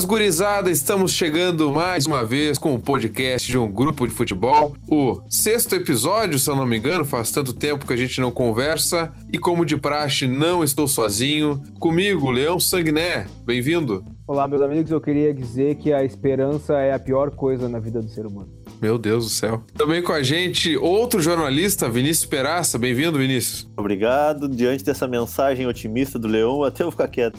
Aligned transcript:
Buenas 0.00 0.04
gurizada, 0.04 0.70
estamos 0.70 1.12
chegando 1.12 1.70
mais 1.70 2.06
uma 2.06 2.24
vez 2.24 2.56
com 2.56 2.74
o 2.74 2.80
podcast 2.80 3.46
de 3.46 3.58
um 3.58 3.70
grupo 3.70 4.06
de 4.06 4.14
futebol. 4.14 4.74
O 4.88 5.20
sexto 5.28 5.74
episódio, 5.74 6.38
se 6.38 6.48
eu 6.48 6.56
não 6.56 6.64
me 6.64 6.78
engano, 6.78 7.04
faz 7.04 7.30
tanto 7.30 7.52
tempo 7.52 7.86
que 7.86 7.92
a 7.92 7.96
gente 7.96 8.18
não 8.18 8.30
conversa. 8.30 9.12
E 9.30 9.38
como 9.38 9.64
de 9.64 9.76
praxe, 9.76 10.26
não 10.26 10.64
estou 10.64 10.88
sozinho. 10.88 11.62
Comigo, 11.78 12.30
Leão 12.30 12.58
Sanguiné, 12.58 13.26
bem-vindo. 13.44 14.02
Olá, 14.26 14.48
meus 14.48 14.62
amigos, 14.62 14.90
eu 14.90 15.00
queria 15.00 15.34
dizer 15.34 15.74
que 15.74 15.92
a 15.92 16.02
esperança 16.02 16.78
é 16.78 16.94
a 16.94 16.98
pior 16.98 17.32
coisa 17.32 17.68
na 17.68 17.78
vida 17.78 18.00
do 18.00 18.08
ser 18.08 18.24
humano. 18.24 18.48
Meu 18.80 18.96
Deus 18.96 19.24
do 19.24 19.30
céu. 19.30 19.62
Também 19.74 20.02
com 20.02 20.12
a 20.12 20.22
gente, 20.22 20.74
outro 20.74 21.20
jornalista, 21.20 21.86
Vinícius 21.90 22.24
Peraça. 22.24 22.78
Bem-vindo, 22.78 23.18
Vinícius. 23.18 23.68
Obrigado. 23.76 24.48
Diante 24.48 24.82
dessa 24.82 25.06
mensagem 25.06 25.66
otimista 25.66 26.18
do 26.18 26.26
Leão, 26.26 26.64
até 26.64 26.82
eu 26.82 26.90
ficar 26.90 27.08
quieto. 27.08 27.38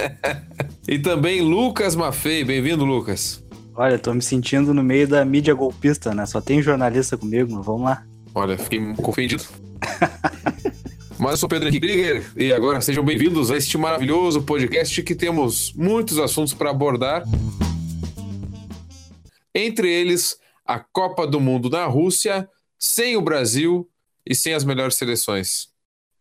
e 0.88 0.98
também 0.98 1.42
Lucas 1.42 1.94
Maffei. 1.94 2.42
Bem-vindo, 2.44 2.82
Lucas. 2.82 3.44
Olha, 3.74 3.98
tô 3.98 4.14
me 4.14 4.22
sentindo 4.22 4.72
no 4.72 4.82
meio 4.82 5.06
da 5.06 5.22
mídia 5.22 5.52
golpista, 5.52 6.14
né? 6.14 6.24
Só 6.24 6.40
tem 6.40 6.62
jornalista 6.62 7.18
comigo, 7.18 7.60
vamos 7.60 7.82
lá. 7.82 8.02
Olha, 8.34 8.56
fiquei 8.56 8.80
ofendido. 9.02 9.44
Mas 11.18 11.32
eu 11.32 11.36
sou 11.36 11.48
Pedro 11.48 11.68
Henrique 11.68 11.86
Krieger 11.86 12.24
e 12.36 12.52
agora 12.52 12.80
sejam 12.80 13.04
bem-vindos 13.04 13.50
a 13.50 13.56
este 13.56 13.76
maravilhoso 13.76 14.42
podcast 14.42 15.02
que 15.02 15.14
temos 15.14 15.72
muitos 15.74 16.18
assuntos 16.18 16.54
para 16.54 16.70
abordar. 16.70 17.22
Entre 19.54 19.92
eles, 19.92 20.36
a 20.64 20.78
Copa 20.78 21.26
do 21.26 21.40
Mundo 21.40 21.68
na 21.68 21.86
Rússia, 21.86 22.48
sem 22.78 23.16
o 23.16 23.22
Brasil 23.22 23.88
e 24.26 24.34
sem 24.34 24.54
as 24.54 24.64
melhores 24.64 24.96
seleções. 24.96 25.68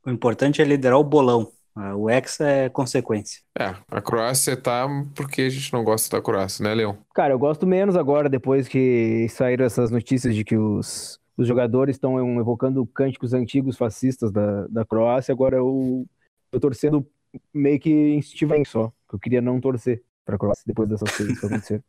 O 0.06 0.10
importante 0.10 0.62
é 0.62 0.66
liderar 0.66 1.00
o 1.00 1.04
bolão. 1.04 1.52
O 1.96 2.08
ex 2.08 2.40
é 2.40 2.70
consequência. 2.70 3.42
É, 3.58 3.76
a 3.90 4.00
Croácia 4.00 4.56
tá 4.56 4.88
porque 5.16 5.42
a 5.42 5.50
gente 5.50 5.74
não 5.74 5.84
gosta 5.84 6.16
da 6.16 6.22
Croácia, 6.22 6.64
né, 6.64 6.74
Leão? 6.74 6.98
Cara, 7.16 7.34
eu 7.34 7.40
gosto 7.40 7.66
menos 7.66 7.96
agora, 7.96 8.30
depois 8.30 8.68
que 8.68 9.28
saíram 9.30 9.66
essas 9.66 9.90
notícias 9.90 10.36
de 10.36 10.44
que 10.44 10.56
os, 10.56 11.20
os 11.36 11.48
jogadores 11.48 11.96
estão 11.96 12.40
evocando 12.40 12.86
cânticos 12.86 13.34
antigos 13.34 13.76
fascistas 13.76 14.32
da, 14.32 14.68
da 14.68 14.86
Croácia. 14.86 15.32
Agora 15.32 15.58
eu 15.58 16.06
tô 16.52 16.60
torcendo 16.60 17.08
meio 17.52 17.80
que 17.80 17.90
instintivamente 17.90 18.70
só, 18.70 18.90
que 19.10 19.16
eu 19.16 19.20
queria 19.20 19.42
não 19.42 19.60
torcer 19.60 20.04
pra 20.24 20.38
Croácia 20.38 20.64
depois 20.68 20.88
dessas 20.88 21.10
coisas 21.10 21.40
que 21.40 21.46
aconteceram. 21.46 21.84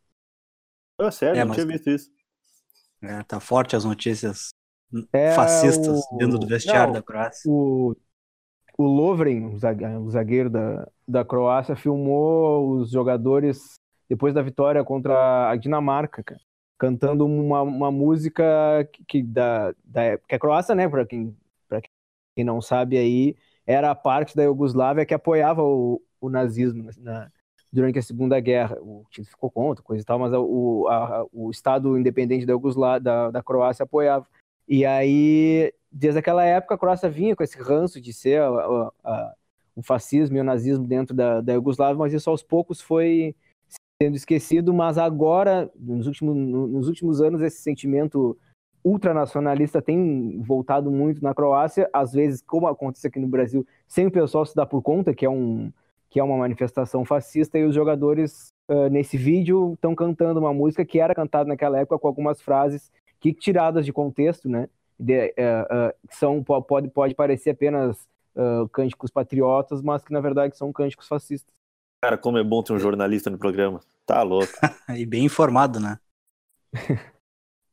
É 0.99 1.11
sério, 1.11 1.35
é, 1.37 1.39
não 1.41 1.49
mas... 1.49 1.57
tinha 1.57 1.67
visto 1.67 1.89
isso. 1.91 2.14
É, 3.05 3.23
tá 3.23 3.39
forte 3.39 3.75
as 3.75 3.85
notícias 3.85 4.49
é, 5.11 5.33
fascistas 5.33 6.01
o... 6.11 6.17
dentro 6.17 6.39
do 6.39 6.47
vestiário 6.47 6.87
não, 6.87 6.93
da 6.93 7.01
Croácia. 7.01 7.49
O, 7.49 7.95
o 8.77 8.83
Lovren, 8.83 9.45
o 9.45 10.09
zagueiro 10.09 10.49
da, 10.49 10.87
da 11.07 11.25
Croácia, 11.25 11.75
filmou 11.75 12.77
os 12.77 12.91
jogadores 12.91 13.75
depois 14.09 14.33
da 14.33 14.41
vitória 14.41 14.83
contra 14.83 15.49
a 15.49 15.55
Dinamarca, 15.55 16.23
cara, 16.23 16.41
cantando 16.77 17.25
uma, 17.25 17.61
uma 17.61 17.91
música 17.91 18.43
que, 18.91 19.03
que 19.05 19.23
da, 19.23 19.73
da 19.83 20.17
que 20.17 20.35
a 20.35 20.39
Croácia, 20.39 20.75
né, 20.75 20.87
para 20.87 21.05
quem, 21.05 21.35
pra 21.67 21.81
quem 21.81 22.43
não 22.43 22.61
sabe 22.61 22.97
aí, 22.97 23.35
era 23.65 23.89
a 23.89 23.95
parte 23.95 24.35
da 24.35 24.43
Iugoslávia 24.43 25.05
que 25.05 25.13
apoiava 25.13 25.63
o, 25.63 26.01
o 26.21 26.29
nazismo 26.29 26.89
na, 26.97 27.31
durante 27.75 27.99
a 27.99 28.01
Segunda 28.01 28.39
Guerra. 28.39 28.77
O 28.81 29.03
Tito 29.11 29.29
ficou 29.29 29.51
contra, 29.51 29.83
coisa 29.83 30.01
e 30.01 30.05
tal, 30.05 30.17
mas 30.17 30.33
o, 30.33 30.87
a, 30.87 31.25
o 31.31 31.51
Estado 31.51 31.97
independente 31.97 32.45
da, 32.45 32.99
da, 32.99 33.31
da 33.31 33.43
Croácia 33.43 33.83
apoiava. 33.83 34.25
E 34.67 34.85
aí, 34.85 35.73
desde 35.91 36.19
aquela 36.19 36.43
época, 36.43 36.75
a 36.75 36.77
Croácia 36.77 37.09
vinha 37.09 37.35
com 37.35 37.43
esse 37.43 37.61
ranço 37.61 37.99
de 37.99 38.13
ser 38.13 38.41
a, 38.41 38.91
a, 39.03 39.33
o 39.75 39.83
fascismo 39.83 40.37
e 40.37 40.39
o 40.39 40.43
nazismo 40.43 40.87
dentro 40.87 41.13
da, 41.13 41.41
da 41.41 41.53
Iugoslávia, 41.53 41.97
mas 41.97 42.13
isso 42.13 42.29
aos 42.29 42.41
poucos 42.41 42.79
foi 42.79 43.35
sendo 44.01 44.15
esquecido, 44.15 44.73
mas 44.73 44.97
agora, 44.97 45.69
nos 45.75 46.07
últimos, 46.07 46.35
nos 46.35 46.87
últimos 46.87 47.21
anos, 47.21 47.41
esse 47.41 47.61
sentimento 47.61 48.37
ultranacionalista 48.83 49.81
tem 49.81 50.41
voltado 50.41 50.91
muito 50.91 51.21
na 51.21 51.33
Croácia, 51.33 51.89
às 51.91 52.13
vezes, 52.13 52.41
como 52.41 52.67
acontece 52.67 53.07
aqui 53.07 53.19
no 53.19 53.27
Brasil, 53.27 53.65
sem 53.87 54.07
o 54.07 54.11
pessoal 54.11 54.45
se 54.45 54.55
dar 54.55 54.65
por 54.65 54.81
conta 54.81 55.13
que 55.13 55.25
é 55.25 55.29
um, 55.29 55.71
que 56.15 56.19
é 56.21 56.23
uma 56.23 56.37
manifestação 56.37 57.03
fascista, 57.03 57.57
e 57.57 57.65
os 57.65 57.75
jogadores 57.75 58.53
uh, 58.69 58.87
nesse 58.87 59.17
vídeo 59.17 59.73
estão 59.73 59.93
cantando 59.93 60.39
uma 60.39 60.53
música 60.53 60.85
que 60.85 60.97
era 60.97 61.13
cantada 61.13 61.49
naquela 61.49 61.77
época 61.77 61.99
com 61.99 62.07
algumas 62.07 62.39
frases 62.39 62.89
que 63.19 63.33
tiradas 63.33 63.85
de 63.85 63.91
contexto, 63.91 64.47
né? 64.47 64.69
De, 64.97 65.25
uh, 65.27 65.89
uh, 65.89 65.93
são 66.09 66.41
pode 66.41 66.87
pode 66.87 67.13
parecer 67.13 67.49
apenas 67.49 68.07
cânticos 68.71 69.11
patriotas, 69.11 69.81
mas 69.81 70.05
que 70.05 70.13
na 70.13 70.21
verdade 70.21 70.57
são 70.57 70.71
cânticos 70.71 71.05
fascistas. 71.05 71.53
Cara, 72.01 72.17
como 72.17 72.37
é 72.37 72.43
bom 72.43 72.63
ter 72.63 72.71
um 72.71 72.79
jornalista 72.79 73.29
no 73.29 73.37
programa. 73.37 73.81
Tá 74.05 74.23
louco. 74.23 74.53
e 74.95 75.05
bem 75.05 75.25
informado, 75.25 75.81
né? 75.81 75.99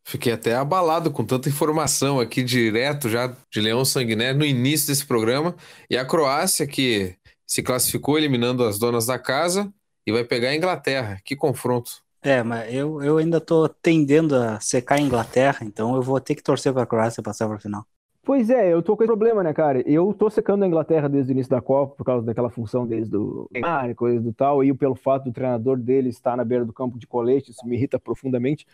Fiquei 0.05 0.33
até 0.33 0.57
abalado 0.57 1.13
com 1.13 1.25
tanta 1.25 1.49
informação 1.49 2.19
aqui 2.19 2.43
direto 2.43 3.09
já 3.09 3.37
de 3.53 3.61
Leão 3.61 3.85
Sanguiné 3.85 4.33
no 4.33 4.45
início 4.45 4.89
desse 4.89 5.07
programa. 5.07 5.55
E 5.89 5.97
a 5.97 6.05
Croácia, 6.05 6.67
que 6.67 7.17
se 7.53 7.63
classificou 7.63 8.17
eliminando 8.17 8.65
as 8.65 8.79
donas 8.79 9.05
da 9.05 9.19
casa 9.19 9.71
e 10.07 10.11
vai 10.11 10.25
pegar 10.25 10.49
a 10.49 10.57
Inglaterra. 10.57 11.21
Que 11.23 11.37
confronto. 11.37 12.03
É, 12.23 12.43
mas 12.43 12.73
eu, 12.73 13.03
eu 13.03 13.19
ainda 13.19 13.43
tô 13.43 13.69
tendendo 13.69 14.35
a 14.35 14.59
secar 14.59 14.95
a 14.95 15.03
Inglaterra, 15.03 15.59
então 15.61 15.95
eu 15.95 16.01
vou 16.01 16.19
ter 16.19 16.35
que 16.35 16.43
torcer 16.43 16.73
para 16.73 16.85
a 16.85 16.87
Croácia 16.87 17.23
passar 17.23 17.47
para 17.47 17.57
a 17.57 17.61
final. 17.61 17.85
Pois 18.25 18.49
é, 18.49 18.73
eu 18.73 18.83
tô 18.83 18.97
com 18.97 19.03
esse 19.03 19.09
problema, 19.09 19.43
né, 19.43 19.53
cara? 19.53 19.83
Eu 19.87 20.15
tô 20.15 20.31
secando 20.31 20.63
a 20.63 20.67
Inglaterra 20.67 21.11
desde 21.11 21.31
o 21.31 21.35
início 21.35 21.51
da 21.51 21.61
Copa, 21.61 21.95
por 21.95 22.05
causa 22.05 22.25
daquela 22.25 22.49
função 22.49 22.87
deles 22.87 23.11
do 23.11 23.47
Neymar 23.53 23.91
e 23.91 23.95
coisa 23.95 24.19
do 24.19 24.33
tal, 24.33 24.65
e 24.65 24.73
pelo 24.73 24.95
fato 24.95 25.25
do 25.25 25.33
treinador 25.33 25.77
dele 25.77 26.09
estar 26.09 26.35
na 26.39 26.45
beira 26.47 26.65
do 26.65 26.73
campo 26.73 26.99
de 26.99 27.07
colete, 27.07 27.51
isso 27.51 27.67
me 27.67 27.77
irrita 27.77 27.99
profundamente. 27.99 28.67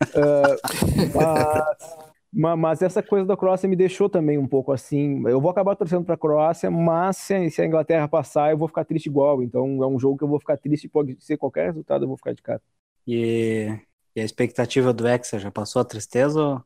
uh, 0.00 0.56
mas 1.14 2.13
mas 2.34 2.82
essa 2.82 3.00
coisa 3.00 3.24
da 3.24 3.36
Croácia 3.36 3.68
me 3.68 3.76
deixou 3.76 4.08
também 4.08 4.36
um 4.36 4.46
pouco 4.46 4.72
assim. 4.72 5.22
Eu 5.28 5.40
vou 5.40 5.50
acabar 5.50 5.76
torcendo 5.76 6.04
para 6.04 6.16
a 6.16 6.18
Croácia, 6.18 6.68
mas 6.70 7.16
se 7.16 7.62
a 7.62 7.64
Inglaterra 7.64 8.08
passar, 8.08 8.50
eu 8.50 8.58
vou 8.58 8.66
ficar 8.66 8.84
triste 8.84 9.06
igual. 9.06 9.40
Então 9.42 9.82
é 9.82 9.86
um 9.86 9.98
jogo 9.98 10.18
que 10.18 10.24
eu 10.24 10.28
vou 10.28 10.40
ficar 10.40 10.56
triste, 10.56 10.88
pode 10.88 11.16
ser 11.20 11.36
qualquer 11.36 11.66
resultado, 11.66 12.04
eu 12.04 12.08
vou 12.08 12.16
ficar 12.16 12.32
de 12.32 12.42
cara. 12.42 12.60
E, 13.06 13.68
e 14.16 14.20
a 14.20 14.24
expectativa 14.24 14.92
do 14.92 15.06
Hexa 15.06 15.38
já 15.38 15.50
passou 15.50 15.80
a 15.80 15.84
tristeza 15.84 16.40
ou 16.40 16.62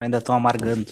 ainda 0.00 0.18
estão 0.18 0.34
amargando? 0.34 0.90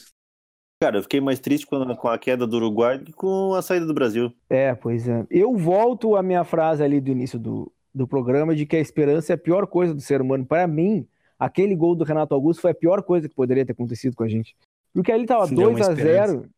Cara, 0.81 0.99
eu 0.99 1.03
fiquei 1.03 1.21
mais 1.21 1.41
triste 1.41 1.67
com 1.67 1.77
a, 1.77 1.97
com 1.97 2.09
a 2.09 2.19
queda 2.19 2.47
do 2.47 2.57
Uruguai 2.57 2.99
do 2.99 3.07
que 3.07 3.13
com 3.13 3.55
a 3.55 3.63
saída 3.63 3.87
do 3.87 3.95
Brasil. 3.95 4.33
É, 4.51 4.75
pois 4.75 5.09
é. 5.09 5.27
Eu 5.31 5.57
volto 5.57 6.15
à 6.15 6.23
minha 6.23 6.45
frase 6.45 6.85
ali 6.85 7.01
do 7.01 7.11
início 7.11 7.39
do, 7.39 7.73
do 7.93 8.07
programa 8.07 8.55
de 8.55 8.67
que 8.67 8.77
a 8.77 8.81
esperança 8.81 9.33
é 9.33 9.35
a 9.35 9.39
pior 9.39 9.67
coisa 9.67 9.95
do 9.95 10.01
ser 10.01 10.21
humano. 10.21 10.47
Para 10.47 10.69
mim, 10.69 11.09
aquele 11.39 11.75
gol 11.77 11.95
do 11.95 12.05
Renato 12.05 12.35
Augusto 12.35 12.61
foi 12.61 12.73
a 12.73 12.75
pior 12.75 13.03
coisa 13.03 13.29
que 13.29 13.35
poderia 13.35 13.65
ter 13.65 13.73
acontecido 13.73 14.17
com 14.17 14.25
a 14.25 14.29
gente. 14.29 14.57
Porque 14.93 15.13
ali 15.13 15.27
tava 15.27 15.47
2 15.47 15.81
a 15.81 15.95
0 15.95 16.49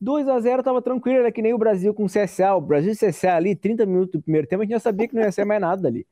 2 0.00 0.28
a 0.28 0.38
0 0.38 0.62
tava 0.62 0.82
tranquilo, 0.82 1.20
era 1.20 1.32
que 1.32 1.40
nem 1.40 1.54
o 1.54 1.58
Brasil 1.58 1.94
com 1.94 2.04
o 2.04 2.08
CSA. 2.08 2.54
O 2.54 2.60
Brasil 2.60 2.92
e 2.92 2.96
CSA 2.96 3.34
ali, 3.34 3.56
30 3.56 3.86
minutos 3.86 4.12
do 4.12 4.22
primeiro 4.22 4.46
tempo, 4.46 4.62
a 4.62 4.64
gente 4.64 4.74
já 4.74 4.80
sabia 4.80 5.08
que 5.08 5.14
não 5.14 5.22
ia 5.22 5.32
ser 5.32 5.44
mais 5.44 5.60
nada 5.60 5.88
ali. 5.88 6.06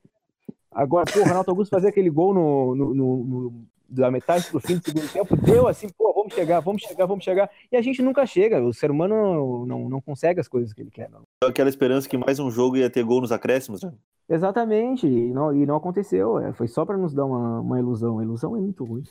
Agora, 0.71 1.05
pô, 1.11 1.21
o 1.21 1.25
Renato 1.25 1.51
Augusto 1.51 1.71
fazer 1.71 1.89
aquele 1.89 2.11
gol 2.11 2.35
no, 2.35 2.75
no, 2.75 2.95
no, 2.95 3.25
no 3.25 3.67
da 3.95 4.11
metade 4.11 4.47
pro 4.51 4.61
fim 4.61 4.77
do 4.77 4.85
segundo 4.85 5.13
tempo, 5.13 5.37
deu 5.37 5.69
assim, 5.69 5.89
pô, 5.89 6.13
vamos 6.13 6.35
chegar, 6.35 6.61
vamos 6.61 6.83
chegar, 6.83 7.07
vamos 7.07 7.25
chegar. 7.25 7.51
E 7.71 7.77
a 7.77 7.83
gente 7.83 8.03
nunca 8.03 8.27
chega. 8.27 8.63
O 8.63 8.73
ser 8.73 8.91
humano 8.91 9.15
não, 9.15 9.67
não, 9.67 9.89
não 9.89 10.01
consegue 10.01 10.41
as 10.41 10.49
coisas 10.49 10.73
que 10.73 10.83
ele 10.83 10.91
quer. 10.91 11.09
Não. 11.11 11.23
Aquela 11.43 11.69
esperança 11.69 12.09
que 12.09 12.19
mais 12.19 12.39
um 12.39 12.51
jogo 12.51 12.77
ia 12.77 12.91
ter 12.91 13.05
gol 13.05 13.21
nos 13.21 13.33
acréscimos, 13.33 13.83
né? 13.83 13.93
Exatamente, 14.29 15.07
e 15.07 15.33
não, 15.33 15.55
e 15.55 15.67
não 15.67 15.77
aconteceu. 15.77 16.39
É, 16.39 16.53
foi 16.53 16.67
só 16.67 16.85
para 16.85 16.97
nos 16.97 17.13
dar 17.13 17.27
uma, 17.27 17.61
uma 17.61 17.79
ilusão. 17.79 18.19
A 18.19 18.23
ilusão 18.23 18.57
é 18.57 18.61
muito 18.61 18.85
ruim. 18.85 19.03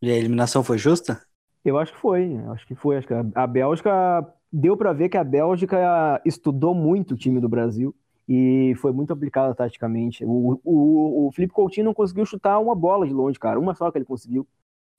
E 0.00 0.10
a 0.10 0.16
eliminação 0.16 0.62
foi 0.62 0.78
justa? 0.78 1.20
Eu 1.64 1.78
acho 1.78 1.92
que 1.92 1.98
foi, 1.98 2.36
acho 2.52 2.66
que 2.66 2.74
foi. 2.74 2.96
Acho 2.96 3.08
que 3.08 3.14
a, 3.14 3.24
a 3.34 3.46
Bélgica 3.46 4.26
deu 4.52 4.76
para 4.76 4.92
ver 4.92 5.08
que 5.08 5.16
a 5.16 5.24
Bélgica 5.24 6.22
estudou 6.24 6.74
muito 6.74 7.14
o 7.14 7.16
time 7.16 7.40
do 7.40 7.48
Brasil 7.48 7.94
e 8.28 8.74
foi 8.76 8.92
muito 8.92 9.12
aplicada 9.12 9.54
taticamente. 9.54 10.24
O, 10.24 10.60
o, 10.64 11.26
o 11.26 11.32
Felipe 11.32 11.52
Coutinho 11.52 11.86
não 11.86 11.94
conseguiu 11.94 12.26
chutar 12.26 12.58
uma 12.58 12.74
bola 12.74 13.06
de 13.06 13.12
longe, 13.12 13.38
cara, 13.38 13.58
uma 13.60 13.74
só 13.74 13.90
que 13.90 13.98
ele 13.98 14.04
conseguiu, 14.04 14.46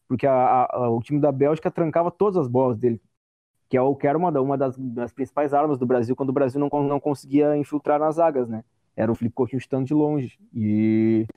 porque 0.08 0.26
a, 0.26 0.68
a, 0.70 0.90
o 0.90 1.02
time 1.02 1.20
da 1.20 1.32
Bélgica 1.32 1.72
trancava 1.72 2.12
todas 2.12 2.38
as 2.38 2.48
bolas 2.48 2.78
dele, 2.78 3.02
que, 3.70 3.78
é 3.78 3.82
o, 3.82 3.96
que 3.96 4.08
era 4.08 4.18
uma, 4.18 4.30
uma 4.40 4.58
das, 4.58 4.78
das 4.78 5.12
principais 5.12 5.54
armas 5.54 5.78
do 5.78 5.86
Brasil 5.86 6.16
quando 6.16 6.30
o 6.30 6.34
Brasil 6.34 6.60
não, 6.60 6.70
não 6.84 7.00
conseguia 7.00 7.58
infiltrar 7.58 8.00
nas 8.00 8.16
zagas, 8.16 8.48
né? 8.48 8.64
era 8.98 9.12
o 9.12 9.16
Felipe 9.16 9.36
Coutinho 9.36 9.62
chutando 9.62 9.86
de 9.86 9.94
longe. 9.94 10.38
E, 10.54 11.28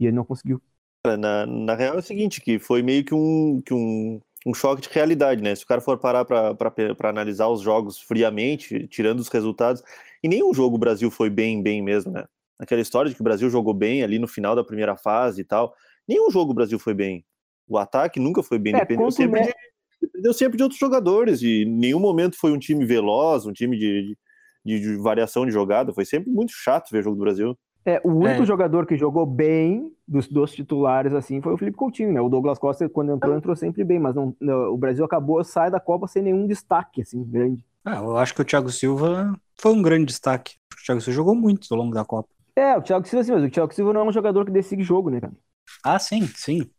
e 0.00 0.06
ele 0.06 0.16
não 0.16 0.24
conseguiu. 0.24 0.60
Na, 1.06 1.44
na 1.44 1.74
real 1.74 1.96
é 1.96 1.98
o 1.98 2.02
seguinte, 2.02 2.40
que 2.40 2.58
foi 2.58 2.82
meio 2.82 3.04
que 3.04 3.14
um, 3.14 3.60
que 3.60 3.74
um, 3.74 4.18
um 4.44 4.52
choque 4.52 4.82
de 4.82 4.88
realidade, 4.90 5.42
né? 5.42 5.54
Se 5.54 5.64
o 5.64 5.66
cara 5.66 5.80
for 5.80 5.98
parar 5.98 6.24
para 6.24 7.08
analisar 7.08 7.48
os 7.48 7.60
jogos 7.60 7.98
friamente, 7.98 8.86
tirando 8.88 9.20
os 9.20 9.28
resultados, 9.28 9.82
e 10.22 10.28
nenhum 10.28 10.52
jogo 10.52 10.76
o 10.76 10.78
Brasil 10.78 11.10
foi 11.10 11.30
bem, 11.30 11.62
bem 11.62 11.82
mesmo, 11.82 12.12
né? 12.12 12.24
Aquela 12.58 12.80
história 12.80 13.08
de 13.08 13.14
que 13.14 13.20
o 13.20 13.24
Brasil 13.24 13.48
jogou 13.50 13.74
bem 13.74 14.02
ali 14.02 14.18
no 14.18 14.28
final 14.28 14.54
da 14.54 14.62
primeira 14.62 14.96
fase 14.96 15.40
e 15.40 15.44
tal. 15.44 15.74
Nenhum 16.06 16.30
jogo 16.30 16.52
o 16.52 16.54
Brasil 16.54 16.78
foi 16.78 16.94
bem. 16.94 17.24
O 17.66 17.78
ataque 17.78 18.20
nunca 18.20 18.42
foi 18.42 18.58
bem, 18.58 18.74
é, 18.74 18.80
dependeu 18.80 19.10
sempre, 19.10 19.42
de, 19.42 19.54
dependeu 20.00 20.32
sempre 20.34 20.56
de 20.56 20.62
outros 20.62 20.78
jogadores, 20.78 21.42
e 21.42 21.62
em 21.62 21.70
nenhum 21.70 22.00
momento 22.00 22.36
foi 22.38 22.52
um 22.52 22.58
time 22.58 22.84
veloz, 22.84 23.46
um 23.46 23.52
time 23.52 23.78
de 23.78 24.16
de, 24.64 24.80
de, 24.80 24.96
variação 24.96 25.44
de 25.44 25.52
jogada. 25.52 25.92
Foi 25.92 26.04
sempre 26.04 26.30
muito 26.30 26.52
chato 26.52 26.90
ver 26.90 27.00
o 27.00 27.02
jogo 27.02 27.16
do 27.16 27.22
Brasil. 27.22 27.58
É, 27.86 28.00
o 28.02 28.08
único 28.10 28.42
É. 28.42 28.46
jogador 28.46 28.86
que 28.86 28.96
jogou 28.96 29.26
bem 29.26 29.94
dos, 30.08 30.26
dos 30.26 30.52
titulares 30.52 31.12
assim 31.12 31.40
foi 31.42 31.52
o 31.52 31.58
Felipe 31.58 31.76
Coutinho, 31.76 32.12
né? 32.12 32.20
O 32.20 32.28
Douglas 32.30 32.58
Costa, 32.58 32.88
quando 32.88 33.12
entrou, 33.12 33.36
entrou 33.36 33.54
sempre 33.54 33.84
bem, 33.84 33.98
mas 33.98 34.14
não, 34.14 34.34
não- 34.40 34.72
o 34.72 34.76
Brasil 34.78 35.04
acabou, 35.04 35.42
sai 35.44 35.70
da 35.70 35.78
Copa 35.80 36.06
sem 36.06 36.22
nenhum 36.22 36.46
destaque, 36.46 37.02
assim, 37.02 37.22
grande. 37.24 37.64
Ah, 37.84 37.96
eu 37.96 38.16
acho 38.16 38.34
que 38.34 38.40
o 38.40 38.44
Thiago 38.44 38.70
Silva 38.70 39.38
foi 39.60 39.72
um 39.72 39.82
grande 39.82 40.06
destaque. 40.06 40.56
O 40.72 40.84
Thiago 40.84 41.00
Silva 41.02 41.16
jogou 41.16 41.34
muito 41.34 41.66
ao 41.72 41.78
longo 41.78 41.94
da 41.94 42.04
Copa. 42.04 42.28
É, 42.56 42.76
o 42.76 42.82
Thiago 42.82 43.06
Silva, 43.06 43.24
sim, 43.24 43.32
mas 43.32 43.42
o 43.44 43.50
Thiago 43.50 43.74
Silva 43.74 43.92
não 43.92 44.02
é 44.02 44.04
um 44.04 44.12
jogador 44.12 44.44
que 44.44 44.50
decide 44.52 44.82
jogo, 44.82 45.10
né, 45.10 45.20
cara? 45.20 45.34
Ah, 45.82 45.98
sim, 45.98 46.26
sim. 46.36 46.70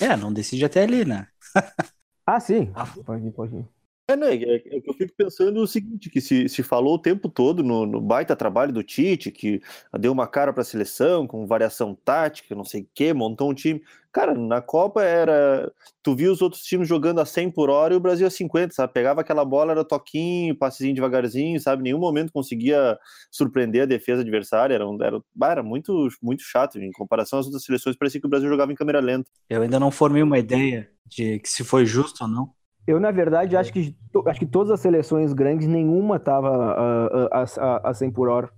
É, 0.00 0.16
não 0.16 0.32
decide 0.32 0.64
até 0.66 0.82
ali, 0.84 1.04
né? 1.04 1.28
Ah, 2.26 2.40
sim. 2.40 2.72
Ah. 2.74 2.86
Pode 3.04 3.26
ir, 3.26 3.32
pode 3.32 3.56
ir. 3.56 3.68
É, 4.10 4.16
né, 4.16 4.34
é, 4.34 4.54
é 4.56 4.80
que 4.80 4.90
eu 4.90 4.94
fico 4.94 5.12
pensando 5.16 5.60
o 5.60 5.66
seguinte, 5.66 6.10
que 6.10 6.20
se, 6.20 6.48
se 6.48 6.62
falou 6.64 6.94
o 6.94 6.98
tempo 6.98 7.28
todo 7.28 7.62
no, 7.62 7.86
no 7.86 8.00
baita 8.00 8.34
trabalho 8.34 8.72
do 8.72 8.82
Tite, 8.82 9.30
que 9.30 9.60
deu 10.00 10.10
uma 10.10 10.26
cara 10.26 10.52
para 10.52 10.62
a 10.62 10.64
seleção, 10.64 11.28
com 11.28 11.46
variação 11.46 11.94
tática, 11.94 12.54
não 12.54 12.64
sei 12.64 12.82
o 12.82 12.88
quê, 12.92 13.12
montou 13.14 13.48
um 13.48 13.54
time. 13.54 13.80
Cara, 14.12 14.34
na 14.34 14.60
Copa 14.60 15.04
era... 15.04 15.72
Tu 16.02 16.16
via 16.16 16.32
os 16.32 16.42
outros 16.42 16.64
times 16.64 16.88
jogando 16.88 17.20
a 17.20 17.24
100 17.24 17.52
por 17.52 17.70
hora 17.70 17.94
e 17.94 17.96
o 17.96 18.00
Brasil 18.00 18.26
a 18.26 18.30
50, 18.30 18.74
sabe? 18.74 18.92
Pegava 18.92 19.20
aquela 19.20 19.44
bola, 19.44 19.70
era 19.70 19.84
toquinho, 19.84 20.56
passezinho 20.56 20.94
devagarzinho, 20.96 21.60
sabe? 21.60 21.84
Nenhum 21.84 22.00
momento 22.00 22.32
conseguia 22.32 22.98
surpreender 23.30 23.82
a 23.82 23.86
defesa 23.86 24.22
adversária. 24.22 24.74
Era, 24.74 24.88
um- 24.88 25.00
era, 25.00 25.20
era 25.44 25.62
muito, 25.62 26.08
muito 26.20 26.42
chato. 26.42 26.80
Em 26.80 26.90
comparação 26.90 27.38
às 27.38 27.46
outras 27.46 27.62
seleções, 27.62 27.94
parecia 27.94 28.20
que 28.20 28.26
o 28.26 28.30
Brasil 28.30 28.48
jogava 28.48 28.72
em 28.72 28.74
câmera 28.74 28.98
lenta. 28.98 29.30
Eu 29.48 29.62
ainda 29.62 29.78
não 29.78 29.92
formei 29.92 30.24
uma 30.24 30.38
ideia 30.40 30.90
de 31.06 31.38
que 31.38 31.48
se 31.48 31.62
foi 31.62 31.86
justo 31.86 32.24
ou 32.24 32.28
não. 32.28 32.59
Eu, 32.86 32.98
na 32.98 33.10
verdade, 33.10 33.56
acho 33.56 33.72
que, 33.72 33.94
acho 34.26 34.40
que 34.40 34.46
todas 34.46 34.70
as 34.72 34.80
seleções 34.80 35.32
grandes, 35.32 35.66
nenhuma 35.68 36.16
estava 36.16 36.48
a, 36.48 37.40
a, 37.42 37.44
a, 37.44 37.90
a 37.90 37.94
100 37.94 38.10
por 38.10 38.28
hora. 38.28 38.50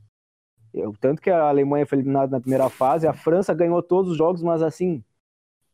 Eu- 0.74 0.94
tanto 1.00 1.20
que 1.22 1.30
a 1.30 1.48
Alemanha 1.48 1.86
foi 1.86 1.98
eliminada 1.98 2.30
na 2.32 2.40
primeira 2.40 2.68
fase, 2.70 3.06
a 3.06 3.12
França 3.12 3.54
ganhou 3.54 3.82
todos 3.82 4.12
os 4.12 4.16
jogos, 4.16 4.42
mas 4.42 4.62
assim, 4.62 5.04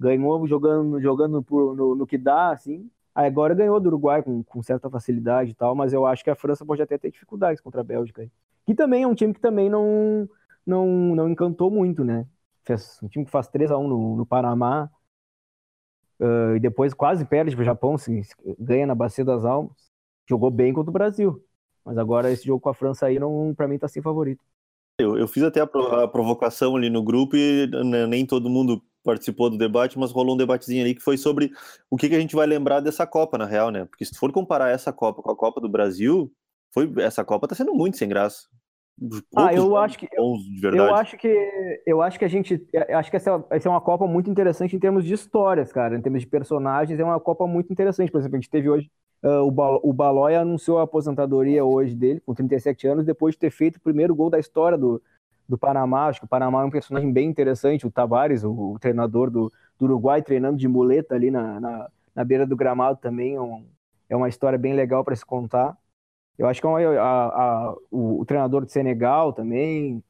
ganhou 0.00 0.46
jogando, 0.46 1.00
jogando 1.00 1.42
por- 1.42 1.76
no, 1.76 1.94
no 1.94 2.06
que 2.06 2.18
dá, 2.18 2.50
assim. 2.52 2.90
Agora 3.14 3.54
ganhou 3.54 3.80
do 3.80 3.88
Uruguai 3.88 4.22
com, 4.22 4.42
com 4.44 4.62
certa 4.62 4.90
facilidade 4.90 5.50
e 5.52 5.54
tal, 5.54 5.74
mas 5.74 5.92
eu 5.92 6.06
acho 6.06 6.24
que 6.24 6.30
a 6.30 6.36
França 6.36 6.64
pode 6.66 6.82
até 6.82 6.98
ter 6.98 7.10
dificuldades 7.10 7.60
contra 7.60 7.80
a 7.80 7.84
Bélgica. 7.84 8.28
Que 8.66 8.74
também 8.74 9.02
é 9.04 9.06
um 9.06 9.14
time 9.14 9.34
que 9.34 9.40
também 9.40 9.68
não, 9.70 10.28
não, 10.66 10.86
não 11.16 11.28
encantou 11.28 11.70
muito, 11.70 12.04
né? 12.04 12.26
Um 13.02 13.08
time 13.08 13.24
que 13.24 13.30
faz 13.30 13.48
3 13.48 13.70
a 13.70 13.78
1 13.78 13.88
no, 13.88 14.16
no 14.16 14.26
Panamá, 14.26 14.90
ah, 16.20 16.54
e 16.56 16.60
depois 16.60 16.94
quase 16.94 17.24
perde 17.24 17.54
para 17.54 17.62
o 17.62 17.64
Japão, 17.64 17.96
ganha 18.58 18.86
na 18.86 18.94
Bacia 18.94 19.24
das 19.24 19.44
Almas. 19.44 19.90
Jogou 20.28 20.50
bem 20.50 20.72
contra 20.72 20.90
o 20.90 20.92
Brasil. 20.92 21.42
Mas 21.84 21.96
agora 21.96 22.30
esse 22.30 22.44
jogo 22.44 22.60
com 22.60 22.68
a 22.68 22.74
França 22.74 23.06
aí, 23.06 23.18
não, 23.18 23.54
para 23.54 23.66
mim, 23.66 23.78
tá 23.78 23.88
sem 23.88 24.02
favorito. 24.02 24.44
Eu, 25.00 25.16
eu 25.16 25.26
fiz 25.28 25.42
até 25.42 25.60
a, 25.60 25.66
pro- 25.66 26.00
a 26.00 26.08
provocação 26.08 26.76
ali 26.76 26.90
no 26.90 27.02
grupo 27.02 27.36
e 27.36 27.66
né, 27.84 28.06
nem 28.06 28.26
todo 28.26 28.50
mundo 28.50 28.82
participou 29.02 29.48
do 29.48 29.56
debate, 29.56 29.98
mas 29.98 30.10
rolou 30.10 30.34
um 30.34 30.36
debatezinho 30.36 30.82
ali 30.82 30.94
que 30.94 31.00
foi 31.00 31.16
sobre 31.16 31.50
o 31.88 31.96
que, 31.96 32.08
que 32.08 32.14
a 32.14 32.20
gente 32.20 32.36
vai 32.36 32.46
lembrar 32.46 32.80
dessa 32.80 33.06
Copa, 33.06 33.38
na 33.38 33.46
real, 33.46 33.70
né? 33.70 33.86
Porque 33.86 34.04
se 34.04 34.14
for 34.18 34.30
comparar 34.32 34.68
essa 34.68 34.92
Copa 34.92 35.22
com 35.22 35.30
a 35.30 35.36
Copa 35.36 35.60
do 35.60 35.68
Brasil, 35.68 36.30
foi, 36.74 36.92
essa 36.98 37.24
Copa 37.24 37.48
tá 37.48 37.54
sendo 37.54 37.72
muito 37.72 37.96
sem 37.96 38.08
graça. 38.08 38.48
Ah, 39.36 39.54
eu 39.54 39.76
acho 39.76 39.98
que- 39.98 40.08
bons 40.16 40.42
de 40.44 40.60
verdade. 40.60 40.90
Eu 40.90 40.94
acho 40.96 41.16
que 41.16 41.82
eu 41.86 42.02
acho 42.02 42.18
que 42.18 42.24
a 42.24 42.28
gente 42.28 42.66
eu 42.88 42.98
acho 42.98 43.10
que 43.10 43.16
essa, 43.16 43.44
essa 43.50 43.68
é 43.68 43.70
uma 43.70 43.80
Copa 43.80 44.06
muito 44.06 44.28
interessante 44.30 44.74
em 44.74 44.78
termos 44.78 45.04
de 45.04 45.14
histórias, 45.14 45.72
cara, 45.72 45.96
em 45.96 46.00
termos 46.02 46.20
de 46.22 46.26
personagens, 46.26 46.98
é 46.98 47.04
uma 47.04 47.20
Copa 47.20 47.46
muito 47.46 47.72
interessante. 47.72 48.10
Por 48.10 48.18
exemplo, 48.18 48.36
a 48.36 48.40
gente 48.40 48.50
teve 48.50 48.68
hoje 48.68 48.90
ah, 49.22 49.42
o, 49.42 49.50
Bal- 49.50 49.80
o 49.82 49.92
Balói 49.92 50.34
anunciou 50.34 50.78
a 50.78 50.82
aposentadoria 50.82 51.64
hoje 51.64 51.94
dele, 51.94 52.20
com 52.26 52.34
37 52.34 52.86
anos, 52.86 53.04
depois 53.04 53.34
de 53.34 53.38
ter 53.38 53.50
feito 53.50 53.76
o 53.76 53.80
primeiro 53.80 54.14
gol 54.14 54.30
da 54.30 54.38
história 54.38 54.76
do, 54.76 55.00
do 55.48 55.56
Panamá. 55.56 56.06
Acho 56.08 56.20
que 56.20 56.26
o 56.26 56.28
Panamá 56.28 56.62
é 56.62 56.64
um 56.64 56.70
personagem 56.70 57.12
bem 57.12 57.28
interessante. 57.28 57.86
O 57.86 57.90
Tavares, 57.90 58.42
o, 58.44 58.52
o 58.74 58.78
treinador 58.80 59.30
do, 59.30 59.52
do 59.78 59.84
Uruguai, 59.86 60.22
treinando 60.22 60.56
de 60.58 60.66
muleta 60.68 61.14
ali 61.14 61.30
na, 61.30 61.58
na, 61.60 61.88
na 62.14 62.24
beira 62.24 62.44
do 62.46 62.56
gramado 62.56 62.98
também. 63.00 63.34
É, 63.36 63.40
um- 63.40 63.64
é 64.10 64.16
uma 64.16 64.28
história 64.28 64.58
bem 64.58 64.74
legal 64.74 65.04
para 65.04 65.14
se 65.16 65.24
contar. 65.24 65.76
Eu 66.38 66.46
acho 66.46 66.60
que 66.60 66.66
é 66.66 66.98
a- 66.98 67.02
a- 67.02 67.74
o, 67.90 68.20
o 68.20 68.24
treinador 68.24 68.64
de 68.64 68.72
Senegal 68.72 69.32
também. 69.32 70.02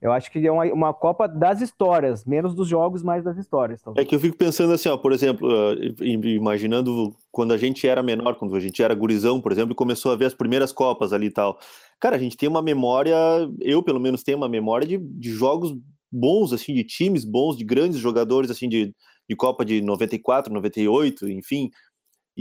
Eu 0.00 0.12
acho 0.12 0.30
que 0.32 0.46
é 0.46 0.50
uma, 0.50 0.64
uma 0.72 0.94
Copa 0.94 1.28
das 1.28 1.60
histórias, 1.60 2.24
menos 2.24 2.54
dos 2.54 2.66
jogos, 2.66 3.02
mais 3.02 3.22
das 3.22 3.36
histórias. 3.36 3.80
É 3.82 3.84
talvez. 3.84 4.08
que 4.08 4.14
eu 4.14 4.20
fico 4.20 4.34
pensando 4.36 4.72
assim, 4.72 4.88
ó, 4.88 4.96
por 4.96 5.12
exemplo, 5.12 5.46
ah, 5.50 5.74
im- 6.02 6.36
imaginando 6.36 7.14
quando 7.30 7.52
a 7.52 7.58
gente 7.58 7.86
era 7.86 8.02
menor, 8.02 8.36
quando 8.36 8.56
a 8.56 8.60
gente 8.60 8.82
era 8.82 8.94
gurizão, 8.94 9.42
por 9.42 9.52
exemplo, 9.52 9.72
e 9.72 9.74
começou 9.76 10.10
a 10.10 10.16
ver 10.16 10.24
as 10.24 10.32
primeiras 10.34 10.72
Copas 10.72 11.12
ali 11.12 11.26
e 11.26 11.30
tal. 11.30 11.58
Cara, 12.00 12.16
a 12.16 12.18
gente 12.18 12.34
tem 12.34 12.48
uma 12.48 12.62
memória, 12.62 13.14
eu 13.60 13.82
pelo 13.82 14.00
menos 14.00 14.22
tenho 14.22 14.38
uma 14.38 14.48
memória 14.48 14.86
de, 14.86 14.96
de 14.96 15.30
jogos 15.30 15.76
bons, 16.10 16.54
assim, 16.54 16.72
de 16.72 16.82
times 16.82 17.22
bons, 17.22 17.54
de 17.58 17.64
grandes 17.64 17.98
jogadores, 17.98 18.50
assim, 18.50 18.70
de, 18.70 18.94
de 19.28 19.36
Copa 19.36 19.66
de 19.66 19.82
94, 19.82 20.50
98, 20.50 21.28
enfim. 21.28 21.68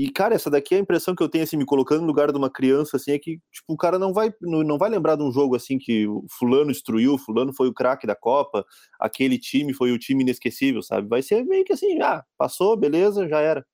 E, 0.01 0.10
cara, 0.10 0.34
essa 0.34 0.50
daqui 0.50 0.74
é 0.74 0.78
a 0.78 0.81
impressão 0.81 1.13
que 1.13 1.22
eu 1.22 1.28
tenho, 1.28 1.44
assim, 1.44 1.57
me 1.57 1.66
colocando 1.66 2.00
no 2.00 2.07
lugar 2.07 2.31
de 2.31 2.38
uma 2.38 2.50
criança, 2.50 2.96
assim, 2.96 3.12
é 3.12 3.19
que, 3.19 3.38
tipo, 3.51 3.74
o 3.74 3.75
cara 3.75 4.00
não 4.00 4.13
vai, 4.13 4.34
não, 4.42 4.78
vai 4.78 4.90
lembrar 4.90 5.18
de 5.18 5.24
um 5.24 5.30
jogo, 5.30 5.57
assim, 5.57 5.78
que 5.78 6.07
o 6.07 6.24
fulano 6.40 6.72
destruiu, 6.72 7.16
o 7.16 7.18
fulano 7.18 7.51
foi 7.54 7.68
o 7.68 7.74
craque 7.74 8.07
da 8.07 8.16
Copa, 8.16 8.66
aquele 8.98 9.38
time 9.38 9.74
foi 9.74 9.92
o 9.92 10.00
time 10.00 10.24
inesquecível, 10.24 10.81
sabe? 10.81 11.10
Vai 11.10 11.22
ser 11.22 11.44
meio 11.44 11.66
que 11.66 11.74
assim, 11.74 12.00
ah, 12.01 12.24
passou, 12.38 12.78
beleza, 12.78 13.28
já 13.28 13.42
era. 13.42 13.66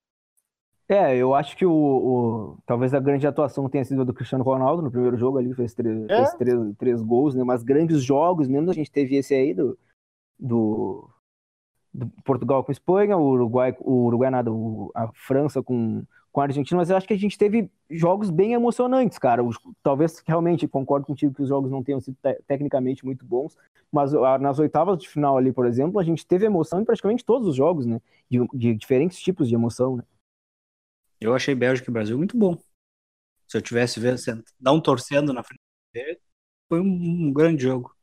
É, 0.88 1.16
eu 1.16 1.32
acho 1.32 1.56
que 1.56 1.64
o, 1.64 1.72
o- 1.72 2.58
talvez 2.66 2.92
a 2.92 2.98
grande 2.98 3.24
atuação 3.24 3.68
tenha 3.68 3.84
sido 3.84 4.00
a 4.00 4.04
do 4.04 4.12
Cristiano 4.12 4.42
Ronaldo 4.42 4.82
no 4.82 4.90
primeiro 4.90 5.16
jogo 5.16 5.38
ali, 5.38 5.54
fez, 5.54 5.74
três, 5.74 6.10
É. 6.10 6.16
fez 6.16 6.34
três, 6.34 6.58
três 6.76 7.02
gols, 7.02 7.36
né? 7.36 7.44
Mas 7.44 7.62
grandes 7.62 8.02
jogos, 8.02 8.48
mesmo 8.48 8.68
a 8.68 8.74
gente 8.74 8.90
teve 8.90 9.14
esse 9.14 9.32
aí 9.32 9.54
do, 9.54 9.78
do 10.36 11.08
Portugal 12.24 12.62
com 12.64 12.72
Espanha, 12.72 13.16
o 13.16 13.22
Uruguai, 13.30 13.74
o 13.80 14.04
Uruguai 14.06 14.30
nada, 14.30 14.52
o- 14.52 14.90
a 14.94 15.08
França 15.14 15.62
com, 15.62 16.04
com 16.32 16.40
a 16.40 16.44
Argentina, 16.44 16.78
mas 16.78 16.90
eu 16.90 16.96
acho 16.96 17.06
que 17.06 17.14
a 17.14 17.18
gente 17.18 17.38
teve 17.38 17.70
jogos 17.90 18.30
bem 18.30 18.52
emocionantes, 18.52 19.18
cara. 19.18 19.42
Os- 19.42 19.58
talvez 19.82 20.22
realmente 20.26 20.68
concordo 20.68 21.06
contigo 21.06 21.34
que 21.34 21.42
os 21.42 21.48
jogos 21.48 21.70
não 21.70 21.82
tenham 21.82 22.00
sido 22.00 22.16
te- 22.22 22.40
tecnicamente 22.46 23.04
muito 23.04 23.24
bons, 23.24 23.56
mas 23.90 24.14
ah, 24.14 24.38
nas 24.38 24.58
oitavas 24.58 24.98
de 24.98 25.08
final 25.08 25.36
ali, 25.38 25.52
por 25.52 25.66
exemplo, 25.66 25.98
a 25.98 26.04
gente 26.04 26.26
teve 26.26 26.44
emoção 26.46 26.80
em 26.80 26.84
praticamente 26.84 27.24
todos 27.24 27.48
os 27.48 27.56
jogos, 27.56 27.86
né? 27.86 28.00
De, 28.30 28.46
de 28.54 28.74
diferentes 28.74 29.18
tipos 29.18 29.48
de 29.48 29.54
emoção, 29.54 29.96
né? 29.96 30.02
Eu 31.20 31.34
achei 31.34 31.54
Bélgica 31.54 31.90
e 31.90 31.92
Brasil 31.92 32.16
muito 32.18 32.36
bom. 32.36 32.58
Se 33.46 33.56
eu 33.56 33.62
tivesse 33.62 34.00
vendo, 34.00 34.18
não 34.60 34.80
torcendo 34.80 35.32
na 35.32 35.42
frente 35.42 35.60
dele, 35.94 36.18
foi 36.68 36.80
um, 36.80 37.28
um 37.28 37.32
grande 37.32 37.62
jogo. 37.62 37.94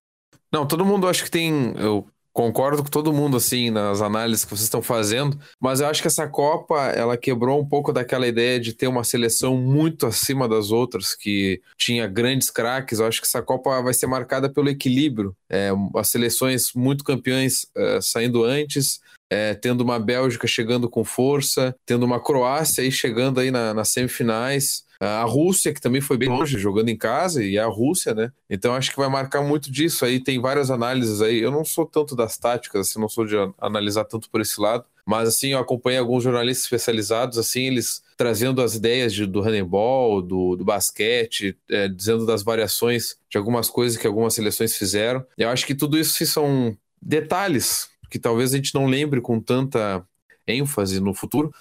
Não, 0.52 0.68
todo 0.68 0.86
mundo 0.86 1.08
acho 1.08 1.24
que 1.24 1.32
tem. 1.32 1.74
Eu 1.78 2.08
concordo 2.34 2.84
com 2.84 2.90
todo 2.90 3.14
mundo, 3.14 3.38
assim, 3.38 3.70
nas 3.70 4.02
análises 4.02 4.44
que 4.44 4.50
vocês 4.50 4.64
estão 4.64 4.82
fazendo, 4.82 5.40
mas 5.62 5.80
eu 5.80 5.88
acho 5.88 6.02
que 6.02 6.08
essa 6.08 6.28
Copa, 6.28 6.88
ela 6.88 7.16
quebrou 7.16 7.62
um 7.62 7.66
pouco 7.66 7.94
daquela 7.94 8.28
ideia 8.28 8.60
de 8.60 8.74
ter 8.74 8.88
uma 8.88 9.04
seleção 9.04 9.56
muito 9.56 10.08
acima 10.08 10.48
das 10.50 10.72
outras, 10.72 11.14
que 11.16 11.62
tinha 11.78 12.08
grandes 12.08 12.50
craques. 12.50 13.00
Eu 13.00 13.06
acho 13.06 13.22
que 13.22 13.28
essa 13.28 13.42
Copa 13.42 13.82
vai 13.82 13.94
ser 13.94 14.08
marcada 14.08 14.50
pelo 14.50 14.70
equilíbrio. 14.70 15.36
É, 15.50 15.70
as 15.96 16.08
seleções 16.10 16.74
muito 16.76 17.04
campeões 17.04 17.68
é, 17.78 18.00
saindo 18.02 18.44
antes. 18.44 19.00
é, 19.32 19.56
tendo 19.56 19.82
uma 19.82 19.98
Bélgica 19.98 20.46
chegando 20.46 20.88
com 20.88 21.04
força, 21.04 21.76
tendo 21.88 22.06
uma 22.06 22.20
Croácia 22.20 22.84
aí 22.84 22.92
chegando 22.92 23.40
aí 23.40 23.50
na- 23.50 23.74
nas 23.74 23.90
semifinais, 23.90 24.84
a 25.06 25.24
Rússia, 25.24 25.74
que 25.74 25.82
também 25.82 26.02
foi 26.02 26.18
bem 26.18 26.30
longe, 26.30 26.58
jogando 26.58 26.90
em 26.90 26.98
casa, 26.98 27.44
e 27.44 27.58
a 27.58 27.66
Rússia, 27.66 28.14
né? 28.14 28.32
Então 28.50 28.74
acho 28.74 28.92
que 28.92 28.98
vai 28.98 29.10
marcar 29.10 29.42
muito 29.42 29.72
disso 29.72 30.06
aí. 30.06 30.20
Tem 30.20 30.40
várias 30.40 30.70
análises 30.70 31.22
aí. 31.22 31.40
Eu 31.40 31.52
não 31.52 31.66
sou 31.66 31.86
tanto 31.86 32.16
das 32.16 32.38
táticas, 32.38 32.90
assim, 32.90 33.00
não 33.00 33.10
sou 33.10 33.26
de 33.26 33.36
an- 33.36 33.54
analisar 33.60 34.06
tanto 34.06 34.30
por 34.30 34.40
esse 34.42 34.60
lado, 34.62 34.86
mas 35.06 35.28
assim, 35.28 35.50
eu 35.50 35.60
acompanhei 35.60 36.00
alguns 36.00 36.24
jornalistas 36.24 36.66
especializados, 36.66 37.38
assim, 37.38 37.64
eles 37.68 38.02
trazendo 38.16 38.62
as 38.62 38.76
ideias 38.76 39.14
de- 39.14 39.26
do 39.26 39.42
handebol, 39.42 40.22
do, 40.22 40.56
do 40.56 40.64
basquete, 40.64 41.58
é, 41.70 41.88
dizendo 41.88 42.26
das 42.26 42.44
variações 42.44 43.18
de 43.30 43.38
algumas 43.38 43.70
coisas 43.70 43.98
que 43.98 44.08
algumas 44.08 44.34
seleções 44.34 44.76
fizeram. 44.78 45.26
Eu 45.38 45.50
acho 45.50 45.66
que 45.66 45.76
tudo 45.76 45.98
isso 45.98 46.26
são 46.26 46.78
detalhes 47.02 47.90
que 48.10 48.20
talvez 48.20 48.54
a 48.54 48.58
gente 48.58 48.74
não 48.76 48.86
lembre 48.86 49.20
com 49.20 49.40
tanta 49.40 50.06
ênfase 50.48 51.00
no 51.00 51.14
futuro, 51.14 51.52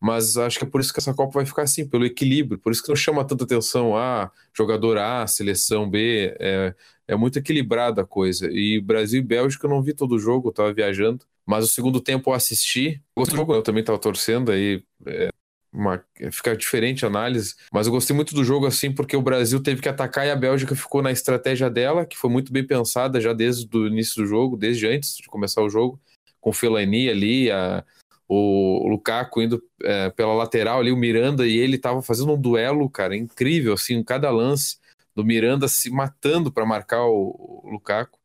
mas 0.00 0.38
acho 0.38 0.58
que 0.58 0.64
é 0.64 0.68
por 0.68 0.80
isso 0.80 0.92
que 0.92 0.98
essa 0.98 1.12
Copa 1.12 1.34
vai 1.34 1.46
ficar 1.46 1.62
assim, 1.62 1.86
pelo 1.86 2.06
equilíbrio, 2.06 2.58
por 2.58 2.72
isso 2.72 2.82
que 2.82 2.88
não 2.88 2.96
chama 2.96 3.24
tanta 3.24 3.44
atenção 3.44 3.96
a 3.96 4.30
jogador 4.56 4.96
A, 4.96 5.26
seleção 5.26 5.88
B, 5.88 6.34
é, 6.40 6.74
é 7.06 7.16
muito 7.16 7.38
equilibrada 7.38 8.02
a 8.02 8.06
coisa. 8.06 8.48
E 8.50 8.80
Brasil 8.80 9.20
e 9.20 9.24
Bélgica 9.24 9.66
eu 9.66 9.70
não 9.70 9.82
vi 9.82 9.92
todo 9.92 10.12
o 10.12 10.18
jogo, 10.18 10.48
eu 10.48 10.52
tava 10.52 10.72
viajando, 10.72 11.26
mas 11.44 11.64
o 11.64 11.68
segundo 11.68 12.00
tempo 12.00 12.30
eu 12.30 12.34
assisti, 12.34 13.02
do 13.14 13.26
jogo, 13.26 13.54
eu 13.54 13.62
também 13.62 13.84
tava 13.84 13.98
torcendo, 13.98 14.50
aí 14.50 14.82
é, 15.04 15.28
uma, 15.72 16.02
fica 16.32 16.56
diferente 16.56 17.04
a 17.04 17.08
análise, 17.08 17.54
mas 17.72 17.86
eu 17.86 17.92
gostei 17.92 18.14
muito 18.16 18.34
do 18.34 18.42
jogo 18.42 18.66
assim, 18.66 18.92
porque 18.92 19.16
o 19.16 19.22
Brasil 19.22 19.62
teve 19.62 19.82
que 19.82 19.88
atacar 19.88 20.26
e 20.26 20.30
a 20.30 20.36
Bélgica 20.36 20.74
ficou 20.74 21.02
na 21.02 21.12
estratégia 21.12 21.68
dela, 21.68 22.06
que 22.06 22.16
foi 22.16 22.30
muito 22.30 22.52
bem 22.52 22.66
pensada 22.66 23.20
já 23.20 23.32
desde 23.32 23.68
o 23.76 23.86
início 23.86 24.22
do 24.22 24.26
jogo, 24.26 24.56
desde 24.56 24.86
antes 24.86 25.16
de 25.16 25.28
começar 25.28 25.62
o 25.62 25.68
jogo, 25.68 26.00
com 26.40 26.50
o 26.50 26.54
Fellaini 26.54 27.08
ali, 27.08 27.50
a, 27.50 27.84
o 28.32 28.86
Lukaku 28.86 29.42
indo 29.42 29.60
é, 29.82 30.08
pela 30.10 30.32
lateral 30.32 30.78
ali, 30.78 30.92
o 30.92 30.96
Miranda 30.96 31.48
e 31.48 31.58
ele 31.58 31.74
estavam 31.74 32.00
fazendo 32.00 32.32
um 32.32 32.40
duelo, 32.40 32.88
cara, 32.88 33.16
incrível, 33.16 33.72
assim, 33.72 33.94
em 33.94 34.04
cada 34.04 34.30
lance 34.30 34.78
do 35.16 35.24
Miranda 35.24 35.66
se 35.66 35.90
matando 35.90 36.52
para 36.52 36.64
marcar 36.64 37.04
o, 37.06 37.62
o 37.64 37.70
Lukaku. 37.72 38.20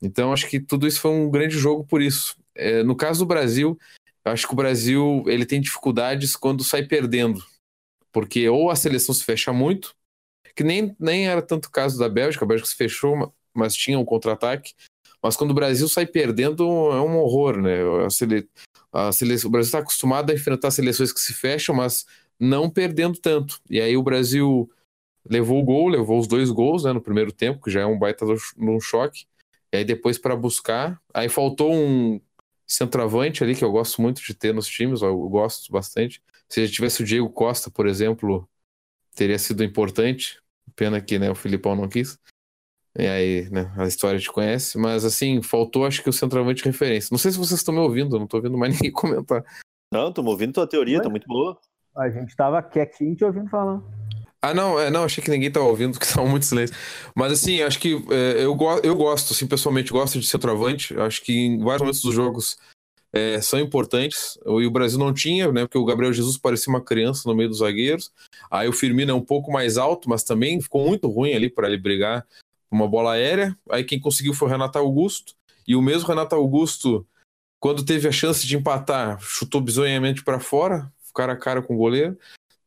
Então, 0.00 0.32
acho 0.32 0.48
que 0.48 0.60
tudo 0.60 0.86
isso 0.86 1.00
foi 1.00 1.10
um 1.10 1.28
grande 1.28 1.58
jogo 1.58 1.84
por 1.84 2.00
isso. 2.00 2.36
É, 2.54 2.84
no 2.84 2.94
caso 2.94 3.24
do 3.24 3.26
Brasil, 3.26 3.76
acho 4.24 4.46
que 4.46 4.52
o 4.52 4.56
Brasil 4.56 5.24
ele 5.26 5.44
tem 5.44 5.60
dificuldades 5.60 6.36
quando 6.36 6.62
sai 6.62 6.84
perdendo. 6.84 7.44
Porque 8.12 8.48
ou 8.48 8.70
a 8.70 8.76
seleção 8.76 9.12
se 9.12 9.24
fecha 9.24 9.52
muito, 9.52 9.92
que 10.54 10.62
nem, 10.62 10.94
nem 11.00 11.26
era 11.26 11.42
tanto 11.42 11.66
o 11.66 11.72
caso 11.72 11.98
da 11.98 12.08
Bélgica, 12.08 12.44
a 12.44 12.48
Bélgica 12.48 12.68
se 12.68 12.76
fechou, 12.76 13.34
mas 13.52 13.74
tinha 13.74 13.98
um 13.98 14.04
contra-ataque. 14.04 14.72
Mas 15.20 15.34
quando 15.34 15.50
o 15.50 15.54
Brasil 15.54 15.88
sai 15.88 16.06
perdendo, 16.06 16.62
é 16.92 17.00
um 17.00 17.18
horror, 17.18 17.60
né? 17.60 17.78
A 18.06 18.10
sele... 18.10 18.48
A 18.92 19.12
sele... 19.12 19.34
O 19.44 19.50
Brasil 19.50 19.68
está 19.68 19.78
acostumado 19.80 20.30
a 20.30 20.34
enfrentar 20.34 20.70
seleções 20.70 21.12
que 21.12 21.20
se 21.20 21.34
fecham, 21.34 21.74
mas 21.74 22.06
não 22.38 22.70
perdendo 22.70 23.18
tanto. 23.18 23.60
E 23.68 23.80
aí 23.80 23.96
o 23.96 24.02
Brasil 24.02 24.70
levou 25.28 25.60
o 25.60 25.64
gol, 25.64 25.88
levou 25.88 26.18
os 26.18 26.26
dois 26.26 26.50
gols 26.50 26.84
né, 26.84 26.92
no 26.92 27.00
primeiro 27.00 27.32
tempo, 27.32 27.62
que 27.62 27.70
já 27.70 27.82
é 27.82 27.86
um 27.86 27.98
baita 27.98 28.24
no 28.56 28.80
choque. 28.80 29.26
E 29.72 29.78
aí 29.78 29.84
depois 29.84 30.18
para 30.18 30.34
buscar, 30.34 31.00
aí 31.12 31.28
faltou 31.28 31.72
um 31.74 32.20
centroavante 32.66 33.42
ali 33.42 33.54
que 33.54 33.64
eu 33.64 33.72
gosto 33.72 34.00
muito 34.00 34.22
de 34.22 34.34
ter 34.34 34.54
nos 34.54 34.68
times, 34.68 35.02
eu 35.02 35.16
gosto 35.28 35.70
bastante. 35.72 36.22
Se 36.48 36.66
já 36.66 36.72
tivesse 36.72 37.02
o 37.02 37.04
Diego 37.04 37.28
Costa, 37.30 37.70
por 37.70 37.86
exemplo, 37.86 38.48
teria 39.14 39.38
sido 39.38 39.62
importante. 39.64 40.40
Pena 40.76 41.00
que 41.00 41.18
né, 41.18 41.30
o 41.30 41.34
Filipão 41.34 41.74
não 41.74 41.88
quis. 41.88 42.18
E 42.98 43.06
aí, 43.06 43.48
né, 43.50 43.72
a 43.76 43.86
história 43.86 44.18
te 44.18 44.30
conhece, 44.30 44.76
mas 44.76 45.04
assim, 45.04 45.40
faltou 45.40 45.86
acho 45.86 46.02
que 46.02 46.10
o 46.10 46.12
centroavante 46.12 46.64
de 46.64 46.68
referência. 46.68 47.10
Não 47.12 47.18
sei 47.18 47.30
se 47.30 47.38
vocês 47.38 47.60
estão 47.60 47.72
me 47.72 47.80
ouvindo, 47.80 48.16
não 48.16 48.24
estou 48.24 48.38
ouvindo 48.38 48.58
mais 48.58 48.74
ninguém 48.74 48.90
comentar. 48.90 49.44
Não, 49.92 50.08
estou 50.08 50.26
ouvindo 50.26 50.52
tua 50.52 50.66
teoria, 50.66 51.00
tá 51.00 51.08
muito 51.08 51.28
boa. 51.28 51.56
A 51.96 52.10
gente 52.10 52.30
estava 52.30 52.60
quietinho 52.60 53.14
te 53.14 53.24
ouvindo 53.24 53.48
falar. 53.48 53.80
Ah, 54.42 54.52
não, 54.52 54.78
é, 54.78 54.90
não, 54.90 55.04
achei 55.04 55.22
que 55.22 55.30
ninguém 55.30 55.50
tava 55.50 55.66
ouvindo, 55.66 55.98
que 55.98 56.06
tava 56.12 56.26
muito 56.28 56.44
silêncio. 56.44 56.74
Mas 57.14 57.32
assim, 57.32 57.62
acho 57.62 57.78
que 57.78 57.94
é, 58.10 58.44
eu, 58.44 58.54
go 58.56 58.78
eu 58.82 58.96
gosto, 58.96 59.32
assim, 59.32 59.46
pessoalmente 59.46 59.92
gosto 59.92 60.18
de 60.18 60.26
centroavante. 60.26 60.98
Acho 60.98 61.22
que 61.22 61.32
em 61.32 61.58
vários 61.60 61.82
momentos 61.82 62.02
dos 62.02 62.14
jogos 62.14 62.56
é, 63.12 63.40
são 63.40 63.60
importantes. 63.60 64.38
E 64.44 64.66
o 64.66 64.70
Brasil 64.72 64.98
não 64.98 65.14
tinha, 65.14 65.52
né? 65.52 65.62
Porque 65.62 65.78
o 65.78 65.84
Gabriel 65.84 66.12
Jesus 66.12 66.36
parecia 66.36 66.72
uma 66.72 66.82
criança 66.82 67.28
no 67.28 67.34
meio 67.34 67.48
dos 67.48 67.58
zagueiros. 67.58 68.12
Aí 68.50 68.68
o 68.68 68.72
Firmino 68.72 69.12
é 69.12 69.14
um 69.14 69.24
pouco 69.24 69.52
mais 69.52 69.78
alto, 69.78 70.08
mas 70.08 70.24
também 70.24 70.60
ficou 70.60 70.84
muito 70.86 71.08
ruim 71.08 71.32
ali 71.32 71.48
para 71.48 71.68
ele 71.68 71.78
brigar 71.78 72.26
uma 72.70 72.88
bola 72.88 73.12
aérea. 73.12 73.56
Aí 73.70 73.84
quem 73.84 74.00
conseguiu 74.00 74.34
foi 74.34 74.48
o 74.48 74.50
Renato 74.50 74.78
Augusto. 74.78 75.34
E 75.66 75.76
o 75.76 75.82
mesmo 75.82 76.08
Renato 76.08 76.34
Augusto, 76.34 77.06
quando 77.60 77.84
teve 77.84 78.08
a 78.08 78.12
chance 78.12 78.46
de 78.46 78.56
empatar, 78.56 79.18
chutou 79.20 79.60
bizonhamente 79.60 80.24
para 80.24 80.40
fora, 80.40 80.90
cara 81.14 81.32
a 81.32 81.36
cara 81.36 81.60
com 81.60 81.74
o 81.74 81.78
goleiro. 81.78 82.16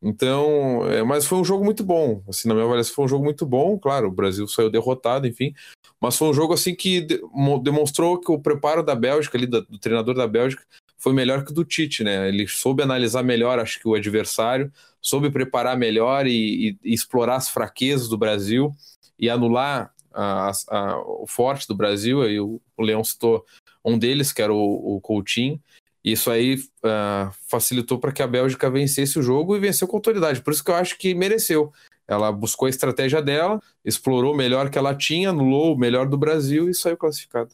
Então, 0.03 0.85
é, 0.89 1.03
mas 1.03 1.25
foi 1.25 1.37
um 1.37 1.43
jogo 1.43 1.63
muito 1.63 1.83
bom. 1.83 2.23
Assim, 2.27 2.47
na 2.47 2.55
minha 2.55 2.65
avaliação, 2.65 2.95
foi 2.95 3.05
um 3.05 3.07
jogo 3.07 3.23
muito 3.23 3.45
bom. 3.45 3.77
Claro, 3.77 4.07
o 4.07 4.11
Brasil 4.11 4.47
saiu 4.47 4.69
derrotado, 4.69 5.27
enfim. 5.27 5.53
Mas 6.01 6.17
foi 6.17 6.27
um 6.27 6.33
jogo 6.33 6.53
assim 6.53 6.75
que 6.75 7.01
de, 7.01 7.21
demonstrou 7.61 8.19
que 8.19 8.31
o 8.31 8.39
preparo 8.39 8.83
da 8.83 8.95
Bélgica, 8.95 9.37
ali, 9.37 9.45
do 9.45 9.77
treinador 9.77 10.15
da 10.15 10.27
Bélgica, 10.27 10.63
foi 11.01 11.13
melhor 11.13 11.43
que 11.43 11.51
o 11.51 11.53
do 11.53 11.65
Tite, 11.65 12.03
né? 12.03 12.27
Ele 12.27 12.47
soube 12.47 12.83
analisar 12.83 13.23
melhor, 13.23 13.57
acho 13.57 13.79
que 13.79 13.87
o 13.87 13.95
adversário, 13.95 14.71
soube 15.01 15.31
preparar 15.31 15.75
melhor 15.75 16.27
e, 16.27 16.69
e, 16.69 16.77
e 16.83 16.93
explorar 16.93 17.37
as 17.37 17.49
fraquezas 17.49 18.07
do 18.07 18.17
Brasil 18.17 18.71
e 19.17 19.27
anular 19.27 19.91
a, 20.13 20.51
a, 20.69 20.97
o 20.99 21.25
forte 21.27 21.67
do 21.67 21.73
Brasil. 21.73 22.21
Aí 22.21 22.39
o, 22.39 22.61
o 22.77 22.83
Leão 22.83 23.03
citou 23.03 23.43
um 23.83 23.97
deles, 23.97 24.31
que 24.31 24.43
era 24.43 24.53
o, 24.53 24.95
o 24.95 25.01
Coutinho. 25.01 25.59
Isso 26.03 26.29
aí 26.29 26.55
uh, 26.55 27.33
facilitou 27.47 27.97
para 27.97 28.11
que 28.11 28.21
a 28.21 28.27
Bélgica 28.27 28.69
vencesse 28.69 29.17
o 29.17 29.23
jogo 29.23 29.55
e 29.55 29.59
venceu 29.59 29.87
com 29.87 29.97
autoridade. 29.97 30.41
Por 30.41 30.53
isso 30.53 30.63
que 30.63 30.69
eu 30.69 30.75
acho 30.75 30.99
que 30.99 31.15
mereceu. 31.15 31.73
Ela 32.07 32.31
buscou 32.31 32.67
a 32.67 32.69
estratégia 32.69 33.23
dela, 33.23 33.59
explorou 33.83 34.33
o 34.33 34.37
melhor 34.37 34.69
que 34.69 34.77
ela 34.77 34.93
tinha, 34.93 35.29
anulou 35.29 35.73
o 35.73 35.77
melhor 35.77 36.07
do 36.07 36.17
Brasil 36.17 36.69
e 36.69 36.75
saiu 36.75 36.97
classificado. 36.97 37.51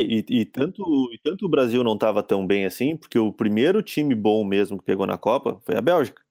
E, 0.00 0.24
e, 0.28 0.44
tanto, 0.44 0.82
e 1.12 1.18
tanto 1.18 1.46
o 1.46 1.48
Brasil 1.48 1.84
não 1.84 1.94
estava 1.94 2.22
tão 2.22 2.46
bem 2.46 2.64
assim, 2.64 2.96
porque 2.96 3.18
o 3.18 3.32
primeiro 3.32 3.82
time 3.82 4.14
bom 4.14 4.44
mesmo 4.44 4.78
que 4.78 4.84
pegou 4.84 5.06
na 5.06 5.16
Copa 5.16 5.60
foi 5.64 5.76
a 5.76 5.80
Bélgica. 5.80 6.22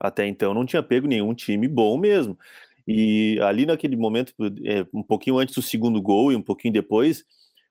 Até 0.00 0.26
então 0.26 0.54
não 0.54 0.66
tinha 0.66 0.82
pego 0.82 1.06
nenhum 1.06 1.34
time 1.34 1.68
bom 1.68 1.98
mesmo. 1.98 2.38
E 2.86 3.38
ali 3.42 3.66
naquele 3.66 3.96
momento, 3.96 4.34
é, 4.64 4.86
um 4.92 5.02
pouquinho 5.02 5.38
antes 5.38 5.54
do 5.54 5.62
segundo 5.62 6.00
gol 6.02 6.32
e 6.32 6.36
um 6.36 6.42
pouquinho 6.42 6.74
depois, 6.74 7.24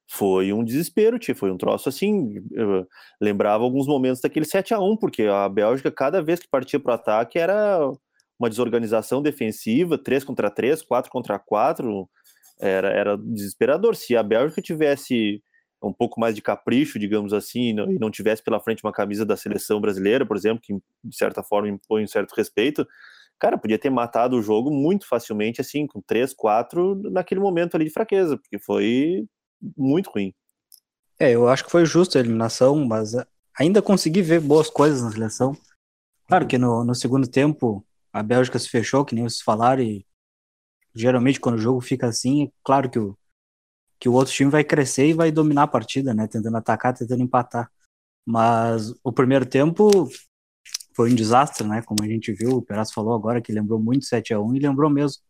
foi 0.07 0.53
um 0.53 0.63
desespero, 0.63 1.19
tia, 1.19 1.35
foi 1.35 1.51
um 1.51 1.57
troço 1.57 1.89
assim. 1.89 2.35
lembrava 3.21 3.63
alguns 3.63 3.87
momentos 3.87 4.21
daquele 4.21 4.45
7 4.45 4.73
a 4.73 4.79
1 4.79 4.97
porque 4.97 5.23
a 5.23 5.47
Bélgica, 5.49 5.91
cada 5.91 6.21
vez 6.21 6.39
que 6.39 6.49
partia 6.49 6.79
para 6.79 6.91
o 6.91 6.95
ataque, 6.95 7.39
era 7.39 7.79
uma 8.39 8.49
desorganização 8.49 9.21
defensiva, 9.21 9.97
3 9.97 10.23
contra 10.23 10.49
3, 10.49 10.81
4 10.81 11.11
contra 11.11 11.39
4. 11.39 12.09
Era, 12.61 12.89
era 12.89 13.17
desesperador. 13.17 13.95
Se 13.95 14.15
a 14.15 14.21
Bélgica 14.21 14.61
tivesse 14.61 15.43
um 15.83 15.91
pouco 15.91 16.19
mais 16.19 16.35
de 16.35 16.41
capricho, 16.41 16.99
digamos 16.99 17.33
assim, 17.33 17.69
e 17.69 17.99
não 17.99 18.11
tivesse 18.11 18.43
pela 18.43 18.59
frente 18.59 18.83
uma 18.83 18.93
camisa 18.93 19.25
da 19.25 19.35
seleção 19.35 19.81
brasileira, 19.81 20.25
por 20.25 20.37
exemplo, 20.37 20.61
que 20.61 20.73
de 21.03 21.15
certa 21.15 21.41
forma 21.41 21.69
impõe 21.69 22.03
um 22.03 22.07
certo 22.07 22.33
respeito, 22.33 22.87
cara, 23.39 23.57
podia 23.57 23.79
ter 23.79 23.89
matado 23.89 24.37
o 24.37 24.41
jogo 24.41 24.69
muito 24.69 25.07
facilmente, 25.07 25.59
assim, 25.59 25.87
com 25.87 25.99
3, 25.99 26.33
4, 26.35 27.01
naquele 27.11 27.41
momento 27.41 27.73
ali 27.73 27.85
de 27.85 27.91
fraqueza, 27.91 28.37
porque 28.37 28.59
foi 28.59 29.25
muito 29.75 30.11
ruim. 30.11 30.31
É, 31.19 31.31
eu 31.31 31.47
acho 31.49 31.65
que 31.65 31.71
foi 31.71 31.83
justo 31.83 32.17
a 32.17 32.21
eliminação, 32.21 32.85
mas 32.85 33.13
ainda 33.59 33.81
consegui 33.81 34.21
ver 34.21 34.39
boas 34.39 34.69
coisas 34.69 35.01
na 35.01 35.11
seleção. 35.11 35.57
Claro 36.27 36.47
que 36.47 36.57
no, 36.57 36.83
no 36.83 36.93
segundo 36.93 37.27
tempo 37.27 37.83
a 38.13 38.21
Bélgica 38.21 38.59
se 38.59 38.69
fechou, 38.69 39.03
que 39.03 39.15
nem 39.15 39.23
vocês 39.23 39.41
falaram, 39.41 39.81
e 39.81 40.05
geralmente 40.95 41.39
quando 41.39 41.55
o 41.55 41.61
jogo 41.61 41.81
fica 41.81 42.07
assim, 42.07 42.45
é 42.45 42.51
claro 42.63 42.89
que 42.89 42.99
o, 42.99 43.17
que 43.99 44.09
o 44.09 44.13
outro 44.13 44.33
time 44.33 44.49
vai 44.51 44.63
crescer 44.63 45.07
e 45.07 45.13
vai 45.13 45.31
dominar 45.31 45.63
a 45.63 45.67
partida, 45.67 46.13
né? 46.13 46.27
Tentando 46.27 46.57
atacar, 46.57 46.93
tentando 46.93 47.21
empatar. 47.23 47.71
Mas 48.25 48.93
o 49.03 49.13
primeiro 49.13 49.45
tempo 49.45 50.09
foi 50.95 51.11
um 51.11 51.15
desastre, 51.15 51.67
né? 51.67 51.81
Como 51.83 52.03
a 52.03 52.07
gente 52.07 52.33
viu, 52.33 52.57
o 52.57 52.61
Peraz 52.61 52.91
falou 52.91 53.13
agora 53.13 53.41
que 53.41 53.51
lembrou 53.51 53.79
muito 53.79 54.05
7 54.05 54.33
a 54.33 54.39
1 54.39 54.55
e 54.55 54.59
lembrou 54.59 54.89
mesmo. 54.89 55.21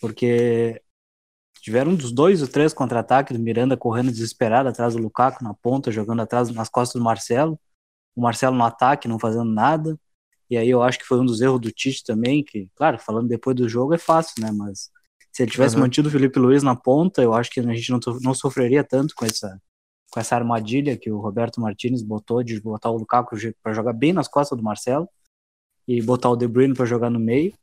Porque 0.00 0.82
tiveram 1.60 1.94
dos 1.94 2.12
dois 2.12 2.42
ou 2.42 2.48
três 2.48 2.72
contra-ataques 2.72 3.36
Miranda 3.38 3.76
correndo 3.76 4.10
desesperado 4.10 4.68
atrás 4.68 4.94
do 4.94 5.02
Lukaku 5.02 5.44
na 5.44 5.54
ponta, 5.54 5.90
jogando 5.90 6.22
atrás 6.22 6.50
nas 6.50 6.68
costas 6.68 7.00
do 7.00 7.04
Marcelo. 7.04 7.60
O 8.16 8.22
Marcelo 8.22 8.56
no 8.56 8.64
ataque, 8.64 9.08
não 9.08 9.18
fazendo 9.18 9.44
nada. 9.52 9.98
E 10.50 10.56
aí 10.56 10.68
eu 10.68 10.82
acho 10.82 10.98
que 10.98 11.04
foi 11.04 11.20
um 11.20 11.24
dos 11.24 11.40
erros 11.40 11.60
do 11.60 11.70
Tite 11.70 12.02
também, 12.02 12.42
que, 12.42 12.68
claro, 12.74 12.98
falando 12.98 13.28
depois 13.28 13.56
do 13.56 13.68
jogo 13.68 13.94
é 13.94 13.98
fácil, 13.98 14.42
né? 14.42 14.50
Mas 14.50 14.90
se 15.32 15.42
ele 15.42 15.50
tivesse 15.50 15.76
uhum. 15.76 15.82
mantido 15.82 16.08
o 16.08 16.12
Felipe 16.12 16.40
Luiz 16.40 16.62
na 16.62 16.74
ponta, 16.74 17.22
eu 17.22 17.32
acho 17.32 17.50
que 17.50 17.60
a 17.60 17.62
gente 17.62 17.90
não, 17.90 18.00
não 18.20 18.34
sofreria 18.34 18.82
tanto 18.82 19.14
com 19.14 19.24
essa, 19.24 19.60
com 20.10 20.18
essa 20.18 20.34
armadilha 20.34 20.96
que 20.96 21.10
o 21.10 21.20
Roberto 21.20 21.60
Martinez 21.60 22.02
botou 22.02 22.42
de 22.42 22.60
botar 22.60 22.90
o 22.90 22.96
Lukaku 22.96 23.36
para 23.62 23.72
jogar 23.72 23.92
bem 23.92 24.12
nas 24.12 24.26
costas 24.26 24.58
do 24.58 24.64
Marcelo 24.64 25.08
e 25.86 26.02
botar 26.02 26.30
o 26.30 26.36
De 26.36 26.48
Bruyne 26.48 26.74
para 26.74 26.84
jogar 26.84 27.10
no 27.10 27.20
meio. 27.20 27.54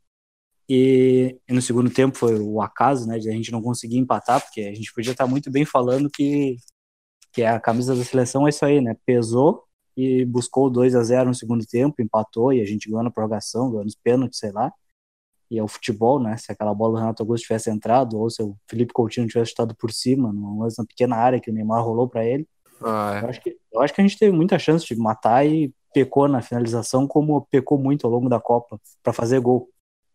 E, 0.70 1.38
e, 1.48 1.54
no 1.54 1.62
segundo 1.62 1.90
tempo 1.90 2.18
foi 2.18 2.40
o 2.40 2.62
acaso, 2.62 3.08
né, 3.08 3.20
de 3.20 3.30
a 3.30 3.32
gente 3.32 3.52
não 3.52 3.62
conseguir 3.62 3.98
empatar, 3.98 4.42
porque 4.42 4.62
a 4.62 4.74
gente 4.74 4.94
podia 4.94 5.12
estar 5.12 5.28
muito 5.28 5.50
bem 5.50 5.64
falando 5.66 6.10
que, 6.10 6.58
que 7.32 7.44
a 7.44 7.60
camisa 7.60 7.96
da 7.96 8.04
seleção 8.04 8.46
é 8.46 8.50
isso 8.50 8.66
aí, 8.66 8.82
né, 8.82 8.96
pesou 9.06 9.67
e 9.98 10.24
buscou 10.24 10.70
2 10.70 10.96
a 10.96 11.04
0 11.04 11.30
no 11.30 11.36
segundo 11.36 11.66
tempo, 11.66 12.02
empatou 12.02 12.54
e 12.54 12.62
a 12.62 12.66
gente 12.66 12.88
ganhou 12.88 13.04
na 13.04 13.10
prorrogação, 13.10 13.72
ganhou 13.72 13.84
nos 13.84 13.96
pênaltis, 13.96 14.38
sei 14.38 14.52
lá. 14.52 14.72
E 15.50 15.58
é 15.58 15.64
o 15.64 15.68
futebol, 15.68 16.20
né, 16.20 16.38
se 16.38 16.52
aquela 16.52 16.74
bola 16.74 16.94
do 16.94 17.00
Renato 17.00 17.24
Augusto 17.24 17.46
tivesse 17.46 17.72
entrado 17.72 18.20
ou 18.20 18.30
se 18.30 18.44
o 18.44 18.56
Felipe 18.70 18.94
Coutinho 18.94 19.28
tivesse 19.28 19.52
estado 19.52 19.76
por 19.76 19.92
cima, 19.92 20.32
numa 20.32 20.66
lance 20.66 20.78
na 20.78 20.86
pequena 20.86 21.16
área 21.16 21.40
que 21.40 21.50
o 21.50 21.54
Neymar 21.54 21.84
rolou 21.84 22.08
para 22.08 22.24
ele. 22.24 22.48
Ah, 22.82 23.16
é. 23.16 23.24
eu, 23.24 23.30
acho 23.30 23.42
que, 23.42 23.58
eu 23.74 23.82
acho 23.82 23.94
que 23.94 24.02
a 24.02 24.04
gente 24.04 24.20
teve 24.20 24.36
muita 24.36 24.60
chance 24.60 24.86
de 24.86 24.96
matar 24.96 25.48
e 25.48 25.74
pecou 25.94 26.28
na 26.28 26.42
finalização, 26.42 27.08
como 27.08 27.48
pecou 27.50 27.80
muito 27.80 28.06
ao 28.06 28.14
longo 28.14 28.30
da 28.30 28.40
Copa 28.40 28.80
para 29.02 29.14
fazer 29.14 29.40
gol. 29.40 29.68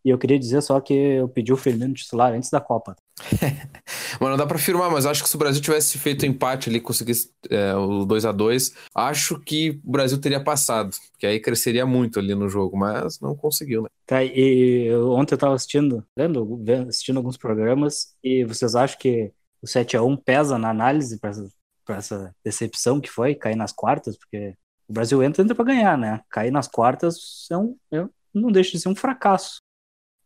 E 0.05 0.09
eu 0.09 0.17
queria 0.17 0.37
dizer 0.37 0.61
só 0.61 0.79
que 0.81 0.93
eu 0.93 1.29
pedi 1.29 1.53
o 1.53 1.57
Firmino 1.57 1.93
titular 1.93 2.33
antes 2.33 2.49
da 2.49 2.59
Copa. 2.59 2.95
mas 4.19 4.29
não 4.29 4.35
dá 4.35 4.45
para 4.45 4.57
afirmar, 4.57 4.89
mas 4.89 5.05
acho 5.05 5.23
que 5.23 5.29
se 5.29 5.35
o 5.35 5.39
Brasil 5.39 5.61
tivesse 5.61 5.97
feito 5.97 6.25
empate 6.25 6.69
ali, 6.69 6.81
conseguisse 6.81 7.31
é, 7.49 7.73
o 7.75 8.03
2 8.05 8.25
a 8.25 8.31
2 8.31 8.73
acho 8.95 9.39
que 9.39 9.81
o 9.83 9.91
Brasil 9.91 10.19
teria 10.19 10.43
passado, 10.43 10.95
que 11.17 11.25
aí 11.25 11.39
cresceria 11.39 11.85
muito 11.85 12.19
ali 12.19 12.35
no 12.35 12.49
jogo, 12.49 12.75
mas 12.75 13.19
não 13.19 13.35
conseguiu, 13.35 13.83
né? 13.83 13.89
Tá, 14.05 14.23
e 14.23 14.87
eu, 14.87 15.11
ontem 15.11 15.35
eu 15.35 15.37
tava 15.37 15.55
assistindo, 15.55 16.03
lendo, 16.17 16.59
assistindo 16.89 17.17
alguns 17.17 17.37
programas, 17.37 18.13
e 18.23 18.43
vocês 18.43 18.75
acham 18.75 18.97
que 18.99 19.31
o 19.61 19.67
7 19.67 19.95
a 19.95 20.03
1 20.03 20.17
pesa 20.17 20.57
na 20.57 20.69
análise 20.69 21.17
para 21.19 21.29
essa, 21.29 21.49
essa 21.89 22.35
decepção 22.43 22.99
que 22.99 23.09
foi, 23.09 23.35
cair 23.35 23.55
nas 23.55 23.71
quartas, 23.71 24.17
porque 24.17 24.55
o 24.87 24.93
Brasil 24.93 25.23
entra, 25.23 25.41
entra 25.41 25.55
para 25.55 25.65
ganhar, 25.65 25.97
né? 25.97 26.21
Cair 26.29 26.51
nas 26.51 26.67
quartas 26.67 27.47
é 27.49 27.57
um, 27.57 27.77
é, 27.91 28.05
não 28.33 28.51
deixa 28.51 28.71
de 28.71 28.79
ser 28.79 28.89
um 28.89 28.95
fracasso. 28.95 29.62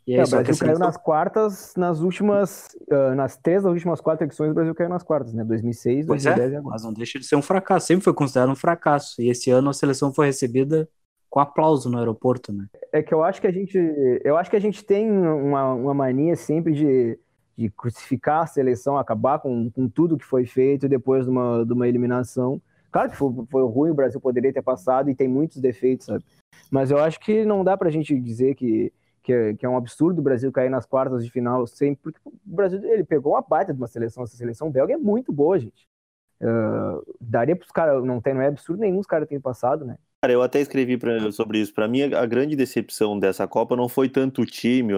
E 0.08 0.16
é, 0.16 0.24
o 0.24 0.30
Brasil 0.30 0.58
caiu 0.58 0.80
nas 0.80 0.96
quartas, 0.96 1.74
nas 1.76 2.00
últimas, 2.00 2.70
uh, 2.90 3.14
nas 3.14 3.36
três 3.36 3.64
das 3.64 3.74
últimas 3.74 4.00
quatro 4.00 4.26
edições, 4.26 4.52
o 4.52 4.54
Brasil 4.54 4.74
caiu 4.74 4.90
nas 4.90 5.04
quartas, 5.04 5.34
né? 5.34 5.44
2006, 5.44 6.06
pois 6.06 6.24
2010 6.24 6.52
é, 6.52 6.54
e 6.54 6.58
agora. 6.58 6.74
Mas 6.74 6.84
não 6.84 6.94
deixa 6.94 7.20
de 7.20 7.26
ser 7.26 7.36
um 7.36 7.42
fracasso, 7.42 7.88
sempre 7.88 8.06
foi 8.06 8.14
considerado 8.14 8.50
um 8.50 8.56
fracasso. 8.56 9.22
E 9.22 9.30
esse 9.30 9.52
ano 9.52 9.70
a 9.70 9.74
seleção 9.74 10.14
foi 10.14 10.28
recebida 10.28 10.88
com 11.30 11.42
aplauso 11.42 11.90
no 11.90 11.98
aeroporto, 11.98 12.54
né? 12.54 12.68
É 12.94 13.04
que 13.04 13.14
eu 13.14 13.22
acho 13.22 13.42
que 13.42 13.48
a 13.48 13.52
gente, 13.52 13.78
eu 14.24 14.38
acho 14.38 14.50
que 14.50 14.56
a 14.56 14.62
gente 14.62 14.82
tem 14.82 15.12
uma, 15.12 15.74
uma 15.74 15.94
mania 15.94 16.38
sempre 16.38 16.72
de, 16.72 17.20
de 17.58 17.70
crucificar 17.70 18.44
a 18.44 18.48
seleção, 18.48 18.98
acabar 18.98 19.40
com, 19.40 19.70
com 19.70 19.90
tudo 19.90 20.18
que 20.18 20.24
foi 20.24 20.46
feito 20.46 20.88
depois 20.88 21.26
de 21.26 21.32
uma, 21.32 21.66
de 21.66 21.74
uma 21.74 21.86
eliminação. 21.86 22.62
Claro 22.92 23.10
que 23.10 23.18
foi, 23.18 23.30
foi 23.52 23.64
ruim, 23.64 23.92
o 23.92 23.96
Brasil 23.96 24.22
poderia 24.22 24.54
ter 24.54 24.62
passado 24.62 25.10
e 25.10 25.16
tem 25.16 25.28
muitos 25.28 25.58
defeitos, 25.58 26.06
sabe? 26.06 26.24
Mas 26.72 26.92
eu 26.92 26.98
acho 26.98 27.20
que 27.20 27.44
não 27.44 27.64
dá 27.64 27.76
pra 27.76 27.90
gente 27.90 28.18
dizer 28.20 28.56
que, 28.56 28.92
que, 29.28 29.34
é, 29.34 29.54
que 29.54 29.66
é 29.66 29.70
um 29.70 29.76
absurdo 29.76 30.20
o 30.20 30.24
Brasil 30.24 30.50
cair 30.54 30.70
nas 30.70 30.86
quartas 30.86 31.22
de 31.22 31.30
final 31.30 31.68
sempre, 31.68 32.02
porque 32.02 32.20
o 32.26 32.32
Brasil 32.46 32.82
ele 32.86 33.04
pegou 33.04 33.34
uma 33.34 33.42
baita 33.42 33.74
de 33.74 33.78
uma 33.78 33.88
seleção, 33.88 34.24
essa 34.24 34.38
seleção 34.38 34.72
belga 34.72 34.94
é 34.94 34.98
muito 34.98 35.34
boa, 35.34 35.60
gente. 35.60 35.86
Uh, 36.40 37.04
daria 37.20 37.54
para 37.54 37.66
os 37.66 37.72
caras, 37.72 38.02
não, 38.06 38.22
tem, 38.22 38.34
não 38.34 38.42
é 38.42 38.48
absurdo 38.48 38.80
nenhum 38.80 39.00
os 39.00 39.06
caras 39.06 39.28
terem 39.28 39.42
passado, 39.42 39.84
né? 39.84 39.98
Cara, 40.28 40.34
eu 40.34 40.42
até 40.42 40.60
escrevi 40.60 40.98
pra, 40.98 41.32
sobre 41.32 41.60
isso. 41.60 41.74
Para 41.74 41.88
mim, 41.88 42.02
a 42.02 42.26
grande 42.26 42.54
decepção 42.54 43.18
dessa 43.18 43.48
Copa 43.48 43.78
não 43.78 43.88
foi 43.88 44.10
tanto 44.10 44.42
o 44.42 44.46
time, 44.46 44.92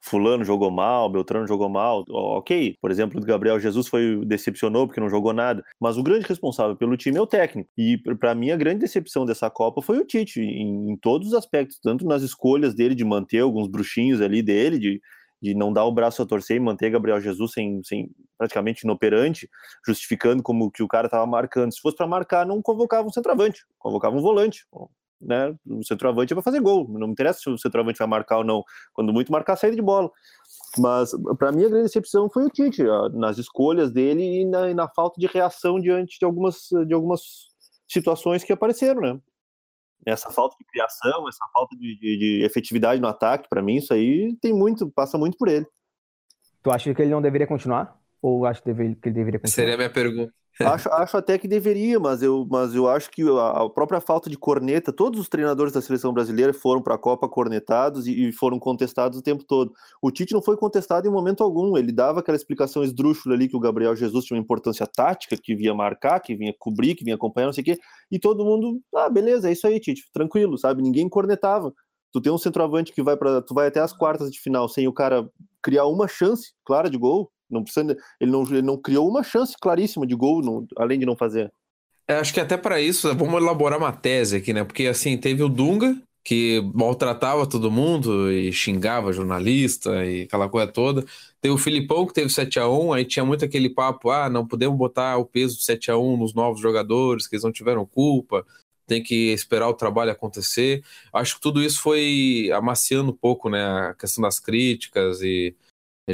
fulano 0.00 0.42
jogou 0.42 0.70
mal, 0.70 1.10
Beltrano 1.10 1.46
jogou 1.46 1.68
mal. 1.68 2.02
Ok, 2.08 2.78
por 2.80 2.90
exemplo, 2.90 3.20
o 3.20 3.24
Gabriel 3.24 3.60
Jesus 3.60 3.88
foi 3.88 4.24
decepcionou 4.24 4.86
porque 4.86 4.98
não 4.98 5.10
jogou 5.10 5.34
nada. 5.34 5.62
Mas 5.78 5.98
o 5.98 6.02
grande 6.02 6.26
responsável 6.26 6.74
pelo 6.76 6.96
time 6.96 7.18
é 7.18 7.20
o 7.20 7.26
técnico. 7.26 7.68
E 7.76 7.98
para 7.98 8.34
mim, 8.34 8.52
a 8.52 8.56
grande 8.56 8.80
decepção 8.80 9.26
dessa 9.26 9.50
Copa 9.50 9.82
foi 9.82 9.98
o 9.98 10.06
Tite, 10.06 10.40
em, 10.40 10.92
em 10.92 10.96
todos 10.96 11.28
os 11.28 11.34
aspectos, 11.34 11.78
tanto 11.82 12.06
nas 12.06 12.22
escolhas 12.22 12.74
dele 12.74 12.94
de 12.94 13.04
manter 13.04 13.40
alguns 13.40 13.68
bruxinhos 13.68 14.22
ali 14.22 14.40
dele, 14.40 14.78
de 14.78 15.00
de 15.40 15.54
não 15.54 15.72
dar 15.72 15.84
o 15.84 15.92
braço 15.92 16.22
a 16.22 16.26
torcer 16.26 16.56
e 16.56 16.60
manter 16.60 16.90
Gabriel 16.90 17.20
Jesus 17.20 17.52
sem, 17.52 17.82
sem 17.82 18.10
praticamente 18.36 18.84
inoperante, 18.84 19.48
justificando 19.86 20.42
como 20.42 20.70
que 20.70 20.82
o 20.82 20.88
cara 20.88 21.06
estava 21.06 21.26
marcando. 21.26 21.72
Se 21.72 21.80
fosse 21.80 21.96
para 21.96 22.06
marcar, 22.06 22.46
não 22.46 22.60
convocava 22.60 23.06
um 23.06 23.12
centroavante, 23.12 23.64
convocava 23.78 24.16
um 24.16 24.20
volante. 24.20 24.66
Né? 25.20 25.54
O 25.66 25.84
centroavante 25.84 26.32
é 26.32 26.34
para 26.34 26.42
fazer 26.42 26.60
gol, 26.60 26.88
não 26.88 27.06
me 27.06 27.12
interessa 27.12 27.40
se 27.40 27.50
o 27.50 27.58
centroavante 27.58 27.98
vai 27.98 28.08
marcar 28.08 28.38
ou 28.38 28.44
não, 28.44 28.64
quando 28.92 29.12
muito 29.12 29.30
marcar 29.30 29.56
saída 29.56 29.76
de 29.76 29.82
bola. 29.82 30.10
Mas 30.78 31.10
para 31.38 31.52
mim 31.52 31.64
a 31.64 31.68
grande 31.68 31.84
decepção 31.84 32.30
foi 32.30 32.44
o 32.44 32.48
Tite, 32.48 32.82
nas 33.12 33.38
escolhas 33.38 33.92
dele 33.92 34.22
e 34.22 34.44
na, 34.46 34.70
e 34.70 34.74
na 34.74 34.88
falta 34.88 35.20
de 35.20 35.26
reação 35.26 35.80
diante 35.80 36.18
de 36.18 36.24
algumas, 36.24 36.68
de 36.86 36.94
algumas 36.94 37.50
situações 37.88 38.44
que 38.44 38.52
apareceram, 38.52 39.00
né? 39.00 39.20
Essa 40.06 40.30
falta 40.30 40.56
de 40.58 40.64
criação, 40.64 41.28
essa 41.28 41.44
falta 41.52 41.76
de, 41.76 41.98
de, 41.98 42.18
de 42.18 42.44
efetividade 42.44 43.00
no 43.00 43.08
ataque, 43.08 43.48
para 43.48 43.62
mim, 43.62 43.76
isso 43.76 43.92
aí 43.92 44.36
tem 44.40 44.52
muito, 44.52 44.90
passa 44.90 45.18
muito 45.18 45.36
por 45.36 45.48
ele. 45.48 45.66
Tu 46.62 46.70
acha 46.70 46.94
que 46.94 47.02
ele 47.02 47.10
não 47.10 47.22
deveria 47.22 47.46
continuar? 47.46 47.98
Ou 48.20 48.44
acha 48.44 48.60
que 48.60 48.70
ele 48.70 48.94
deveria 48.94 49.40
continuar? 49.40 49.54
Seria 49.54 49.74
a 49.74 49.78
minha 49.78 49.90
pergunta. 49.90 50.32
Acho, 50.60 50.88
acho 50.92 51.16
até 51.16 51.38
que 51.38 51.48
deveria, 51.48 51.98
mas 51.98 52.22
eu, 52.22 52.46
mas 52.50 52.74
eu 52.74 52.88
acho 52.88 53.10
que 53.10 53.22
a, 53.22 53.68
própria 53.70 54.00
falta 54.00 54.28
de 54.28 54.36
corneta, 54.36 54.92
todos 54.92 55.18
os 55.18 55.28
treinadores 55.28 55.72
da 55.72 55.80
seleção 55.80 56.12
brasileira 56.12 56.52
foram 56.52 56.82
para 56.82 56.94
a 56.94 56.98
Copa 56.98 57.28
cornetados 57.28 58.06
e, 58.06 58.28
e, 58.28 58.32
foram 58.32 58.58
contestados 58.58 59.18
o 59.18 59.22
tempo 59.22 59.42
todo. 59.44 59.72
O 60.02 60.10
Tite 60.10 60.34
não 60.34 60.42
foi 60.42 60.56
contestado 60.56 61.08
em 61.08 61.10
momento 61.10 61.42
algum, 61.42 61.76
ele 61.76 61.92
dava 61.92 62.20
aquela 62.20 62.36
explicação 62.36 62.84
esdrúxula 62.84 63.34
ali 63.34 63.48
que 63.48 63.56
o 63.56 63.60
Gabriel 63.60 63.96
Jesus 63.96 64.24
tinha 64.26 64.36
uma 64.36 64.42
importância 64.42 64.86
tática, 64.86 65.36
que 65.36 65.54
vinha 65.54 65.74
marcar, 65.74 66.20
que 66.20 66.34
vinha 66.34 66.54
cobrir, 66.58 66.94
que 66.94 67.04
vinha 67.04 67.16
acompanhar, 67.16 67.46
não 67.46 67.52
sei 67.52 67.62
o 67.62 67.64
quê, 67.64 67.78
e 68.10 68.18
todo 68.18 68.44
mundo, 68.44 68.80
ah, 68.94 69.08
beleza, 69.08 69.48
é 69.48 69.52
isso 69.52 69.66
aí, 69.66 69.80
Tite, 69.80 70.04
tranquilo, 70.12 70.58
sabe? 70.58 70.82
Ninguém 70.82 71.08
cornetava. 71.08 71.72
Tu 72.12 72.20
tem 72.20 72.32
um 72.32 72.38
centroavante 72.38 72.92
que 72.92 73.02
vai 73.02 73.16
para, 73.16 73.40
tu 73.40 73.54
vai 73.54 73.68
até 73.68 73.80
as 73.80 73.92
quartas 73.92 74.30
de 74.30 74.40
final 74.40 74.68
sem 74.68 74.86
o 74.88 74.92
cara 74.92 75.30
criar 75.62 75.86
uma 75.86 76.08
chance 76.08 76.52
clara 76.64 76.90
de 76.90 76.98
gol, 76.98 77.30
não 77.50 77.62
precisa, 77.62 77.96
ele, 78.20 78.30
não, 78.30 78.42
ele 78.42 78.62
não 78.62 78.76
criou 78.76 79.08
uma 79.08 79.22
chance 79.22 79.54
claríssima 79.60 80.06
de 80.06 80.14
gol, 80.14 80.42
não, 80.42 80.66
além 80.76 80.98
de 80.98 81.06
não 81.06 81.16
fazer. 81.16 81.52
É, 82.08 82.14
acho 82.14 82.34
que 82.34 82.40
até 82.40 82.56
para 82.56 82.80
isso, 82.80 83.14
vamos 83.14 83.40
elaborar 83.40 83.78
uma 83.78 83.92
tese 83.92 84.36
aqui, 84.36 84.52
né? 84.52 84.64
Porque 84.64 84.86
assim, 84.86 85.16
teve 85.16 85.42
o 85.42 85.48
Dunga, 85.48 85.96
que 86.24 86.60
maltratava 86.74 87.46
todo 87.46 87.70
mundo 87.70 88.30
e 88.30 88.52
xingava 88.52 89.12
jornalista 89.12 90.04
e 90.04 90.22
aquela 90.22 90.48
coisa 90.48 90.70
toda. 90.70 91.04
Teve 91.40 91.54
o 91.54 91.58
Filipão, 91.58 92.06
que 92.06 92.12
teve 92.12 92.28
7 92.28 92.58
a 92.58 92.68
1 92.68 92.92
aí 92.92 93.04
tinha 93.04 93.24
muito 93.24 93.44
aquele 93.44 93.70
papo: 93.70 94.10
ah, 94.10 94.28
não 94.28 94.46
podemos 94.46 94.76
botar 94.76 95.16
o 95.16 95.24
peso 95.24 95.56
de 95.56 95.64
7 95.64 95.90
a 95.90 95.96
1 95.98 96.16
nos 96.16 96.34
novos 96.34 96.60
jogadores, 96.60 97.26
que 97.26 97.36
eles 97.36 97.44
não 97.44 97.52
tiveram 97.52 97.86
culpa, 97.86 98.44
tem 98.86 99.02
que 99.02 99.32
esperar 99.32 99.68
o 99.68 99.74
trabalho 99.74 100.10
acontecer. 100.10 100.82
Acho 101.12 101.36
que 101.36 101.40
tudo 101.40 101.62
isso 101.62 101.80
foi 101.80 102.50
amaciando 102.52 103.12
um 103.12 103.16
pouco, 103.16 103.48
né? 103.48 103.62
A 103.90 103.94
questão 103.94 104.22
das 104.22 104.40
críticas 104.40 105.22
e 105.22 105.54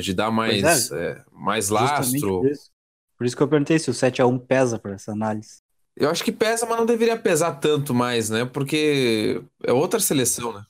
de 0.01 0.15
dar 0.15 0.31
mais, 0.31 0.91
é. 0.91 1.11
É, 1.11 1.23
mais 1.33 1.69
lastro. 1.69 2.41
Por 2.41 2.51
isso. 2.51 2.71
por 3.17 3.27
isso 3.27 3.37
que 3.37 3.43
eu 3.43 3.49
perguntei 3.49 3.79
se 3.79 3.91
o 3.91 3.95
7x1 3.95 4.47
pesa 4.47 4.79
para 4.79 4.95
essa 4.95 5.13
análise. 5.13 5.61
Eu 5.97 6.11
acho 6.11 6.23
que 6.23 6.33
pesa, 6.33 6.67
mas 6.67 6.77
não 6.77 6.85
deveria 6.85 7.19
pesar 7.19 7.53
tanto 7.55 7.95
mais, 7.95 8.29
né? 8.29 8.45
Porque 8.45 9.43
é 9.65 9.73
outra 9.73 9.99
seleção, 9.99 10.53
né? 10.53 10.63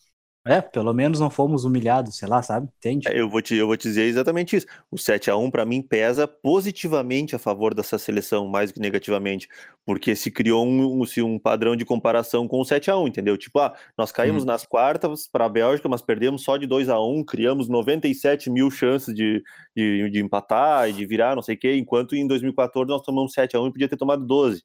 É, 0.47 0.61
pelo 0.61 0.93
menos 0.95 1.19
não 1.19 1.29
fomos 1.29 1.65
humilhados, 1.65 2.17
sei 2.17 2.29
lá, 2.29 2.41
sabe? 2.41 2.69
Entende? 2.79 3.09
É, 3.09 3.21
eu, 3.21 3.29
vou 3.29 3.43
te, 3.43 3.57
eu 3.57 3.67
vou 3.67 3.77
te 3.77 3.89
dizer 3.89 4.05
exatamente 4.05 4.55
isso. 4.55 4.67
O 4.89 4.97
7 4.97 5.29
a 5.29 5.37
1 5.37 5.51
para 5.51 5.65
mim 5.65 5.83
pesa 5.83 6.29
positivamente 6.29 7.35
a 7.35 7.39
favor 7.39 7.75
dessa 7.75 7.99
seleção, 7.99 8.47
mais 8.47 8.71
do 8.71 8.75
que 8.75 8.81
negativamente, 8.81 9.49
porque 9.85 10.15
se 10.15 10.31
criou 10.31 10.65
um, 10.65 11.03
um, 11.03 11.05
um 11.25 11.39
padrão 11.39 11.75
de 11.75 11.85
comparação 11.85 12.47
com 12.47 12.61
o 12.61 12.65
7 12.65 12.93
a 12.93 12.97
1 12.97 13.09
entendeu? 13.09 13.37
Tipo, 13.37 13.59
ah, 13.59 13.75
nós 13.99 14.13
caímos 14.13 14.45
hum. 14.45 14.47
nas 14.47 14.65
quartas 14.65 15.27
para 15.27 15.47
a 15.47 15.49
Bélgica, 15.49 15.89
mas 15.89 16.01
perdemos 16.01 16.45
só 16.45 16.57
de 16.57 16.67
2 16.67 16.89
a 16.89 17.01
1 17.01 17.25
criamos 17.25 17.69
97 17.69 18.49
mil 18.49 18.71
chances 18.71 19.13
de, 19.13 19.43
de, 19.75 20.09
de 20.11 20.21
empatar 20.21 20.89
e 20.89 20.93
de 20.93 21.05
virar, 21.05 21.35
não 21.35 21.43
sei 21.43 21.57
o 21.57 21.59
quê, 21.59 21.75
enquanto 21.77 22.15
em 22.15 22.25
2014 22.25 22.89
nós 22.89 23.03
tomamos 23.03 23.33
7 23.33 23.57
a 23.57 23.61
1 23.61 23.67
e 23.67 23.73
podia 23.73 23.89
ter 23.89 23.97
tomado 23.97 24.25
12. 24.25 24.63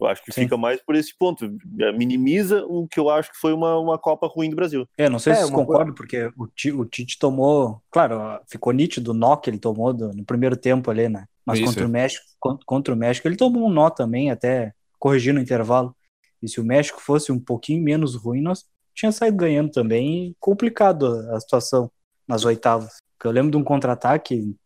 Eu 0.00 0.06
acho 0.06 0.24
que 0.24 0.32
Sim. 0.32 0.42
fica 0.42 0.56
mais 0.56 0.80
por 0.80 0.94
esse 0.94 1.16
ponto. 1.16 1.58
É, 1.78 1.92
minimiza 1.92 2.64
o 2.66 2.88
que 2.88 2.98
eu 2.98 3.10
acho 3.10 3.30
que 3.30 3.38
foi 3.38 3.52
uma, 3.52 3.78
uma 3.78 3.98
Copa 3.98 4.26
ruim 4.26 4.48
do 4.48 4.56
Brasil. 4.56 4.88
É, 4.96 5.08
não 5.08 5.18
sei 5.18 5.32
é, 5.32 5.36
se 5.36 5.42
vocês 5.42 5.54
concordam, 5.54 5.94
porque 5.94 6.30
o, 6.36 6.80
o 6.80 6.84
Tite 6.86 7.18
tomou. 7.18 7.82
Claro, 7.90 8.40
ficou 8.48 8.72
nítido 8.72 9.10
o 9.10 9.14
nó 9.14 9.36
que 9.36 9.50
ele 9.50 9.58
tomou 9.58 9.92
do, 9.92 10.12
no 10.12 10.24
primeiro 10.24 10.56
tempo 10.56 10.90
ali, 10.90 11.08
né? 11.08 11.26
Mas 11.44 11.58
Isso. 11.58 11.68
contra 11.68 11.86
o 11.86 11.88
México, 11.88 12.24
contra, 12.38 12.64
contra 12.64 12.94
o 12.94 12.96
México, 12.96 13.28
ele 13.28 13.36
tomou 13.36 13.68
um 13.68 13.72
nó 13.72 13.90
também, 13.90 14.30
até 14.30 14.72
corrigindo 14.98 15.38
o 15.38 15.42
intervalo. 15.42 15.94
E 16.42 16.48
se 16.48 16.60
o 16.60 16.64
México 16.64 17.00
fosse 17.00 17.30
um 17.30 17.38
pouquinho 17.38 17.82
menos 17.82 18.14
ruim, 18.14 18.40
nós 18.40 18.64
tinha 18.94 19.12
saído 19.12 19.36
ganhando 19.36 19.70
também 19.70 20.28
e 20.28 20.36
complicado 20.40 21.06
a, 21.06 21.36
a 21.36 21.40
situação 21.40 21.90
nas 22.26 22.44
oitavas. 22.44 23.02
Porque 23.18 23.26
eu 23.26 23.32
lembro 23.32 23.50
de 23.50 23.56
um 23.58 23.64
contra-ataque, 23.64 24.56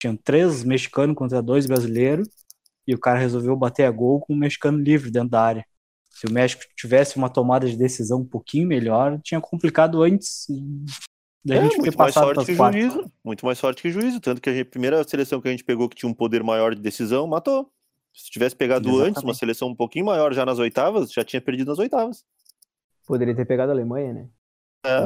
tinham 0.00 0.16
três 0.16 0.64
mexicanos 0.64 1.14
contra 1.14 1.40
dois 1.40 1.66
brasileiros 1.66 2.28
e 2.90 2.94
o 2.94 2.98
cara 2.98 3.20
resolveu 3.20 3.56
bater 3.56 3.84
a 3.84 3.90
gol 3.90 4.20
com 4.20 4.32
o 4.32 4.36
mexicano 4.36 4.78
livre 4.78 5.10
dentro 5.10 5.30
da 5.30 5.40
área. 5.40 5.64
Se 6.08 6.26
o 6.26 6.32
México 6.32 6.62
tivesse 6.76 7.16
uma 7.16 7.30
tomada 7.30 7.68
de 7.68 7.76
decisão 7.76 8.20
um 8.20 8.26
pouquinho 8.26 8.66
melhor, 8.66 9.20
tinha 9.22 9.40
complicado 9.40 10.02
antes 10.02 10.46
da 11.44 11.54
é, 11.54 11.62
gente 11.62 11.76
muito 11.76 11.92
ter 11.92 11.96
mais 11.96 12.12
sorte 12.12 12.44
que 12.44 12.54
juízo, 12.54 13.12
muito 13.24 13.46
mais 13.46 13.58
sorte 13.58 13.80
que 13.80 13.90
juízo, 13.90 14.20
tanto 14.20 14.40
que 14.40 14.50
a, 14.50 14.52
gente, 14.52 14.66
a 14.66 14.70
primeira 14.70 15.04
seleção 15.04 15.40
que 15.40 15.46
a 15.46 15.52
gente 15.52 15.62
pegou 15.62 15.88
que 15.88 15.94
tinha 15.94 16.10
um 16.10 16.14
poder 16.14 16.42
maior 16.42 16.74
de 16.74 16.80
decisão, 16.80 17.28
matou. 17.28 17.70
Se 18.12 18.28
tivesse 18.28 18.56
pegado 18.56 18.88
Exatamente. 18.88 19.10
antes 19.10 19.22
uma 19.22 19.34
seleção 19.34 19.68
um 19.68 19.74
pouquinho 19.74 20.04
maior 20.04 20.34
já 20.34 20.44
nas 20.44 20.58
oitavas, 20.58 21.12
já 21.12 21.22
tinha 21.22 21.40
perdido 21.40 21.68
nas 21.68 21.78
oitavas. 21.78 22.24
Poderia 23.06 23.36
ter 23.36 23.46
pegado 23.46 23.70
a 23.70 23.74
Alemanha, 23.74 24.12
né? 24.12 24.28
É. 24.84 25.00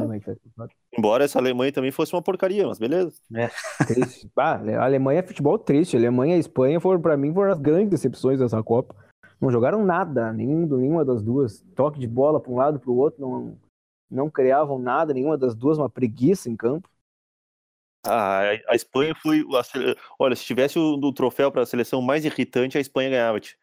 Embora 0.97 1.25
essa 1.25 1.37
Alemanha 1.37 1.71
também 1.71 1.91
fosse 1.91 2.13
uma 2.13 2.21
porcaria, 2.21 2.65
mas 2.65 2.79
beleza. 2.79 3.13
É. 3.33 3.49
Triste. 3.85 4.31
Ah, 4.37 4.55
a 4.55 4.85
Alemanha 4.85 5.19
é 5.19 5.23
futebol 5.23 5.57
triste. 5.57 5.95
A 5.95 5.99
Alemanha 5.99 6.35
e 6.35 6.37
a 6.37 6.39
Espanha 6.39 6.79
foram, 6.79 7.01
para 7.01 7.17
mim, 7.17 7.33
foram 7.33 7.51
as 7.51 7.59
grandes 7.59 7.89
decepções 7.89 8.39
dessa 8.39 8.61
Copa. 8.63 8.95
Não 9.39 9.51
jogaram 9.51 9.83
nada, 9.83 10.31
nenhum, 10.31 10.65
nenhuma 10.65 11.03
das 11.03 11.21
duas. 11.21 11.61
Toque 11.75 11.99
de 11.99 12.07
bola 12.07 12.39
para 12.39 12.51
um 12.51 12.55
lado 12.55 12.79
para 12.79 12.89
o 12.89 12.97
outro, 12.97 13.21
não, 13.21 13.57
não 14.09 14.29
criavam 14.29 14.79
nada, 14.79 15.13
nenhuma 15.13 15.37
das 15.37 15.55
duas, 15.55 15.77
uma 15.77 15.89
preguiça 15.89 16.49
em 16.49 16.55
campo. 16.55 16.89
Ah, 18.05 18.41
a 18.67 18.75
Espanha 18.75 19.15
foi. 19.15 19.43
Olha, 20.19 20.35
se 20.35 20.45
tivesse 20.45 20.77
o, 20.77 20.93
o 20.93 21.13
troféu 21.13 21.51
para 21.51 21.63
a 21.63 21.65
seleção 21.65 22.01
mais 22.01 22.23
irritante, 22.23 22.77
a 22.77 22.81
Espanha 22.81 23.09
ganhava. 23.09 23.39
-te 23.39 23.57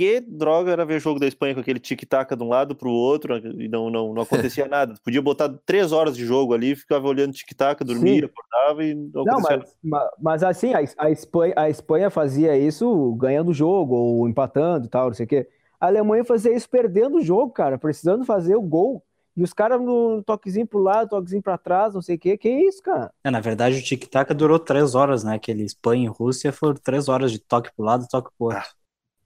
que 0.00 0.18
droga 0.18 0.72
era 0.72 0.86
ver 0.86 0.98
jogo 0.98 1.20
da 1.20 1.26
Espanha 1.26 1.52
com 1.52 1.60
aquele 1.60 1.78
tic-tac 1.78 2.34
de 2.34 2.42
um 2.42 2.48
lado 2.48 2.74
para 2.74 2.88
o 2.88 2.90
outro 2.90 3.36
e 3.36 3.68
não, 3.68 3.90
não, 3.90 4.14
não 4.14 4.22
acontecia 4.22 4.64
nada. 4.66 4.94
Podia 5.04 5.20
botar 5.20 5.50
três 5.66 5.92
horas 5.92 6.16
de 6.16 6.24
jogo 6.24 6.54
ali, 6.54 6.74
ficava 6.74 7.06
olhando 7.06 7.34
tic-tac, 7.34 7.84
dormia, 7.84 8.22
Sim. 8.22 8.24
acordava 8.24 8.82
e 8.82 8.94
não, 8.94 9.24
não 9.24 9.32
acontecia 9.34 9.58
mas, 9.58 9.90
nada. 10.00 10.10
Mas, 10.18 10.42
assim, 10.42 10.72
a, 10.72 10.80
a, 10.96 11.10
Espanha, 11.10 11.52
a 11.54 11.68
Espanha 11.68 12.08
fazia 12.08 12.56
isso 12.56 13.14
ganhando 13.16 13.50
o 13.50 13.52
jogo 13.52 13.94
ou 13.94 14.26
empatando 14.26 14.86
e 14.86 14.88
tal, 14.88 15.08
não 15.08 15.12
sei 15.14 15.26
o 15.26 15.28
quê. 15.28 15.46
A 15.78 15.88
Alemanha 15.88 16.24
fazia 16.24 16.56
isso 16.56 16.70
perdendo 16.70 17.18
o 17.18 17.22
jogo, 17.22 17.52
cara, 17.52 17.76
precisando 17.76 18.24
fazer 18.24 18.56
o 18.56 18.62
gol. 18.62 19.04
E 19.36 19.42
os 19.42 19.52
caras 19.52 19.82
no 19.82 20.22
toquezinho 20.22 20.66
pro 20.66 20.78
lado, 20.78 21.10
toquezinho 21.10 21.42
pra 21.42 21.58
trás, 21.58 21.92
não 21.92 22.00
sei 22.00 22.16
o 22.16 22.18
quê. 22.18 22.38
Que 22.38 22.48
isso, 22.48 22.82
cara? 22.82 23.12
É, 23.22 23.30
na 23.30 23.40
verdade, 23.40 23.78
o 23.78 23.82
tic-tac 23.82 24.32
durou 24.32 24.58
três 24.58 24.94
horas, 24.94 25.22
né? 25.24 25.34
Aquele 25.34 25.62
Espanha 25.62 26.06
e 26.06 26.08
Rússia 26.08 26.52
foram 26.52 26.76
três 26.82 27.06
horas 27.06 27.30
de 27.30 27.38
toque 27.38 27.70
pro 27.76 27.84
lado, 27.84 28.06
toque 28.10 28.30
pro 28.38 28.46
outro. 28.46 28.60
Ah. 28.60 28.79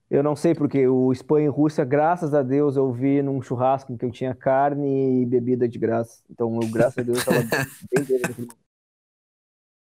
Eu 0.09 0.21
não 0.21 0.35
sei 0.35 0.53
porque 0.53 0.87
o 0.87 1.11
Espanha 1.11 1.47
e 1.47 1.49
Rússia, 1.49 1.83
graças 1.83 2.33
a 2.33 2.43
Deus, 2.43 2.75
eu 2.75 2.91
vi 2.91 3.21
num 3.21 3.41
churrasco 3.41 3.91
em 3.91 3.97
que 3.97 4.05
eu 4.05 4.11
tinha 4.11 4.35
carne 4.35 5.21
e 5.21 5.25
bebida 5.25 5.67
de 5.67 5.79
graça. 5.79 6.21
Então, 6.29 6.59
eu, 6.61 6.69
graças 6.69 6.99
a 6.99 7.01
Deus, 7.01 7.17
estava 7.17 7.39
bem 7.91 8.47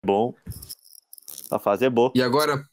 Bom. 0.06 0.34
A 1.50 1.60
fase 1.60 1.86
é 1.86 1.90
boa. 1.90 2.12
E 2.16 2.22
agora, 2.22 2.64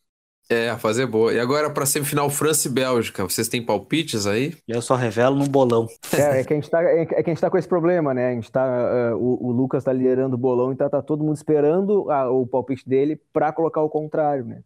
É, 0.50 0.70
a 0.70 0.78
fase 0.78 1.02
é 1.02 1.06
boa. 1.06 1.32
E 1.32 1.38
agora 1.38 1.68
pra 1.68 1.84
semifinal 1.84 2.30
França 2.30 2.68
e 2.68 2.70
Bélgica, 2.70 3.22
vocês 3.22 3.48
têm 3.48 3.64
palpites 3.64 4.26
aí? 4.26 4.54
Eu 4.66 4.80
só 4.80 4.94
revelo 4.94 5.36
no 5.36 5.46
bolão. 5.46 5.86
É, 6.12 6.40
é 6.40 6.44
que 6.44 6.54
a 6.54 6.56
gente 6.56 6.70
tá, 6.70 6.82
é, 6.82 7.04
que 7.04 7.14
a 7.14 7.22
gente 7.22 7.40
tá 7.40 7.50
com 7.50 7.58
esse 7.58 7.68
problema, 7.68 8.14
né? 8.14 8.30
A 8.30 8.34
gente 8.34 8.50
tá, 8.50 8.64
uh, 8.64 9.16
o, 9.16 9.48
o, 9.48 9.52
Lucas 9.52 9.84
tá 9.84 9.92
liderando 9.92 10.36
o 10.36 10.38
bolão, 10.38 10.72
então 10.72 10.88
tá 10.88 11.02
todo 11.02 11.22
mundo 11.22 11.36
esperando 11.36 12.10
a, 12.10 12.30
o 12.30 12.46
palpite 12.46 12.88
dele 12.88 13.20
pra 13.30 13.52
colocar 13.52 13.82
o 13.82 13.90
contrário, 13.90 14.44
né? 14.46 14.62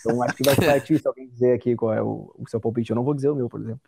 Então 0.00 0.22
acho 0.22 0.36
que 0.36 0.44
vai 0.44 0.56
partir 0.56 0.98
se 1.00 1.06
alguém 1.06 1.28
dizer 1.28 1.54
aqui 1.54 1.74
qual 1.74 1.92
é 1.92 2.02
o, 2.02 2.34
o, 2.38 2.48
seu 2.48 2.60
palpite. 2.60 2.90
Eu 2.90 2.96
não 2.96 3.04
vou 3.04 3.14
dizer 3.14 3.28
o 3.28 3.34
meu, 3.34 3.48
por 3.48 3.60
exemplo. 3.60 3.82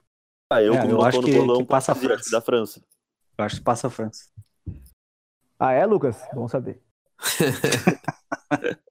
Ah, 0.51 0.63
eu, 0.63 0.75
é, 0.75 0.91
eu 0.91 1.03
acho 1.03 1.21
que, 1.23 1.33
bolão, 1.33 1.59
que 1.59 1.65
passa 1.65 1.93
a 1.93 1.95
França. 1.95 2.31
da 2.31 2.41
França. 2.41 2.83
Eu 3.39 3.45
acho 3.45 3.57
que 3.57 3.63
passa 3.63 3.87
a 3.87 3.91
França. 3.91 4.25
Ah, 5.59 5.73
é, 5.73 5.87
Lucas? 5.87 6.21
Bom 6.33 6.49
saber. 6.49 6.81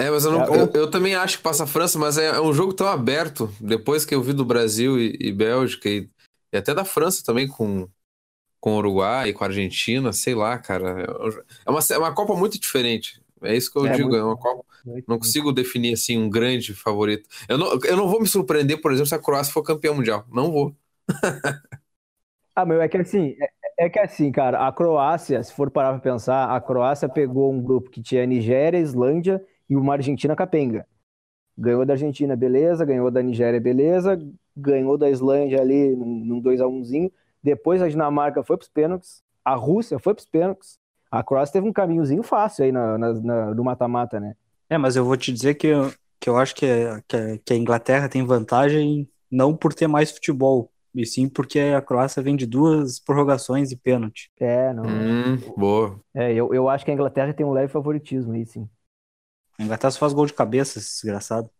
É, 0.00 0.08
mas 0.10 0.24
eu, 0.24 0.30
não, 0.30 0.44
é, 0.44 0.60
eu, 0.60 0.70
eu, 0.74 0.88
também 0.88 1.16
acho 1.16 1.38
que 1.38 1.42
passa 1.42 1.64
a 1.64 1.66
França, 1.66 1.98
mas 1.98 2.16
é, 2.16 2.26
é, 2.26 2.40
um 2.40 2.52
jogo 2.52 2.72
tão 2.72 2.86
aberto. 2.86 3.52
Depois 3.60 4.04
que 4.04 4.14
eu 4.14 4.22
vi 4.22 4.32
do 4.32 4.44
Brasil 4.44 4.96
e, 4.96 5.18
e 5.18 5.32
Bélgica, 5.32 5.88
e, 5.88 6.08
e, 6.52 6.56
até 6.56 6.72
da 6.72 6.84
França 6.84 7.24
também 7.24 7.48
com, 7.48 7.88
com 8.60 8.74
o 8.74 8.76
Uruguai 8.76 9.30
e 9.30 9.32
com 9.32 9.42
a 9.42 9.48
Argentina, 9.48 10.12
sei 10.12 10.36
lá, 10.36 10.56
cara. 10.56 11.04
É 11.66 11.70
uma, 11.70 11.80
é 11.90 11.98
uma 11.98 12.14
Copa 12.14 12.36
muito 12.36 12.60
diferente. 12.60 13.20
É 13.42 13.56
isso 13.56 13.72
que 13.72 13.78
eu 13.78 13.86
é, 13.86 13.92
digo, 13.92 14.10
muito, 14.10 14.20
é 14.20 14.24
uma 14.24 14.36
Copa. 14.36 14.64
Não 15.06 15.18
consigo 15.18 15.52
definir 15.52 15.94
assim 15.94 16.18
um 16.18 16.28
grande 16.28 16.74
favorito. 16.74 17.28
Eu 17.48 17.58
não, 17.58 17.78
eu 17.84 17.96
não 17.96 18.08
vou 18.08 18.20
me 18.20 18.26
surpreender, 18.26 18.80
por 18.80 18.92
exemplo, 18.92 19.08
se 19.08 19.14
a 19.14 19.18
Croácia 19.18 19.52
for 19.52 19.62
campeã 19.62 19.92
mundial. 19.92 20.24
Não 20.32 20.50
vou. 20.50 20.74
ah, 22.54 22.64
meu, 22.66 22.80
é 22.80 22.88
que 22.88 22.96
assim, 22.96 23.36
é, 23.40 23.86
é, 23.86 23.88
que 23.88 23.98
assim, 23.98 24.30
cara, 24.32 24.66
a 24.66 24.72
Croácia, 24.72 25.42
se 25.42 25.52
for 25.52 25.70
parar 25.70 25.92
pra 25.92 26.12
pensar, 26.12 26.54
a 26.54 26.60
Croácia 26.60 27.08
pegou 27.08 27.52
um 27.52 27.62
grupo 27.62 27.90
que 27.90 28.02
tinha 28.02 28.26
Nigéria, 28.26 28.78
Islândia 28.78 29.44
e 29.68 29.76
uma 29.76 29.94
Argentina 29.94 30.34
capenga. 30.34 30.86
Ganhou 31.56 31.84
da 31.84 31.94
Argentina, 31.94 32.36
beleza, 32.36 32.84
ganhou 32.84 33.10
da 33.10 33.22
Nigéria, 33.22 33.60
beleza, 33.60 34.20
ganhou 34.56 34.96
da 34.96 35.10
Islândia 35.10 35.60
ali 35.60 35.94
num 35.96 36.40
2x1zinho. 36.42 37.10
Depois 37.42 37.82
a 37.82 37.88
Dinamarca 37.88 38.42
foi 38.42 38.56
para 38.56 38.64
os 38.64 38.68
pênaltis, 38.68 39.22
a 39.44 39.54
Rússia 39.54 39.98
foi 39.98 40.14
para 40.14 40.20
os 40.20 40.26
pênaltis. 40.26 40.78
A 41.10 41.22
Croácia 41.22 41.54
teve 41.54 41.68
um 41.68 41.72
caminhozinho 41.72 42.22
fácil 42.22 42.64
aí 42.64 42.72
na, 42.72 42.98
na, 42.98 43.12
na, 43.14 43.54
no 43.54 43.64
mata-mata, 43.64 44.20
né? 44.20 44.36
É, 44.70 44.76
mas 44.76 44.96
eu 44.96 45.04
vou 45.04 45.16
te 45.16 45.32
dizer 45.32 45.54
que, 45.54 45.68
eu, 45.68 45.92
que 46.20 46.28
eu 46.28 46.36
acho 46.36 46.54
que, 46.54 46.66
que, 47.06 47.38
que 47.38 47.52
a 47.52 47.56
Inglaterra 47.56 48.08
tem 48.08 48.24
vantagem 48.24 49.08
não 49.30 49.56
por 49.56 49.74
ter 49.74 49.86
mais 49.86 50.10
futebol, 50.10 50.70
e 50.94 51.04
sim 51.06 51.28
porque 51.28 51.60
a 51.60 51.80
Croácia 51.80 52.22
vem 52.22 52.36
de 52.36 52.46
duas 52.46 52.98
prorrogações 52.98 53.70
e 53.70 53.76
pênalti. 53.76 54.30
É, 54.38 54.72
não. 54.72 54.84
Hum, 54.84 55.36
boa. 55.56 56.00
É, 56.14 56.32
eu, 56.32 56.52
eu 56.52 56.68
acho 56.68 56.84
que 56.84 56.90
a 56.90 56.94
Inglaterra 56.94 57.32
tem 57.32 57.46
um 57.46 57.52
leve 57.52 57.72
favoritismo 57.72 58.32
aí, 58.32 58.46
sim. 58.46 58.68
A 59.58 59.62
Inglaterra 59.62 59.90
só 59.90 59.98
faz 59.98 60.12
gol 60.12 60.26
de 60.26 60.32
cabeça, 60.32 60.78
esse 60.78 61.02
desgraçado. 61.02 61.50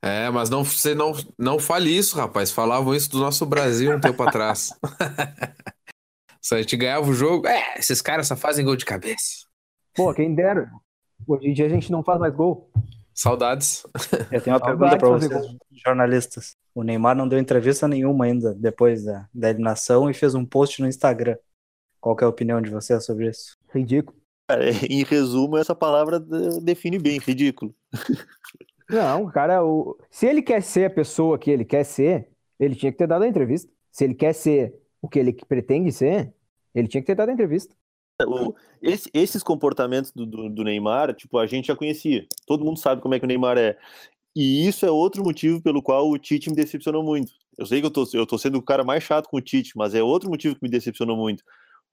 É, 0.00 0.28
mas 0.30 0.50
não, 0.50 0.64
você 0.64 0.94
não, 0.94 1.12
não 1.38 1.58
fale 1.60 1.96
isso, 1.96 2.16
rapaz. 2.16 2.50
Falavam 2.50 2.94
isso 2.94 3.10
do 3.10 3.20
nosso 3.20 3.46
Brasil 3.46 3.96
um 3.96 4.00
tempo 4.00 4.22
atrás. 4.22 4.72
Se 6.40 6.56
a 6.56 6.58
gente 6.58 6.76
ganhava 6.76 7.08
o 7.08 7.14
jogo, 7.14 7.46
é, 7.46 7.78
esses 7.78 8.02
caras 8.02 8.26
só 8.26 8.34
fazem 8.34 8.64
gol 8.64 8.74
de 8.74 8.84
cabeça. 8.84 9.46
Pô, 9.94 10.12
quem 10.12 10.34
dera. 10.34 10.72
Hoje 11.26 11.48
em 11.48 11.52
dia 11.52 11.66
a 11.66 11.68
gente 11.68 11.90
não 11.90 12.02
faz 12.02 12.18
mais 12.18 12.34
gol. 12.34 12.70
Saudades. 13.14 13.84
Eu 14.30 14.40
tenho 14.40 14.56
uma 14.56 14.64
Saudades 14.64 14.98
pergunta 14.98 14.98
para 14.98 15.08
vocês, 15.08 15.56
jornalistas. 15.84 16.56
O 16.74 16.82
Neymar 16.82 17.14
não 17.14 17.28
deu 17.28 17.38
entrevista 17.38 17.86
nenhuma 17.86 18.24
ainda 18.24 18.54
depois 18.54 19.04
da, 19.04 19.28
da 19.32 19.50
eliminação 19.50 20.10
e 20.10 20.14
fez 20.14 20.34
um 20.34 20.44
post 20.44 20.80
no 20.80 20.88
Instagram. 20.88 21.36
Qual 22.00 22.16
é 22.20 22.24
a 22.24 22.28
opinião 22.28 22.60
de 22.60 22.70
vocês 22.70 23.04
sobre 23.04 23.28
isso? 23.28 23.56
Ridículo. 23.72 24.16
Cara, 24.48 24.70
em 24.70 25.04
resumo, 25.04 25.56
essa 25.56 25.74
palavra 25.74 26.18
define 26.62 26.98
bem, 26.98 27.18
ridículo. 27.18 27.74
Não, 28.88 29.30
cara, 29.30 29.64
o... 29.64 29.96
se 30.10 30.26
ele 30.26 30.42
quer 30.42 30.62
ser 30.62 30.86
a 30.86 30.90
pessoa 30.90 31.38
que 31.38 31.50
ele 31.50 31.64
quer 31.64 31.84
ser, 31.84 32.28
ele 32.58 32.74
tinha 32.74 32.90
que 32.90 32.98
ter 32.98 33.06
dado 33.06 33.22
a 33.22 33.28
entrevista. 33.28 33.70
Se 33.90 34.04
ele 34.04 34.14
quer 34.14 34.32
ser 34.32 34.74
o 35.00 35.08
que 35.08 35.18
ele 35.18 35.32
pretende 35.48 35.92
ser, 35.92 36.32
ele 36.74 36.88
tinha 36.88 37.00
que 37.00 37.06
ter 37.06 37.14
dado 37.14 37.28
a 37.28 37.32
entrevista. 37.32 37.74
O, 38.24 38.54
esse, 38.80 39.10
esses 39.12 39.42
comportamentos 39.42 40.12
do, 40.12 40.26
do, 40.26 40.48
do, 40.48 40.64
Neymar, 40.64 41.14
tipo, 41.14 41.38
a 41.38 41.46
gente 41.46 41.66
já 41.66 41.76
conhecia. 41.76 42.26
Todo 42.46 42.64
mundo 42.64 42.78
sabe 42.78 43.00
como 43.00 43.14
é 43.14 43.18
que 43.18 43.24
o 43.24 43.28
Neymar 43.28 43.58
é. 43.58 43.76
E 44.34 44.66
isso 44.66 44.86
é 44.86 44.90
outro 44.90 45.22
motivo 45.22 45.60
pelo 45.60 45.82
qual 45.82 46.08
o 46.08 46.18
Tite 46.18 46.48
me 46.48 46.56
decepcionou 46.56 47.02
muito. 47.02 47.32
Eu 47.58 47.66
sei 47.66 47.80
que 47.80 47.86
eu 47.86 47.90
tô, 47.90 48.08
eu 48.14 48.26
tô 48.26 48.38
sendo 48.38 48.56
o 48.58 48.62
cara 48.62 48.82
mais 48.82 49.02
chato 49.02 49.28
com 49.28 49.36
o 49.36 49.42
Tite, 49.42 49.72
mas 49.76 49.94
é 49.94 50.02
outro 50.02 50.30
motivo 50.30 50.54
que 50.54 50.62
me 50.62 50.70
decepcionou 50.70 51.16
muito 51.16 51.44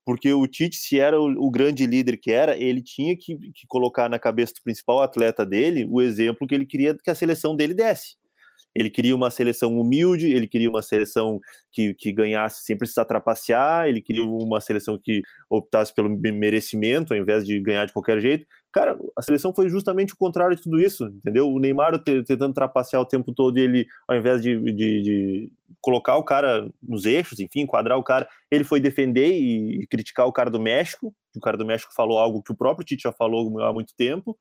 porque 0.10 0.34
o 0.34 0.48
Tite, 0.48 0.76
se 0.76 1.00
era 1.00 1.22
o, 1.22 1.26
o 1.46 1.52
grande 1.52 1.86
líder 1.86 2.18
que 2.18 2.32
era, 2.32 2.58
ele 2.58 2.82
tinha 2.82 3.16
que, 3.16 3.38
que, 3.52 3.68
colocar 3.68 4.10
na 4.10 4.18
cabeça 4.18 4.54
do 4.56 4.64
principal 4.64 5.04
atleta 5.04 5.46
dele 5.46 5.88
o 5.88 6.02
exemplo 6.02 6.48
que 6.48 6.56
ele 6.56 6.66
queria 6.66 6.96
que 6.96 7.12
a 7.12 7.16
seleção 7.16 7.56
dele 7.56 7.76
desse. 7.76 8.16
Ele 8.76 8.90
queria 8.90 9.16
uma 9.16 9.32
seleção 9.32 9.78
humilde, 9.80 10.32
ele 10.32 10.48
queria 10.48 10.70
uma 10.70 10.82
seleção 10.82 11.40
que, 11.72 11.94
que 11.94 12.12
ganhasse 12.12 12.64
sem 12.64 12.78
precisar 12.78 13.06
trapacear, 13.06 13.88
ele 13.88 14.02
queria 14.02 14.24
uma 14.24 14.62
seleção 14.62 14.98
que 14.98 15.22
optasse 15.50 15.94
pelo 15.94 16.10
merecimento 16.10 17.14
ao 17.14 17.20
invés 17.20 17.46
de 17.46 17.60
ganhar 17.60 17.86
de 17.86 17.94
qualquer 17.94 18.20
jeito. 18.20 18.46
Cara, 18.72 18.98
a 19.18 19.22
seleção 19.24 19.52
foi 19.54 19.68
justamente 19.68 20.14
o 20.14 20.18
contrário 20.18 20.56
de 20.56 20.62
tudo 20.62 20.80
isso, 20.80 21.06
entendeu? 21.06 21.50
O 21.50 21.60
Neymar 21.60 21.98
tentando 22.04 22.54
trapacear 22.54 23.02
o 23.02 23.06
tempo 23.06 23.34
todo 23.34 23.58
e 23.58 23.62
ele, 23.62 23.88
ao 24.08 24.16
invés 24.16 24.42
de, 24.44 24.60
de, 24.74 25.02
de, 25.02 25.52
colocar 25.82 26.18
o 26.18 26.24
cara 26.24 26.70
nos 26.82 27.06
eixos, 27.06 27.40
enfim, 27.40 27.62
enquadrar 27.62 27.98
o 27.98 28.04
cara, 28.04 28.30
ele 28.52 28.64
foi 28.64 28.80
defender 28.80 29.32
e 29.32 29.88
criticar 29.88 30.28
o 30.28 30.32
cara 30.32 30.52
do 30.52 30.60
México. 30.60 31.14
O 31.36 31.40
cara 31.40 31.58
do 31.58 31.66
México 31.66 31.92
falou 31.96 32.20
algo 32.20 32.44
que 32.44 32.52
o 32.52 32.56
próprio 32.56 32.86
Tite 32.86 33.04
já 33.04 33.12
falou 33.12 33.60
há 33.60 33.74
muito 33.74 33.96
tempo. 33.96 34.38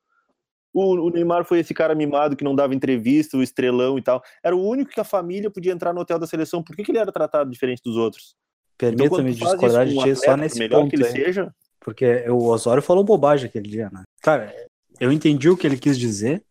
O, 0.79 1.07
o, 1.07 1.11
Neymar 1.11 1.45
foi 1.45 1.59
esse 1.59 1.75
cara 1.75 1.93
mimado 1.93 2.37
que 2.37 2.45
não 2.45 2.55
dava 2.55 2.73
entrevista, 2.73 3.37
o 3.37 3.43
estrelão 3.43 3.99
e 3.99 4.03
tal. 4.03 4.23
Era 4.45 4.55
o 4.55 4.65
único 4.65 4.93
que 4.93 5.01
a 5.01 5.05
família 5.05 5.51
podia 5.51 5.73
entrar 5.73 5.93
no 5.93 6.01
hotel 6.01 6.21
da 6.21 6.27
seleção. 6.27 6.63
Por 6.63 6.77
que, 6.77 6.85
que 6.85 6.93
ele 6.93 6.99
era 6.99 7.11
tratado 7.11 7.51
diferente 7.51 7.83
dos 7.85 7.97
outros? 7.97 8.37
Permita-me 8.77 9.33
então, 9.33 9.49
discordar 9.49 9.87
de 9.87 9.99
ti 9.99 10.15
só 10.15 10.37
nesse 10.37 10.57
melhor 10.57 10.83
ponto. 10.83 10.91
Que 10.91 10.97
ele 10.97 11.07
aí, 11.07 11.11
seja. 11.11 11.53
Porque 11.81 12.25
o 12.31 12.45
Osório 12.45 12.81
falou 12.81 13.03
bobagem 13.03 13.49
aquele 13.49 13.69
dia, 13.69 13.91
né? 13.93 14.05
Cara, 14.23 14.55
eu 15.01 15.11
entendi 15.11 15.49
o 15.49 15.57
que 15.57 15.67
ele 15.67 15.77
quis 15.77 15.99
dizer, 15.99 16.45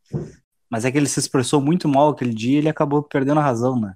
mas 0.70 0.84
é 0.84 0.92
que 0.92 0.98
ele 0.98 1.08
se 1.08 1.20
expressou 1.20 1.62
muito 1.62 1.88
mal 1.88 2.10
aquele 2.10 2.34
dia 2.34 2.56
e 2.56 2.58
ele 2.58 2.70
acabou 2.70 3.02
perdendo 3.02 3.40
a 3.40 3.44
razão, 3.44 3.80
né? 3.80 3.94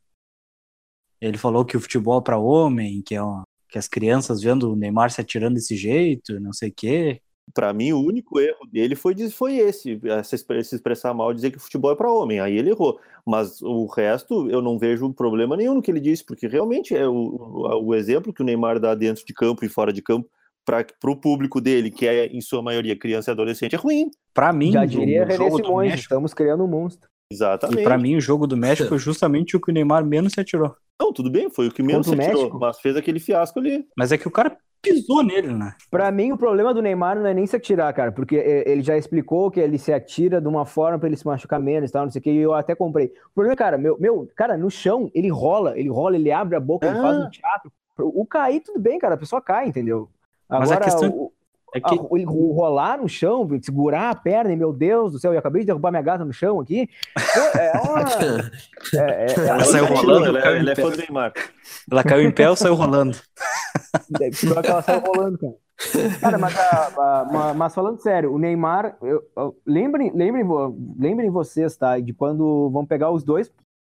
Ele 1.20 1.38
falou 1.38 1.66
que 1.66 1.76
o 1.76 1.82
futebol 1.82 2.20
é 2.20 2.24
para 2.24 2.38
homem, 2.38 3.02
que, 3.02 3.16
é 3.16 3.22
uma, 3.22 3.44
que 3.68 3.78
as 3.78 3.90
crianças 3.90 4.42
vendo 4.42 4.72
o 4.72 4.76
Neymar 4.78 5.12
se 5.12 5.20
atirando 5.20 5.56
desse 5.56 5.76
jeito, 5.76 6.40
não 6.40 6.54
sei 6.54 6.70
o 6.70 6.74
quê 6.74 7.22
para 7.54 7.74
mim, 7.74 7.92
o 7.92 8.00
único 8.00 8.40
erro 8.40 8.66
dele 8.72 8.96
foi, 8.96 9.16
foi 9.30 9.58
esse, 9.58 10.00
se 10.24 10.76
expressar 10.76 11.14
mal, 11.14 11.34
dizer 11.34 11.52
que 11.52 11.58
o 11.58 11.62
futebol 11.62 11.92
é 11.92 11.96
para 11.96 12.12
homem. 12.12 12.40
Aí 12.40 12.58
ele 12.58 12.70
errou. 12.70 13.00
Mas 13.26 13.62
o 13.62 13.86
resto, 13.86 14.50
eu 14.50 14.62
não 14.62 14.80
vejo 14.80 15.14
problema 15.14 15.56
nenhum 15.56 15.76
no 15.76 15.82
que 15.82 15.92
ele 15.92 16.00
disse, 16.00 16.26
porque 16.26 16.48
realmente 16.48 16.96
é 16.96 17.08
o, 17.08 17.84
o 17.84 17.96
exemplo 17.96 18.34
que 18.34 18.42
o 18.42 18.46
Neymar 18.46 18.80
dá 18.80 18.96
dentro 18.96 19.26
de 19.26 19.34
campo 19.34 19.64
e 19.66 19.70
fora 19.70 19.94
de 19.94 20.02
campo 20.02 20.30
para 20.66 20.86
o 21.12 21.16
público 21.16 21.60
dele, 21.60 21.90
que 21.90 22.08
é 22.08 22.28
em 22.28 22.40
sua 22.40 22.62
maioria 22.62 22.98
criança 22.98 23.32
e 23.32 23.34
adolescente, 23.34 23.76
é 23.76 23.78
ruim. 23.78 24.10
Para 24.34 24.54
mim, 24.54 24.72
já 24.72 24.86
diria 24.86 25.26
René 25.26 25.50
Simões, 25.50 25.90
México... 25.90 26.02
estamos 26.02 26.34
criando 26.34 26.64
um 26.64 26.68
monstro. 26.68 27.11
Exatamente. 27.32 27.82
E 27.82 27.84
para 27.84 27.98
mim, 27.98 28.16
o 28.16 28.22
jogo 28.22 28.46
do 28.46 28.58
México 28.58 28.90
foi 28.90 29.00
justamente 29.00 29.56
o 29.56 29.62
que 29.62 29.72
o 29.72 29.74
Neymar 29.74 30.06
menos 30.06 30.34
se 30.34 30.40
atirou. 30.40 30.76
Não, 31.00 31.12
tudo 31.12 31.32
bem, 31.32 31.50
foi 31.50 31.68
o 31.68 31.72
que 31.72 31.82
menos 31.82 32.08
se 32.08 32.14
atirou, 32.14 32.60
mas 32.60 32.80
fez 32.80 32.96
aquele 32.96 33.20
fiasco 33.20 33.60
ali. 33.60 33.86
Mas 33.98 34.12
é 34.12 34.18
que 34.18 34.28
o 34.28 34.32
cara 34.32 34.56
pisou 34.82 35.24
nele, 35.24 35.54
né? 35.54 35.76
Pra 35.90 36.12
mim, 36.12 36.32
o 36.32 36.38
problema 36.38 36.74
do 36.74 36.82
Neymar 36.82 37.16
não 37.16 37.28
é 37.28 37.34
nem 37.34 37.46
se 37.46 37.56
atirar, 37.56 37.94
cara, 37.94 38.12
porque 38.12 38.36
ele 38.36 38.82
já 38.82 38.98
explicou 38.98 39.50
que 39.52 39.60
ele 39.60 39.78
se 39.78 39.94
atira 39.94 40.42
de 40.42 40.48
uma 40.48 40.66
forma 40.66 40.98
pra 41.00 41.08
ele 41.08 41.16
se 41.16 41.26
machucar 41.26 41.60
menos 41.60 41.90
e 41.90 41.94
tal, 41.94 42.04
não 42.04 42.12
sei 42.12 42.20
o 42.20 42.24
que, 42.24 42.32
e 42.32 42.38
eu 42.38 42.54
até 42.54 42.76
comprei. 42.76 43.08
O 43.08 43.36
problema, 43.36 43.56
cara, 43.56 43.78
meu, 43.78 43.98
meu, 44.00 44.30
cara, 44.36 44.58
no 44.58 44.70
chão, 44.70 45.10
ele 45.14 45.30
rola, 45.30 45.78
ele 45.78 45.90
rola, 45.90 46.16
ele 46.16 46.32
abre 46.32 46.56
a 46.56 46.60
boca, 46.60 46.88
ah. 46.88 46.92
ele 46.92 47.02
faz 47.02 47.18
um 47.18 47.24
ah. 47.24 47.30
teatro. 47.30 47.72
O 47.98 48.26
cair, 48.26 48.62
tudo 48.62 48.80
bem, 48.80 48.98
cara, 48.98 49.14
a 49.14 49.18
pessoa 49.18 49.42
cai, 49.42 49.68
entendeu? 49.68 50.10
Agora, 50.50 50.70
Mas 50.70 50.72
a 50.72 50.78
questão... 50.80 51.10
O, 51.10 51.32
é 51.74 51.80
que... 51.80 51.98
a, 51.98 52.02
o, 52.02 52.52
rolar 52.54 52.98
no 52.98 53.08
chão, 53.08 53.48
segurar 53.62 54.10
a 54.10 54.16
perna, 54.16 54.52
e 54.52 54.58
meu 54.58 54.74
Deus 54.74 55.14
do 55.14 55.20
céu, 55.20 55.34
eu 55.34 55.40
acabei 55.40 55.62
de 55.62 55.68
derrubar 55.68 55.92
minha 55.92 56.04
gata 56.04 56.26
no 56.26 56.34
chão 56.34 56.60
aqui. 56.60 56.90
É 57.58 57.78
uma. 57.80 58.02
É, 58.94 59.28
é, 59.28 59.48
ela 59.48 59.64
saiu 59.64 59.86
rolando, 59.86 60.26
ela, 60.26 60.40
ela 60.40 60.72
é 60.72 60.76
fã 60.76 60.90
do 60.90 60.98
Neymar. 60.98 61.34
Ela 61.90 62.04
caiu 62.04 62.28
em 62.28 62.32
pé 62.32 62.50
ou 62.50 62.56
saiu 62.56 62.74
rolando? 62.74 63.18
Pior 64.40 64.62
que 64.62 64.70
ela 64.70 64.82
saiu 64.82 65.00
rolando, 65.02 65.38
cara. 65.38 65.54
Cara, 66.20 66.38
mas, 66.38 66.58
a, 66.58 66.88
a, 66.98 67.54
mas, 67.54 67.74
falando 67.74 68.02
sério, 68.02 68.34
o 68.34 68.38
Neymar, 68.38 68.98
eu, 69.02 69.24
eu, 69.38 69.56
lembrem, 69.66 70.12
lembrem, 70.14 70.46
lembrem 71.00 71.30
vocês, 71.30 71.78
tá? 71.78 72.00
De 72.00 72.14
quando 72.14 72.70
vão 72.70 72.86
pegar 72.86 73.12
os 73.12 73.24
dois, 73.24 73.52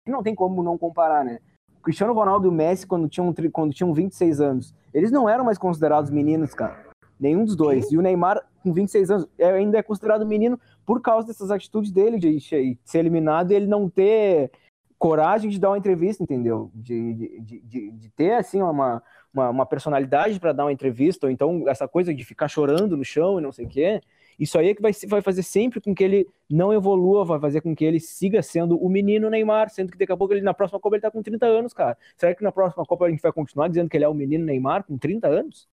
não 0.07 0.23
tem 0.23 0.35
como 0.35 0.63
não 0.63 0.79
comparar, 0.79 1.25
né? 1.25 1.41
O 1.79 1.83
Cristiano 1.83 2.15
Ronaldo 2.15 2.47
e 2.47 2.51
o 2.51 2.53
Messi, 2.53 2.87
quando 2.87 3.09
tinham, 3.09 3.35
quando 3.53 3.75
tinham 3.75 3.93
26 3.93 4.41
anos, 4.41 4.75
eles 4.93 5.11
não 5.11 5.29
eram 5.29 5.45
mais 5.45 5.59
considerados 5.59 6.11
meninos, 6.11 6.55
cara. 6.55 6.94
Nenhum 7.25 7.47
dos 7.47 7.57
dois. 7.57 7.91
E 7.91 7.97
o 7.97 8.03
Neymar, 8.03 8.39
com 8.63 8.71
26 8.71 9.11
anos, 9.11 9.27
é, 9.39 9.47
ainda 9.47 9.79
é 9.79 9.83
considerado 9.83 10.27
menino 10.27 10.61
por 10.85 11.01
causa 11.01 11.27
dessas 11.27 11.51
atitudes 11.51 11.91
dele 11.91 12.19
de 12.19 12.39
ser 12.85 12.99
eliminado 12.99 13.51
e 13.51 13.55
ele 13.55 13.67
não 13.67 13.89
ter 13.89 14.51
coragem 14.99 15.49
de 15.49 15.59
dar 15.59 15.71
uma 15.71 15.79
entrevista, 15.79 16.23
entendeu? 16.23 16.71
De, 16.75 17.15
de, 17.15 17.61
de, 17.61 17.91
de 17.93 18.09
ter, 18.11 18.35
assim, 18.35 18.61
uma, 18.61 19.03
uma, 19.33 19.49
uma 19.49 19.67
personalidade 19.67 20.39
para 20.39 20.53
dar 20.53 20.67
uma 20.67 20.73
entrevista, 20.73 21.27
ou 21.27 21.33
então 21.33 21.67
essa 21.67 21.89
coisa 21.89 22.13
de 22.13 22.23
ficar 22.27 22.47
chorando 22.47 22.95
no 22.95 23.05
chão 23.05 23.39
e 23.39 23.43
não 23.43 23.51
sei 23.51 23.65
o 23.65 23.69
quê. 23.71 24.03
Isso 24.39 24.59
aí 24.59 24.69
é 24.69 24.75
que 24.75 24.83
vai, 24.83 24.93
vai 25.09 25.23
fazer 25.23 25.43
sempre 25.43 25.81
com 25.81 25.95
que 25.95 26.05
ele 26.05 26.29
não 26.51 26.75
evolua, 26.75 27.25
vai 27.25 27.41
fazer 27.41 27.63
com 27.63 27.75
que 27.75 27.87
ele 27.87 28.01
siga 28.01 28.43
sendo 28.43 28.77
o 28.77 28.91
menino 28.91 29.31
Neymar, 29.31 29.71
sendo 29.71 29.91
que 29.91 29.97
daqui 29.97 30.13
a 30.13 30.17
pouco 30.17 30.35
ele 30.35 30.43
na 30.43 30.53
próxima 30.53 30.79
Copa 30.79 30.97
ele 30.97 31.01
tá 31.03 31.11
com 31.11 31.23
30 31.23 31.47
anos, 31.47 31.73
cara. 31.73 31.97
Será 32.19 32.35
que 32.35 32.45
na 32.45 32.53
próxima 32.53 32.85
Copa 32.85 33.07
a 33.07 33.11
gente 33.11 33.23
vai 33.23 33.33
continuar 33.33 33.69
dizendo 33.69 33.89
que 33.89 33.97
ele 33.97 34.05
é 34.05 34.09
o 34.09 34.13
menino 34.13 34.45
Neymar 34.45 34.85
com 34.85 34.99
30 34.99 35.27
anos? 35.27 35.67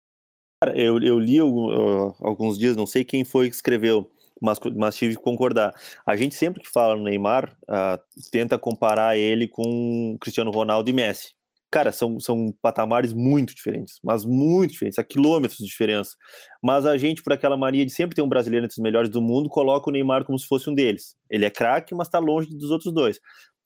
Eu, 0.75 1.01
eu 1.01 1.19
li 1.19 1.39
alguns 1.39 2.57
dias, 2.57 2.77
não 2.77 2.85
sei 2.85 3.03
quem 3.03 3.23
foi 3.23 3.49
que 3.49 3.55
escreveu, 3.55 4.11
mas, 4.39 4.59
mas 4.75 4.95
tive 4.95 5.15
que 5.15 5.21
concordar. 5.21 5.73
A 6.05 6.15
gente 6.15 6.35
sempre 6.35 6.61
que 6.61 6.69
fala 6.69 6.95
no 6.95 7.03
Neymar, 7.03 7.57
uh, 7.63 7.99
tenta 8.29 8.59
comparar 8.59 9.17
ele 9.17 9.47
com 9.47 10.15
Cristiano 10.21 10.51
Ronaldo 10.51 10.87
e 10.87 10.93
Messi. 10.93 11.33
Cara, 11.71 11.91
são, 11.91 12.19
são 12.19 12.53
patamares 12.61 13.11
muito 13.13 13.55
diferentes, 13.55 13.97
mas 14.03 14.23
muito 14.23 14.71
diferentes, 14.71 14.99
a 14.99 15.03
quilômetros 15.03 15.57
de 15.57 15.65
diferença. 15.65 16.15
Mas 16.61 16.85
a 16.85 16.95
gente, 16.97 17.23
por 17.23 17.33
aquela 17.33 17.57
mania 17.57 17.85
de 17.85 17.91
sempre 17.91 18.13
ter 18.13 18.21
um 18.21 18.29
brasileiro 18.29 18.65
entre 18.65 18.73
os 18.73 18.83
melhores 18.83 19.09
do 19.09 19.21
mundo, 19.21 19.49
coloca 19.49 19.89
o 19.89 19.93
Neymar 19.93 20.25
como 20.25 20.37
se 20.37 20.45
fosse 20.45 20.69
um 20.69 20.75
deles. 20.75 21.15
Ele 21.29 21.45
é 21.45 21.49
craque, 21.49 21.95
mas 21.95 22.07
está 22.07 22.19
longe 22.19 22.49
dos 22.49 22.69
outros 22.69 22.93
dois. 22.93 23.19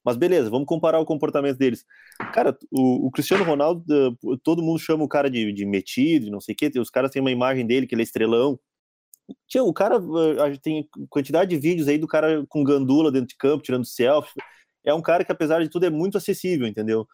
Mas 0.06 0.16
beleza, 0.16 0.52
vamos 0.52 0.68
comparar 0.68 1.00
o 1.00 1.06
comportamento 1.06 1.58
deles. 1.58 1.84
Cara, 2.32 2.56
o, 2.72 3.08
o 3.08 3.12
Cristiano 3.12 3.44
Ronaldo, 3.44 3.84
todo 4.44 4.62
mundo 4.62 4.78
chama 4.78 5.04
o 5.04 5.08
cara 5.08 5.30
de, 5.30 5.52
de 5.52 5.66
metido, 5.66 6.30
não 6.30 6.40
sei 6.40 6.54
o 6.54 6.56
quê. 6.56 6.72
Os 6.80 6.92
caras 6.92 7.10
têm 7.10 7.22
uma 7.22 7.32
imagem 7.32 7.66
dele 7.66 7.88
que 7.88 7.96
ele 7.96 8.04
é 8.04 8.06
estrelão. 8.06 8.60
Tinha, 9.48 9.64
o 9.64 9.74
cara, 9.74 10.00
tem 10.62 10.88
quantidade 11.10 11.50
de 11.50 11.58
vídeos 11.58 11.88
aí 11.88 11.98
do 11.98 12.08
cara 12.08 12.46
com 12.48 12.64
gandula 12.64 13.12
dentro 13.12 13.30
de 13.30 13.36
campo, 13.36 13.64
tirando 13.64 13.86
selfie. 13.86 14.40
É 14.86 14.94
um 14.94 15.02
cara 15.02 15.26
que, 15.26 15.32
apesar 15.32 15.64
de 15.64 15.70
tudo, 15.70 15.88
é 15.88 15.90
muito 15.90 16.18
acessível, 16.18 16.68
entendeu? 16.68 17.08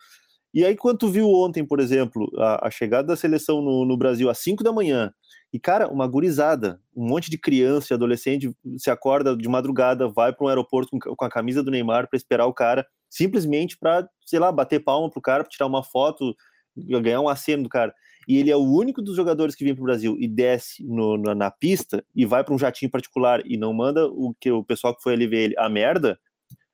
E 0.53 0.65
aí, 0.65 0.75
quando 0.75 0.97
tu 0.97 1.07
viu 1.09 1.29
ontem, 1.29 1.65
por 1.65 1.79
exemplo, 1.79 2.29
a, 2.37 2.67
a 2.67 2.71
chegada 2.71 3.07
da 3.07 3.15
seleção 3.15 3.61
no, 3.61 3.85
no, 3.85 3.95
Brasil 3.95 4.29
às 4.29 4.39
5 4.39 4.61
da 4.63 4.73
manhã, 4.73 5.13
e, 5.53 5.59
cara, 5.59 5.87
uma 5.87 6.07
gurizada, 6.07 6.79
um 6.95 7.07
monte 7.07 7.29
de 7.29 7.37
criança 7.37 7.91
e 7.91 7.95
adolescente 7.95 8.51
se 8.77 8.89
acorda 8.89 9.35
de 9.35 9.49
madrugada, 9.49 10.07
vai 10.07 10.31
para 10.31 10.45
um 10.45 10.47
aeroporto 10.47 10.97
com, 10.99 11.25
a 11.25 11.29
camisa 11.29 11.61
do 11.61 11.71
Neymar 11.71 12.07
para 12.07 12.17
esperar 12.17 12.45
o 12.45 12.53
cara, 12.53 12.85
simplesmente 13.09 13.77
para, 13.77 14.07
sei 14.25 14.39
lá, 14.39 14.51
bater 14.51 14.83
palma 14.83 15.09
pro 15.09 15.21
cara, 15.21 15.43
para 15.43 15.51
tirar 15.51 15.67
uma 15.67 15.83
foto, 15.83 16.35
ganhar 16.75 17.19
um 17.19 17.27
aceno 17.27 17.63
do 17.63 17.69
cara. 17.69 17.93
E 18.27 18.37
ele 18.37 18.51
é 18.51 18.55
o 18.55 18.63
único 18.63 19.01
dos 19.01 19.15
jogadores 19.15 19.55
que 19.55 19.65
vem 19.65 19.73
para 19.73 19.81
o 19.81 19.85
Brasil 19.85 20.15
e 20.19 20.27
desce 20.27 20.85
no, 20.85 21.17
na, 21.17 21.35
na, 21.35 21.51
pista 21.51 22.05
e 22.15 22.25
vai 22.25 22.43
para 22.43 22.53
um 22.53 22.59
jatinho 22.59 22.89
particular 22.89 23.41
e 23.45 23.57
não 23.57 23.73
manda 23.73 24.05
o 24.07 24.33
que 24.39 24.51
o 24.51 24.63
pessoal 24.63 24.95
que 24.95 25.01
foi 25.01 25.13
ali 25.13 25.27
ver 25.27 25.43
ele 25.45 25.55
a 25.57 25.67
merda 25.67 26.17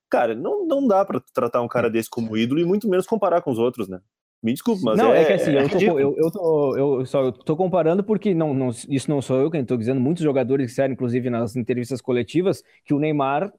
cara, 0.10 0.36
não, 0.36 0.66
não 0.66 0.88
dá 0.88 1.04
para 1.06 1.22
tratar 1.34 1.62
um 1.62 1.68
cara 1.68 1.90
desse 1.90 2.10
como 2.10 2.38
ídolo 2.38 2.60
e 2.60 2.66
muito 2.66 2.88
menos 2.88 3.06
comparar 3.06 3.42
com 3.42 3.52
os 3.52 3.60
outros, 3.60 3.88
né? 3.88 4.00
Me 4.42 4.54
desculpe, 4.54 4.84
mas 4.84 4.98
não, 4.98 5.14
é, 5.14 5.24
é 5.24 5.26
que 5.26 5.34
assim, 5.34 5.56
é 5.56 5.64
eu, 5.64 5.70
tô, 5.70 6.00
eu, 6.00 6.16
eu, 6.18 6.32
tô, 6.32 6.78
eu 6.78 7.06
só 7.06 7.24
eu 7.24 7.32
tô 7.32 7.58
comparando 7.58 8.04
porque 8.04 8.36
não, 8.36 8.54
não, 8.54 8.70
isso 8.70 9.10
não 9.10 9.22
sou 9.22 9.42
eu 9.42 9.50
quem 9.50 9.62
estou 9.62 9.78
dizendo, 9.78 10.00
muitos 10.00 10.24
jogadores 10.24 10.68
disseram, 10.68 10.94
inclusive 10.94 11.30
nas 11.30 11.56
entrevistas 11.56 12.02
coletivas, 12.02 12.64
que 12.86 12.94
o 12.94 13.00
Neymar 13.00 13.52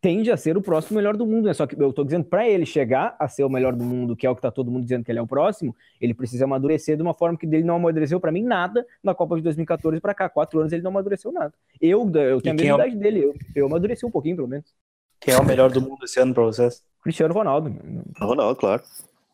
tende 0.00 0.30
a 0.30 0.36
ser 0.36 0.56
o 0.56 0.62
próximo 0.62 0.96
melhor 0.96 1.16
do 1.16 1.26
mundo, 1.26 1.46
né? 1.46 1.54
Só 1.54 1.66
que 1.66 1.74
eu 1.74 1.92
tô 1.92 2.04
dizendo 2.04 2.24
para 2.24 2.48
ele 2.48 2.64
chegar 2.64 3.16
a 3.18 3.26
ser 3.26 3.42
o 3.42 3.50
melhor 3.50 3.74
do 3.74 3.82
mundo, 3.82 4.14
que 4.14 4.24
é 4.24 4.30
o 4.30 4.36
que 4.36 4.42
tá 4.42 4.52
todo 4.52 4.70
mundo 4.70 4.84
dizendo 4.84 5.04
que 5.04 5.10
ele 5.10 5.18
é 5.18 5.22
o 5.22 5.26
próximo, 5.26 5.74
ele 6.00 6.14
precisa 6.14 6.44
amadurecer 6.44 6.96
de 6.96 7.02
uma 7.02 7.12
forma 7.12 7.36
que 7.36 7.44
ele 7.44 7.64
não 7.64 7.74
amadureceu 7.74 8.20
para 8.20 8.30
mim 8.30 8.44
nada 8.44 8.86
na 9.02 9.12
Copa 9.14 9.34
de 9.34 9.42
2014 9.42 10.00
para 10.00 10.14
cá, 10.14 10.28
quatro 10.28 10.60
anos 10.60 10.72
ele 10.72 10.82
não 10.82 10.92
amadureceu 10.92 11.32
nada. 11.32 11.52
Eu, 11.80 12.08
eu 12.14 12.40
tenho 12.40 12.54
a 12.54 12.56
mesma 12.56 12.84
é 12.84 12.86
idade 12.86 12.96
dele, 12.96 13.24
eu, 13.24 13.34
eu 13.56 13.66
amadureci 13.66 14.06
um 14.06 14.10
pouquinho 14.10 14.36
pelo 14.36 14.46
menos. 14.46 14.72
Quem 15.18 15.34
é 15.34 15.38
o 15.38 15.44
melhor 15.44 15.72
do 15.72 15.80
mundo 15.80 16.04
esse 16.04 16.20
ano 16.20 16.32
pra 16.32 16.44
vocês? 16.44 16.84
Cristiano 17.02 17.34
Ronaldo. 17.34 17.74
Ronaldo, 18.20 18.60
claro. 18.60 18.82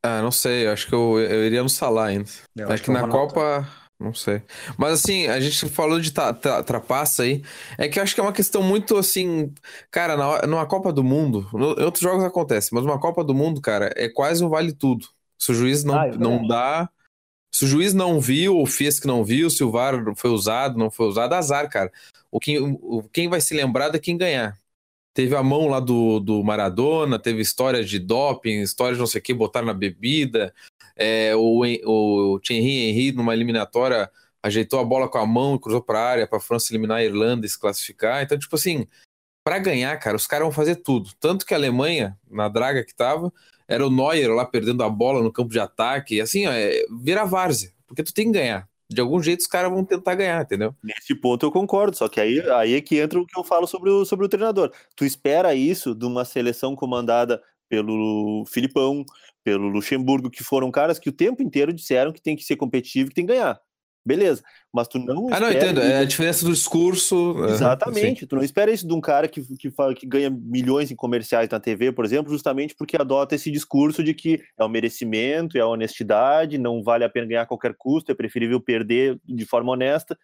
Ah, 0.03 0.21
não 0.21 0.33
sei. 0.33 0.67
Acho 0.67 0.87
que 0.89 0.95
eu, 0.95 1.19
eu 1.21 1.45
iria 1.45 1.63
no 1.63 1.69
Salah 1.69 2.07
ainda. 2.07 2.29
Eu 2.57 2.71
acho, 2.71 2.83
que, 2.83 2.91
que 2.91 2.93
na 2.93 3.07
Copa. 3.07 3.69
Não 3.99 4.13
sei. 4.13 4.43
Mas 4.77 4.95
assim, 4.95 5.29
a 5.29 5.39
gente 5.39 5.69
falou 5.69 6.01
de 6.01 6.11
trapaça 6.11 7.23
aí. 7.23 7.43
É 7.79 7.89
que 7.89 7.99
eu 7.99 8.03
acho 8.03 8.15
que 8.15 8.21
é 8.21 8.25
uma 8.25 8.33
questão 8.33 8.63
muito 8.63 8.97
assim. 8.97 9.55
Cara, 9.91 10.17
na, 10.17 10.43
numa 10.47 10.67
Copa 10.67 10.93
do 10.93 11.05
Mundo. 11.05 11.49
No, 11.53 11.75
em 11.79 11.85
outros 11.85 12.03
jogos 12.03 12.25
acontece, 12.25 12.75
mas 12.75 12.85
uma 12.85 12.99
Copa 12.99 13.23
do 13.23 13.33
Mundo, 13.33 13.61
cara, 13.61 13.93
é 13.97 14.09
quase 14.09 14.45
um 14.45 14.49
vale 14.49 14.73
tudo. 14.73 15.07
Se 15.39 15.53
o 15.53 15.55
juiz 15.55 15.85
não, 15.85 15.99
ah, 15.99 16.09
é 16.09 16.17
não 16.17 16.47
dá. 16.47 16.91
Se 17.55 17.65
o 17.65 17.69
juiz 17.69 17.95
não 17.95 18.21
viu, 18.21 18.57
ou 18.57 18.67
fez 18.67 18.99
que 18.99 19.07
não 19.07 19.23
viu, 19.25 19.51
se 19.51 19.63
o 19.63 19.71
VAR 19.71 19.95
foi 20.17 20.31
usado, 20.31 20.79
não 20.79 20.91
foi 20.91 21.07
usado, 21.07 21.35
azar, 21.35 21.69
cara. 21.69 21.93
O 22.31 22.41
quem, 22.41 22.59
o, 22.59 23.03
quem 23.13 23.29
vai 23.29 23.41
se 23.41 23.55
lembrar 23.55 23.95
é 23.95 23.99
quem 23.99 24.17
ganhar. 24.17 24.59
Teve 25.15 25.37
a 25.37 25.43
mão 25.43 25.69
lá 25.69 25.79
do, 25.79 26.21
do 26.21 26.43
Maradona, 26.43 27.19
teve 27.19 27.43
histórias 27.43 27.89
de 27.89 27.99
doping, 27.99 28.63
histórias 28.63 28.97
de 28.97 29.01
não 29.01 29.07
sei 29.07 29.21
o 29.21 29.23
que, 29.23 29.35
botar 29.35 29.63
na 29.63 29.75
bebida. 29.75 30.55
É, 30.97 31.35
o, 31.37 31.63
o 31.85 32.41
Thierry 32.41 32.89
Henry, 32.89 33.13
numa 33.13 33.35
eliminatória, 33.35 34.11
ajeitou 34.43 34.81
a 34.81 34.85
bola 34.85 35.09
com 35.09 35.19
a 35.19 35.27
mão 35.27 35.55
e 35.55 35.61
cruzou 35.61 35.83
para 35.83 35.99
a 35.99 36.09
área 36.09 36.27
para 36.27 36.39
a 36.39 36.41
França 36.41 36.73
eliminar 36.73 36.99
a 36.99 37.05
Irlanda 37.05 37.47
e 37.47 37.49
se 37.49 37.59
classificar. 37.59 38.23
Então, 38.23 38.39
tipo 38.39 38.57
assim, 38.57 38.87
para 39.45 39.59
ganhar, 39.59 39.97
cara, 39.99 40.17
os 40.17 40.27
caras 40.27 40.47
vão 40.47 40.53
fazer 40.53 40.77
tudo. 40.77 41.11
Tanto 41.21 41.45
que 41.45 41.55
a 41.55 41.57
Alemanha, 41.57 42.19
na 42.31 42.49
draga 42.49 42.85
que 42.85 42.95
tava, 42.95 43.33
era 43.69 43.87
o 43.87 43.91
Neuer 43.91 44.31
lá 44.35 44.47
perdendo 44.47 44.83
a 44.83 44.89
bola 44.89 45.23
no 45.23 45.33
campo 45.33 45.51
de 45.51 45.61
ataque. 45.61 46.17
E 46.17 46.21
assim, 46.21 46.47
ó, 46.47 46.53
é, 46.53 46.85
vira 47.03 47.25
várzea, 47.25 47.73
porque 47.87 48.03
tu 48.03 48.15
tem 48.15 48.27
que 48.27 48.39
ganhar 48.39 48.72
de 48.91 49.01
algum 49.01 49.23
jeito 49.23 49.41
os 49.41 49.47
caras 49.47 49.71
vão 49.71 49.85
tentar 49.85 50.15
ganhar, 50.15 50.43
entendeu? 50.43 50.75
Nesse 50.83 51.15
ponto 51.15 51.47
eu 51.47 51.53
concordo, 51.53 51.97
só 51.97 52.09
que 52.09 52.21
aí, 52.21 52.41
aí 52.53 52.75
é 52.75 52.81
que 52.81 52.99
entra 52.99 53.19
o 53.19 53.27
que 53.27 53.39
eu 53.39 53.45
falo 53.45 53.67
sobre 53.67 53.91
o, 53.91 54.05
sobre 54.05 54.27
o 54.27 54.29
treinador. 54.29 54.73
Tu 54.97 55.05
espera 55.05 55.55
isso 55.55 55.95
de 55.95 56.05
uma 56.05 56.25
seleção 56.25 56.77
comandada 56.77 57.43
pelo 57.69 58.45
Filipão, 58.47 59.05
pelo 59.43 59.69
Luxemburgo, 59.69 60.31
que 60.31 60.45
foram 60.45 60.71
caras 60.71 60.99
que 60.99 61.09
o 61.09 61.13
tempo 61.13 61.43
inteiro 61.43 61.73
disseram 61.73 62.13
que 62.13 62.21
tem 62.21 62.37
que 62.37 62.45
ser 62.45 62.57
competitivo, 62.57 63.09
que 63.09 63.15
tem 63.15 63.27
que 63.27 63.33
ganhar. 63.33 63.61
Beleza, 64.05 64.43
mas 64.73 64.89
tu 64.89 64.99
não. 64.99 65.29
Ah, 65.33 65.39
não, 65.39 65.51
entendo. 65.51 65.81
É 65.81 65.99
a 65.99 66.05
diferença 66.05 66.45
do 66.45 66.53
discurso. 66.53 67.37
Exatamente. 67.49 68.27
tu 68.27 68.35
não 68.35 68.43
espera 68.43 68.71
isso 68.71 68.87
de 68.87 68.93
um 68.93 69.01
cara 69.01 69.29
que, 69.29 69.43
que, 69.57 69.71
fala, 69.71 69.95
que 69.95 70.05
ganha 70.05 70.29
milhões 70.29 70.91
em 70.91 70.97
comerciais 70.97 71.49
na 71.49 71.61
TV, 71.61 71.93
por 71.93 72.05
exemplo, 72.05 72.33
justamente 72.33 72.75
porque 72.75 72.97
adota 72.97 73.37
esse 73.37 73.51
discurso 73.51 74.03
de 74.03 74.13
que 74.13 74.43
é 74.59 74.65
o 74.65 74.69
merecimento, 74.69 75.57
é 75.57 75.61
a 75.61 75.69
honestidade, 75.69 76.59
não 76.59 76.83
vale 76.83 77.05
a 77.05 77.09
pena 77.09 77.29
ganhar 77.29 77.43
a 77.43 77.47
qualquer 77.47 77.75
custo, 77.79 78.11
é 78.11 78.15
preferível 78.15 78.61
perder 78.61 79.21
de 79.25 79.47
forma 79.47 79.73
honesta. 79.73 80.19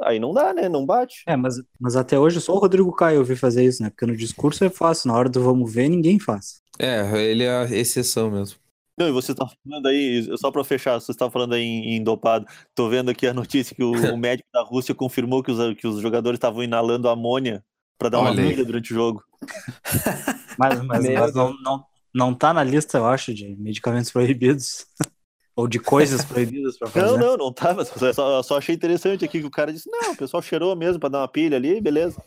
Aí 0.00 0.18
não 0.18 0.32
dá, 0.32 0.52
né? 0.52 0.68
Não 0.68 0.84
bate. 0.84 1.22
É, 1.26 1.36
mas, 1.36 1.56
mas 1.80 1.96
até 1.96 2.18
hoje 2.18 2.40
só 2.40 2.54
o 2.54 2.58
Rodrigo 2.58 2.92
Caio 2.92 3.20
ouvi 3.20 3.36
fazer 3.36 3.64
isso, 3.64 3.82
né? 3.82 3.90
Porque 3.90 4.06
no 4.06 4.16
discurso 4.16 4.64
é 4.64 4.70
fácil, 4.70 5.08
na 5.08 5.16
hora 5.16 5.28
do 5.28 5.42
vamos 5.42 5.72
ver, 5.72 5.88
ninguém 5.88 6.18
faz. 6.18 6.62
É, 6.78 7.02
ele 7.22 7.44
é 7.44 7.50
a 7.50 7.64
exceção 7.64 8.30
mesmo. 8.30 8.63
Não, 8.96 9.08
e 9.08 9.12
você 9.12 9.32
está 9.32 9.46
falando 9.46 9.86
aí, 9.86 10.24
só 10.38 10.50
para 10.50 10.62
fechar, 10.62 11.00
você 11.00 11.10
está 11.10 11.28
falando 11.28 11.54
aí 11.54 11.62
em, 11.62 11.96
em, 11.96 12.02
dopado. 12.02 12.46
Tô 12.74 12.88
vendo 12.88 13.10
aqui 13.10 13.26
a 13.26 13.34
notícia 13.34 13.74
que 13.74 13.82
o, 13.82 13.90
o 14.14 14.16
médico 14.16 14.48
da 14.52 14.62
Rússia 14.62 14.94
confirmou 14.94 15.42
que 15.42 15.50
os, 15.50 15.76
que 15.76 15.86
os 15.86 16.00
jogadores 16.00 16.36
estavam 16.36 16.62
inalando 16.62 17.08
amônia 17.08 17.64
para 17.98 18.08
dar 18.08 18.20
uma 18.20 18.34
vida 18.34 18.64
durante 18.64 18.92
o 18.92 18.94
jogo. 18.94 19.22
mas, 20.58 20.80
mas, 20.82 21.08
mas 21.08 21.34
não, 21.34 21.54
não, 21.60 21.84
não 22.14 22.34
tá 22.34 22.52
na 22.54 22.62
lista, 22.62 22.98
eu 22.98 23.06
acho, 23.06 23.34
de 23.34 23.56
medicamentos 23.56 24.10
proibidos. 24.10 24.86
Ou 25.56 25.68
de 25.68 25.78
coisas 25.78 26.24
proibidas 26.24 26.76
para 26.76 26.88
fazer. 26.88 27.06
Não, 27.06 27.16
não, 27.16 27.36
não 27.36 27.52
tá, 27.52 27.72
mas 27.72 27.88
eu 28.02 28.12
só, 28.12 28.42
só 28.42 28.58
achei 28.58 28.74
interessante 28.74 29.24
aqui 29.24 29.40
que 29.40 29.46
o 29.46 29.50
cara 29.50 29.72
disse: 29.72 29.88
não, 29.88 30.10
o 30.10 30.16
pessoal 30.16 30.42
cheirou 30.42 30.74
mesmo 30.74 30.98
para 30.98 31.10
dar 31.10 31.20
uma 31.20 31.28
pilha 31.28 31.56
ali, 31.56 31.80
beleza. 31.80 32.20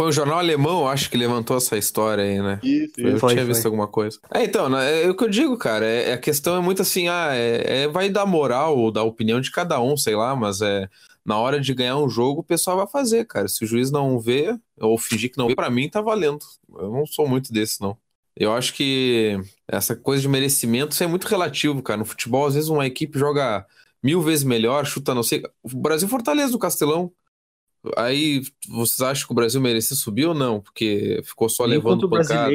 Foi 0.00 0.08
um 0.08 0.12
jornal 0.12 0.38
alemão, 0.38 0.88
acho 0.88 1.10
que 1.10 1.16
levantou 1.18 1.58
essa 1.58 1.76
história 1.76 2.24
aí, 2.24 2.40
né? 2.40 2.58
Isso, 2.62 2.94
Eu 2.96 3.18
foi, 3.18 3.34
tinha 3.34 3.44
visto 3.44 3.66
alguma 3.66 3.86
coisa. 3.86 4.18
É, 4.32 4.42
então, 4.42 4.66
né, 4.66 5.04
é 5.04 5.10
o 5.10 5.14
que 5.14 5.24
eu 5.24 5.28
digo, 5.28 5.58
cara. 5.58 5.84
É, 5.84 6.14
a 6.14 6.16
questão 6.16 6.56
é 6.56 6.60
muito 6.60 6.80
assim, 6.80 7.08
ah, 7.08 7.34
é, 7.34 7.82
é, 7.82 7.86
vai 7.86 8.08
dar 8.08 8.24
moral 8.24 8.78
ou 8.78 8.90
da 8.90 9.02
opinião 9.02 9.42
de 9.42 9.50
cada 9.50 9.78
um, 9.78 9.98
sei 9.98 10.16
lá, 10.16 10.34
mas 10.34 10.62
é 10.62 10.88
na 11.22 11.36
hora 11.36 11.60
de 11.60 11.74
ganhar 11.74 11.98
um 11.98 12.08
jogo, 12.08 12.40
o 12.40 12.42
pessoal 12.42 12.78
vai 12.78 12.86
fazer, 12.86 13.26
cara. 13.26 13.46
Se 13.46 13.62
o 13.62 13.66
juiz 13.66 13.90
não 13.90 14.18
vê, 14.18 14.58
ou 14.80 14.96
fingir 14.96 15.30
que 15.30 15.36
não 15.36 15.48
vê, 15.48 15.54
pra 15.54 15.68
mim 15.68 15.86
tá 15.90 16.00
valendo. 16.00 16.46
Eu 16.78 16.90
não 16.90 17.04
sou 17.04 17.28
muito 17.28 17.52
desse, 17.52 17.78
não. 17.82 17.94
Eu 18.34 18.54
acho 18.54 18.72
que 18.72 19.38
essa 19.68 19.94
coisa 19.94 20.22
de 20.22 20.28
merecimento 20.28 20.94
isso 20.94 21.04
é 21.04 21.06
muito 21.06 21.26
relativo, 21.26 21.82
cara. 21.82 21.98
No 21.98 22.06
futebol, 22.06 22.46
às 22.46 22.54
vezes, 22.54 22.70
uma 22.70 22.86
equipe 22.86 23.18
joga 23.18 23.66
mil 24.02 24.22
vezes 24.22 24.44
melhor, 24.44 24.86
chuta 24.86 25.14
não 25.14 25.22
sei. 25.22 25.42
O 25.62 25.76
Brasil 25.76 26.08
Fortaleza 26.08 26.52
do 26.52 26.58
Castelão. 26.58 27.12
Aí 27.96 28.42
vocês 28.68 29.00
acham 29.00 29.26
que 29.26 29.32
o 29.32 29.34
Brasil 29.34 29.60
merecia 29.60 29.96
subir 29.96 30.26
ou 30.26 30.34
não? 30.34 30.60
Porque 30.60 31.20
ficou 31.24 31.48
só 31.48 31.66
Nem 31.66 31.76
levando 31.76 32.08
pancada. 32.08 32.50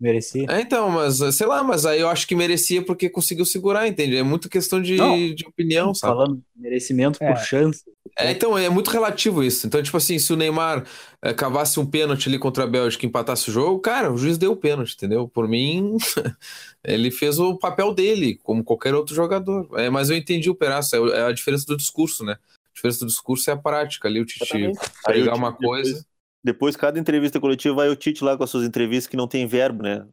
Merecia. 0.00 0.46
É, 0.50 0.60
então, 0.60 0.90
mas 0.90 1.18
sei 1.34 1.46
lá, 1.46 1.62
mas 1.62 1.86
aí 1.86 2.00
eu 2.00 2.08
acho 2.08 2.26
que 2.26 2.34
merecia 2.34 2.82
porque 2.82 3.08
conseguiu 3.08 3.44
segurar, 3.44 3.86
entende? 3.86 4.16
É 4.16 4.22
muito 4.22 4.50
questão 4.50 4.82
de, 4.82 4.96
de 5.34 5.46
opinião, 5.46 5.94
sabe? 5.94 6.14
Falando 6.14 6.42
merecimento 6.54 7.22
é. 7.22 7.32
por 7.32 7.40
chance. 7.40 7.84
É, 8.18 8.30
então, 8.30 8.56
é 8.56 8.68
muito 8.68 8.90
relativo 8.90 9.42
isso. 9.42 9.66
Então, 9.66 9.82
tipo 9.82 9.96
assim, 9.96 10.18
se 10.18 10.32
o 10.32 10.36
Neymar 10.36 10.84
é, 11.22 11.32
cavasse 11.32 11.80
um 11.80 11.86
pênalti 11.86 12.28
ali 12.28 12.38
contra 12.38 12.64
a 12.64 12.66
Bélgica 12.66 13.04
e 13.04 13.08
empatasse 13.08 13.48
o 13.48 13.52
jogo, 13.52 13.80
cara, 13.80 14.12
o 14.12 14.16
juiz 14.16 14.36
deu 14.36 14.52
o 14.52 14.56
pênalti, 14.56 14.94
entendeu? 14.94 15.26
Por 15.26 15.48
mim, 15.48 15.96
ele 16.84 17.10
fez 17.10 17.38
o 17.38 17.56
papel 17.56 17.94
dele, 17.94 18.38
como 18.42 18.62
qualquer 18.62 18.94
outro 18.94 19.14
jogador. 19.14 19.68
É, 19.78 19.88
mas 19.90 20.10
eu 20.10 20.16
entendi 20.16 20.50
o 20.50 20.54
pedaço, 20.54 20.94
é, 20.94 21.20
é 21.20 21.22
a 21.22 21.32
diferença 21.32 21.66
do 21.66 21.76
discurso, 21.76 22.24
né? 22.24 22.36
Diferença 22.84 23.04
do 23.04 23.08
discurso 23.08 23.48
é 23.48 23.54
a 23.54 23.56
prática 23.56 24.08
ali, 24.08 24.20
o 24.20 24.26
Tite 24.26 24.72
pegar 25.06 25.34
uma 25.34 25.52
coisa. 25.54 25.90
Depois, 25.90 26.06
depois, 26.44 26.76
cada 26.76 26.98
entrevista 26.98 27.40
coletiva, 27.40 27.74
vai 27.74 27.88
o 27.88 27.96
Tite 27.96 28.22
lá 28.22 28.36
com 28.36 28.44
as 28.44 28.50
suas 28.50 28.66
entrevistas 28.66 29.08
que 29.08 29.16
não 29.16 29.26
tem 29.26 29.46
verbo, 29.46 29.82
né? 29.82 30.06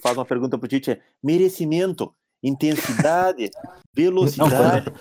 Faz 0.00 0.16
uma 0.16 0.24
pergunta 0.24 0.56
pro 0.56 0.68
Tite: 0.68 0.92
é 0.92 1.00
merecimento, 1.20 2.14
intensidade, 2.40 3.50
velocidade. 3.92 4.88
Não, 4.90 4.96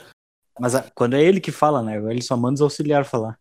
mas 0.59 0.73
a, 0.73 0.89
quando 0.95 1.15
é 1.15 1.23
ele 1.23 1.39
que 1.39 1.51
fala, 1.51 1.83
né? 1.83 1.97
Ele 2.11 2.23
só 2.23 2.35
manda 2.35 2.55
os 2.55 2.61
auxiliares 2.61 3.07
falar. 3.07 3.37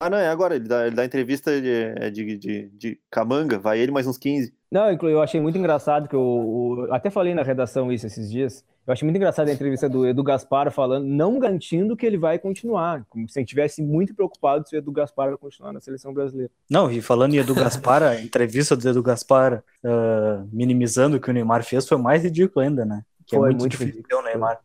Ah, 0.00 0.08
não, 0.08 0.18
é 0.18 0.28
agora. 0.28 0.54
Ele 0.54 0.68
dá, 0.68 0.86
ele 0.86 0.94
dá 0.94 1.04
entrevista 1.04 1.60
de, 1.60 1.72
é 1.96 2.10
de, 2.10 2.36
de, 2.36 2.68
de 2.68 3.00
Camanga, 3.10 3.58
vai 3.58 3.80
ele 3.80 3.90
mais 3.90 4.06
uns 4.06 4.18
15. 4.18 4.55
Não, 4.70 4.90
eu 4.90 5.22
achei 5.22 5.40
muito 5.40 5.56
engraçado 5.56 6.08
que 6.08 6.14
eu, 6.14 6.20
o- 6.20 6.88
até 6.90 7.08
falei 7.10 7.34
na 7.34 7.42
redação 7.42 7.92
isso 7.92 8.06
esses 8.06 8.30
dias. 8.30 8.64
Eu 8.86 8.92
achei 8.92 9.04
muito 9.06 9.16
engraçado 9.16 9.48
a 9.48 9.52
entrevista 9.52 9.88
do 9.88 10.06
Edu 10.06 10.22
Gaspar 10.22 10.70
falando, 10.70 11.06
não 11.06 11.38
garantindo 11.38 11.96
que 11.96 12.06
ele 12.06 12.16
vai 12.18 12.38
continuar, 12.38 13.04
como 13.08 13.28
se 13.28 13.38
ele 13.38 13.44
estivesse 13.44 13.82
muito 13.82 14.14
preocupado 14.14 14.68
se 14.68 14.76
o 14.76 14.78
Edu 14.78 14.92
Gaspar 14.92 15.28
vai 15.28 15.36
continuar 15.38 15.72
na 15.72 15.80
seleção 15.80 16.12
brasileira. 16.14 16.52
Não, 16.70 16.90
e 16.90 17.00
falando 17.02 17.34
em 17.34 17.38
Edu 17.38 17.54
Gaspar, 17.54 18.02
a 18.02 18.20
entrevista 18.20 18.76
do 18.76 18.88
Edu 18.88 19.02
Gaspar 19.02 19.62
ah, 19.84 20.44
minimizando 20.52 21.16
o 21.16 21.20
que 21.20 21.30
o 21.30 21.32
Neymar 21.32 21.64
fez 21.64 21.88
foi 21.88 21.98
mais 21.98 22.22
ridículo 22.22 22.64
ainda, 22.64 22.84
né? 22.84 23.02
Que 23.26 23.34
é 23.34 23.38
Foi 23.38 23.48
muito, 23.48 23.60
muito 23.60 23.72
difícil 23.76 24.04
o 24.12 24.22
Neymar. 24.22 24.60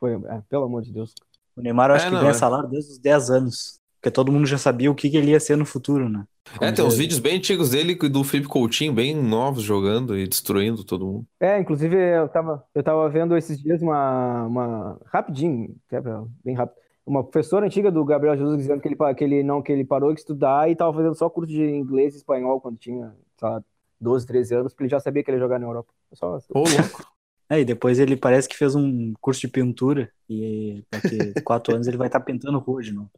Foi, 0.00 0.12
é, 0.14 0.42
pelo 0.48 0.64
amor 0.64 0.82
de 0.82 0.92
Deus. 0.92 1.14
O 1.56 1.60
Neymar 1.60 1.90
eu 1.90 1.94
acho 1.94 2.06
É, 2.06 2.08
que 2.08 2.14
não, 2.14 2.20
ganha 2.22 2.30
é. 2.32 2.34
salário 2.34 2.68
desde 2.68 2.90
os 2.92 2.98
10 2.98 3.30
anos. 3.30 3.78
Porque 4.02 4.10
todo 4.10 4.32
mundo 4.32 4.46
já 4.46 4.58
sabia 4.58 4.90
o 4.90 4.96
que, 4.96 5.08
que 5.08 5.16
ele 5.16 5.30
ia 5.30 5.38
ser 5.38 5.56
no 5.56 5.64
futuro, 5.64 6.08
né? 6.08 6.24
É, 6.60 6.72
tem 6.72 6.84
uns 6.84 6.96
vídeos 6.96 7.20
bem 7.20 7.36
antigos 7.36 7.70
dele 7.70 7.96
e 8.02 8.08
do 8.08 8.24
Felipe 8.24 8.48
Coutinho, 8.48 8.92
bem 8.92 9.14
novos, 9.14 9.62
jogando 9.62 10.18
e 10.18 10.26
destruindo 10.26 10.82
todo 10.82 11.06
mundo. 11.06 11.26
É, 11.38 11.60
inclusive 11.60 11.96
eu 11.96 12.28
tava, 12.28 12.64
eu 12.74 12.82
tava 12.82 13.08
vendo 13.08 13.36
esses 13.36 13.62
dias 13.62 13.80
uma, 13.80 14.44
uma 14.44 15.00
rapidinho, 15.06 15.76
pra- 15.88 16.24
bem 16.44 16.56
rápido, 16.56 16.76
uma 17.06 17.22
professora 17.22 17.64
antiga 17.66 17.92
do 17.92 18.04
Gabriel 18.04 18.36
Jesus 18.36 18.56
dizendo 18.58 18.80
que 18.80 18.88
ele, 18.88 18.96
que 19.14 19.22
ele 19.24 19.42
não 19.44 19.62
que 19.62 19.70
ele 19.70 19.84
parou 19.84 20.12
de 20.12 20.18
estudar 20.18 20.68
e 20.68 20.74
tava 20.74 20.92
fazendo 20.92 21.14
só 21.14 21.30
curso 21.30 21.52
de 21.52 21.62
inglês 21.62 22.14
e 22.14 22.16
espanhol 22.16 22.60
quando 22.60 22.76
tinha, 22.76 23.14
sei 23.38 23.48
lá, 23.48 23.62
12, 24.00 24.26
13 24.26 24.52
anos, 24.52 24.72
porque 24.72 24.82
ele 24.84 24.90
já 24.90 24.98
sabia 24.98 25.22
que 25.22 25.30
ele 25.30 25.36
ia 25.36 25.42
jogar 25.42 25.60
na 25.60 25.66
Europa. 25.66 25.92
Só, 26.12 26.38
Ô, 26.50 26.58
louco. 26.60 27.06
É, 27.52 27.60
e 27.60 27.66
depois 27.66 27.98
ele 27.98 28.16
parece 28.16 28.48
que 28.48 28.56
fez 28.56 28.74
um 28.74 29.12
curso 29.20 29.42
de 29.42 29.48
pintura 29.48 30.08
e 30.26 30.82
daqui 30.90 31.34
quatro 31.44 31.74
anos 31.74 31.86
ele 31.86 31.98
vai 31.98 32.06
estar 32.06 32.20
pintando 32.20 32.58
rua 32.58 32.80
de 32.80 32.92
novo. 32.92 33.10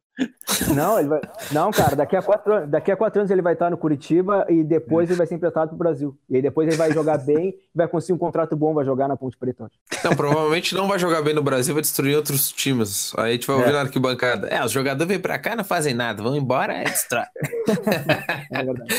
Não, 0.74 0.98
ele 0.98 1.08
vai, 1.08 1.20
não, 1.52 1.70
cara, 1.70 1.94
daqui 1.94 2.16
a 2.16 2.22
quatro, 2.22 2.66
daqui 2.66 2.90
a 2.90 2.96
quatro 2.96 3.20
anos 3.20 3.30
ele 3.30 3.42
vai 3.42 3.52
estar 3.52 3.70
no 3.70 3.78
Curitiba 3.78 4.44
e 4.48 4.64
depois 4.64 5.08
ele 5.08 5.16
vai 5.16 5.28
ser 5.28 5.36
emprestado 5.36 5.68
pro 5.68 5.78
Brasil. 5.78 6.18
E 6.28 6.34
aí 6.34 6.42
depois 6.42 6.66
ele 6.66 6.76
vai 6.76 6.90
jogar 6.92 7.18
bem, 7.18 7.54
vai 7.72 7.86
conseguir 7.86 8.14
um 8.14 8.18
contrato 8.18 8.56
bom, 8.56 8.74
vai 8.74 8.84
jogar 8.84 9.06
na 9.06 9.16
Ponte 9.16 9.36
Preta. 9.36 9.70
Não, 10.02 10.16
provavelmente 10.16 10.74
não 10.74 10.88
vai 10.88 10.98
jogar 10.98 11.22
bem 11.22 11.32
no 11.32 11.42
Brasil, 11.42 11.72
vai 11.72 11.82
destruir 11.82 12.16
outros 12.16 12.50
times. 12.50 13.12
Aí 13.16 13.30
a 13.30 13.32
gente 13.34 13.46
vai 13.46 13.54
ouvir 13.54 13.72
na 13.72 13.82
arquibancada. 13.82 14.48
É, 14.48 14.64
os 14.64 14.72
jogadores 14.72 15.08
vêm 15.08 15.20
pra 15.20 15.38
cá, 15.38 15.54
não 15.54 15.62
fazem 15.62 15.94
nada, 15.94 16.24
vão 16.24 16.34
embora, 16.34 16.72
é 16.72 16.82
destrói. 16.82 17.24
É 18.50 18.64
verdade. 18.64 18.94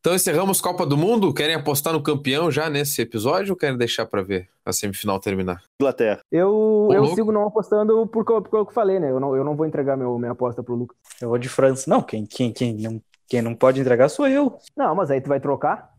Então 0.00 0.14
encerramos 0.14 0.62
Copa 0.62 0.86
do 0.86 0.96
Mundo. 0.96 1.32
Querem 1.34 1.54
apostar 1.54 1.92
no 1.92 2.02
campeão 2.02 2.50
já 2.50 2.70
nesse 2.70 3.02
episódio 3.02 3.52
ou 3.52 3.56
querem 3.56 3.76
deixar 3.76 4.06
pra 4.06 4.22
ver 4.22 4.48
a 4.64 4.72
semifinal 4.72 5.20
terminar? 5.20 5.62
Inglaterra. 5.78 6.20
Eu, 6.32 6.88
eu 6.90 7.04
sigo 7.08 7.30
não 7.30 7.46
apostando 7.46 8.06
porque, 8.06 8.32
porque 8.32 8.56
eu 8.56 8.64
falei, 8.72 8.98
né? 8.98 9.10
Eu 9.10 9.20
não, 9.20 9.36
eu 9.36 9.44
não 9.44 9.54
vou 9.54 9.66
entregar 9.66 9.98
meu, 9.98 10.18
minha 10.18 10.32
aposta 10.32 10.62
pro 10.62 10.74
Lucas. 10.74 10.96
Eu 11.20 11.28
vou 11.28 11.36
de 11.36 11.50
França. 11.50 11.84
Não, 11.88 12.00
quem, 12.00 12.24
quem, 12.24 12.50
quem, 12.50 12.74
não, 12.78 13.02
quem 13.28 13.42
não 13.42 13.54
pode 13.54 13.78
entregar 13.78 14.08
sou 14.08 14.26
eu. 14.26 14.56
Não, 14.74 14.94
mas 14.94 15.10
aí 15.10 15.20
tu 15.20 15.28
vai 15.28 15.38
trocar? 15.38 15.90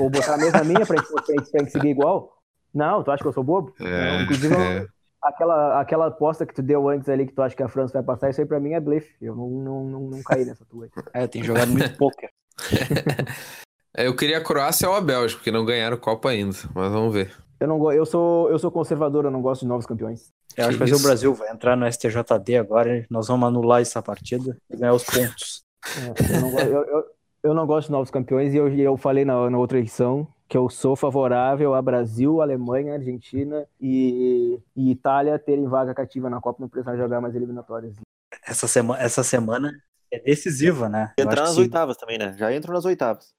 Ou 0.00 0.10
botar 0.10 0.34
a 0.34 0.38
mesma 0.38 0.64
minha 0.64 0.84
pra 0.84 0.96
gente, 0.96 1.12
pra 1.12 1.58
gente, 1.60 1.70
seguir 1.70 1.90
igual? 1.90 2.36
Não, 2.74 3.04
tu 3.04 3.12
acha 3.12 3.22
que 3.22 3.28
eu 3.28 3.32
sou 3.32 3.44
bobo? 3.44 3.72
Não, 3.78 4.22
inclusive, 4.22 4.52
é. 4.52 4.84
aquela, 5.22 5.80
aquela 5.80 6.06
aposta 6.08 6.44
que 6.44 6.52
tu 6.52 6.60
deu 6.60 6.88
antes 6.88 7.08
ali, 7.08 7.24
que 7.24 7.32
tu 7.32 7.40
acha 7.40 7.54
que 7.54 7.62
a 7.62 7.68
França 7.68 7.92
vai 7.92 8.02
passar, 8.02 8.30
isso 8.30 8.40
aí 8.40 8.46
pra 8.48 8.58
mim 8.58 8.72
é 8.72 8.80
blefe. 8.80 9.14
Eu 9.20 9.36
não, 9.36 9.48
não, 9.48 9.84
não, 9.84 10.00
não 10.10 10.22
caí 10.24 10.44
nessa 10.44 10.64
tua 10.64 10.86
aí. 10.86 10.90
É, 11.12 11.28
tenho 11.28 11.44
jogado 11.44 11.70
muito 11.70 11.94
poker. 11.96 12.28
É, 13.96 14.08
Eu 14.08 14.16
queria 14.16 14.38
a 14.38 14.42
Croácia 14.42 14.88
ou 14.88 14.96
a 14.96 15.00
Bélgica, 15.00 15.38
porque 15.38 15.52
não 15.52 15.64
ganharam 15.64 15.96
Copa 15.96 16.30
ainda. 16.30 16.56
Mas 16.74 16.92
vamos 16.92 17.14
ver. 17.14 17.32
Eu, 17.60 17.68
não, 17.68 17.92
eu, 17.92 18.04
sou, 18.04 18.50
eu 18.50 18.58
sou 18.58 18.70
conservador, 18.70 19.24
eu 19.24 19.30
não 19.30 19.40
gosto 19.40 19.60
de 19.62 19.68
novos 19.68 19.86
campeões. 19.86 20.30
Eu 20.56 20.64
acho 20.66 20.70
que 20.70 20.74
Que 20.74 20.78
vai 20.78 20.88
ser 20.88 20.94
o. 20.96 21.06
Brasil, 21.06 21.34
vai 21.34 21.50
entrar 21.50 21.76
no 21.76 21.86
STJD 21.86 22.56
agora, 22.56 23.06
nós 23.08 23.28
vamos 23.28 23.46
anular 23.46 23.80
essa 23.80 24.02
partida 24.02 24.56
e 24.68 24.76
ganhar 24.76 24.94
os 24.94 25.04
pontos. 25.04 25.62
É, 25.96 26.36
eu, 26.36 26.40
não, 26.40 26.50
go- 26.50 26.58
eu, 26.58 26.84
eu, 26.84 27.04
eu 27.44 27.54
não 27.54 27.66
gosto 27.66 27.86
de 27.86 27.92
novos 27.92 28.10
campeões 28.10 28.52
e 28.52 28.56
eu, 28.56 28.68
eu 28.68 28.96
falei 28.96 29.24
na, 29.24 29.48
na 29.48 29.58
outra 29.58 29.78
edição 29.78 30.26
que 30.48 30.56
eu 30.58 30.68
sou 30.68 30.94
favorável 30.96 31.72
a 31.74 31.80
Brasil, 31.80 32.42
Alemanha, 32.42 32.94
Argentina 32.94 33.66
e, 33.80 34.58
e 34.76 34.90
Itália 34.90 35.38
terem 35.38 35.66
vaga 35.66 35.94
cativa 35.94 36.28
na 36.28 36.40
Copa, 36.40 36.58
não 36.60 36.68
precisar 36.68 36.96
jogar 36.96 37.20
mais 37.20 37.34
eliminatórias. 37.34 37.94
Essa, 38.46 38.66
sema, 38.66 38.98
essa 39.00 39.22
semana 39.22 39.72
é 40.14 40.18
decisiva, 40.20 40.88
né? 40.88 41.12
Entrar 41.18 41.42
nas 41.42 41.54
se, 41.54 41.60
oitavas 41.60 41.96
também, 41.96 42.18
né? 42.18 42.34
Já 42.38 42.54
entram 42.54 42.74
nas 42.74 42.84
oitavas. 42.84 43.34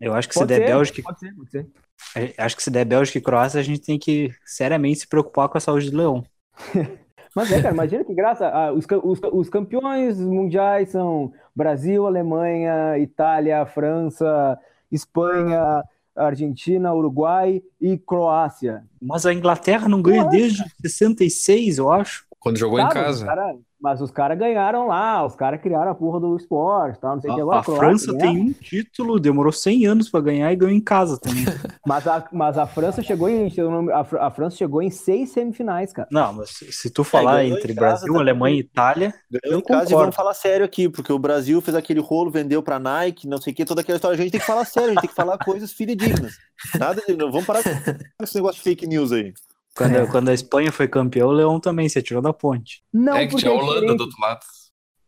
eu 0.00 0.14
acho 0.14 0.28
que 0.28 0.34
se 0.34 0.40
Pode 0.40 0.48
der 0.48 0.60
ser, 0.60 0.66
Bélgica, 0.66 1.02
pode 1.02 1.18
ser, 1.20 1.34
pode 1.34 1.50
ser. 1.50 2.34
acho 2.38 2.56
que 2.56 2.62
se 2.62 2.70
der 2.70 2.84
Bélgica 2.84 3.18
e 3.18 3.22
Croácia, 3.22 3.60
a 3.60 3.62
gente 3.62 3.80
tem 3.80 3.98
que 3.98 4.34
seriamente 4.44 5.00
se 5.00 5.08
preocupar 5.08 5.48
com 5.48 5.58
a 5.58 5.60
saúde 5.60 5.90
do 5.90 5.96
Leão. 5.96 6.24
Mas 7.34 7.52
é, 7.52 7.60
cara, 7.60 7.74
imagina 7.74 8.02
que 8.02 8.14
graça. 8.14 8.48
ah, 8.48 8.72
os, 8.72 8.86
os, 9.04 9.20
os 9.30 9.50
campeões 9.50 10.18
mundiais 10.18 10.88
são 10.88 11.34
Brasil, 11.54 12.06
Alemanha, 12.06 12.98
Itália, 12.98 13.66
França, 13.66 14.58
Espanha, 14.90 15.84
Argentina, 16.16 16.94
Uruguai 16.94 17.62
e 17.78 17.98
Croácia. 17.98 18.84
Mas 19.00 19.26
a 19.26 19.34
Inglaterra 19.34 19.86
não 19.86 20.00
ganha 20.00 20.24
desde 20.24 20.64
66, 20.80 21.76
eu 21.76 21.92
acho. 21.92 22.25
Quando 22.48 22.58
jogou 22.58 22.78
em 22.78 22.82
Tá, 22.82 22.94
mas 22.94 22.94
casa. 22.94 23.18
os 23.18 23.24
cara- 23.24 23.54
Mas 23.78 24.00
os 24.00 24.10
caras 24.10 24.38
ganharam 24.38 24.86
lá, 24.88 25.24
os 25.26 25.36
caras 25.36 25.60
criaram 25.60 25.90
a 25.90 25.94
porra 25.94 26.18
do 26.18 26.34
esporte, 26.34 26.98
tal, 26.98 27.14
não 27.16 27.20
sei 27.20 27.30
o 27.30 27.34
que. 27.34 27.40
A, 27.40 27.42
Agora 27.42 27.58
a 27.58 27.62
França 27.62 28.06
ganhar. 28.12 28.18
tem 28.32 28.40
um 28.40 28.52
título, 28.52 29.20
demorou 29.20 29.52
100 29.52 29.84
anos 29.86 30.08
pra 30.08 30.18
ganhar 30.22 30.50
e 30.50 30.56
ganhou 30.56 30.74
em 30.74 30.80
casa 30.80 31.18
também. 31.20 31.44
Mas 31.86 32.08
a, 32.08 32.26
mas 32.32 32.56
a 32.56 32.66
França 32.66 33.02
chegou 33.02 33.28
em. 33.28 33.46
A, 33.92 34.02
Fr- 34.02 34.16
a 34.16 34.30
França 34.30 34.56
chegou 34.56 34.80
em 34.82 34.88
seis 34.90 35.30
semifinais, 35.30 35.92
cara. 35.92 36.08
Não, 36.10 36.32
mas 36.32 36.50
se 36.50 36.72
se 36.72 36.90
tu 36.90 37.04
falar 37.04 37.44
em 37.44 37.52
entre 37.52 37.74
casa 37.74 37.86
Brasil, 37.90 38.06
também. 38.08 38.20
Alemanha 38.22 38.56
e 38.56 38.60
Itália, 38.60 39.14
Ganhou 39.30 39.56
Eu 39.56 39.58
em 39.58 39.62
casa 39.62 39.82
e 39.82 39.84
concordo. 39.84 39.98
vamos 40.00 40.16
falar 40.16 40.34
sério 40.34 40.64
aqui, 40.64 40.88
porque 40.88 41.12
o 41.12 41.18
Brasil 41.18 41.60
fez 41.60 41.76
aquele 41.76 42.00
rolo, 42.00 42.30
vendeu 42.30 42.62
pra 42.62 42.78
Nike, 42.80 43.28
não 43.28 43.38
sei 43.40 43.52
o 43.52 43.56
que, 43.56 43.64
toda 43.64 43.82
aquela 43.82 43.96
história. 43.96 44.14
A 44.14 44.20
gente 44.20 44.32
tem 44.32 44.40
que 44.40 44.46
falar 44.46 44.64
sério, 44.64 44.88
a 44.88 44.92
gente 44.94 45.02
tem 45.02 45.10
que 45.10 45.14
falar 45.14 45.36
coisas 45.38 45.70
fidedignas. 45.72 46.32
Nada 46.78 47.02
de. 47.06 47.14
Não, 47.14 47.30
vamos 47.30 47.46
parar 47.46 47.62
com 47.62 48.24
esse 48.24 48.34
negócio 48.34 48.56
de 48.56 48.62
fake 48.62 48.86
news 48.86 49.12
aí. 49.12 49.32
Quando, 49.76 50.10
quando 50.10 50.28
a 50.30 50.34
Espanha 50.34 50.72
foi 50.72 50.88
campeão, 50.88 51.28
o 51.28 51.32
Leão 51.32 51.60
também 51.60 51.88
se 51.88 51.98
atirou 51.98 52.22
da 52.22 52.32
ponte. 52.32 52.82
Não, 52.92 53.14
é 53.16 53.26
que 53.26 53.36
tinha 53.36 53.50
a 53.50 53.54
é 53.54 53.56
Holanda 53.58 53.74
diferente. 53.80 53.96
do 53.98 54.04
outro 54.04 54.20
lado. 54.20 54.40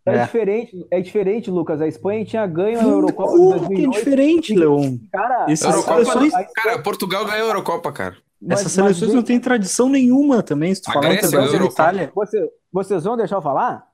É, 0.06 0.14
É. 0.16 0.24
diferente, 0.24 0.86
é 0.90 1.00
diferente, 1.00 1.50
Lucas. 1.50 1.80
A 1.82 1.86
Espanha 1.88 2.24
tinha 2.24 2.46
ganho 2.46 2.80
a 2.80 2.82
Eurocopa 2.82 3.32
de 3.32 3.38
Uh, 3.38 3.50
que 3.50 3.58
2008. 3.86 3.90
diferente, 3.92 4.54
Leão. 4.56 4.98
Cara, 5.12 5.46
Essas 5.50 5.74
Eurocopa, 5.74 6.04
seleções- 6.04 6.46
cara, 6.54 6.78
Portugal 6.82 7.24
ganhou 7.26 7.46
a 7.46 7.50
Eurocopa, 7.50 7.92
cara. 7.92 8.16
mas- 8.40 8.60
Essas 8.60 8.72
seleções 8.72 9.08
mas- 9.08 9.14
não 9.16 9.22
têm 9.22 9.38
tradição 9.40 9.88
nenhuma 9.88 10.42
também, 10.42 10.74
se 10.74 10.80
tu 10.82 10.90
A 10.90 10.94
falar 10.94 11.08
Grécia 11.08 11.30
Brasil 11.38 11.60
e 11.62 11.66
Itália. 11.66 12.12
Você- 12.14 12.48
vocês 12.72 13.04
vão 13.04 13.16
deixar 13.16 13.36
eu 13.36 13.42
falar? 13.42 13.87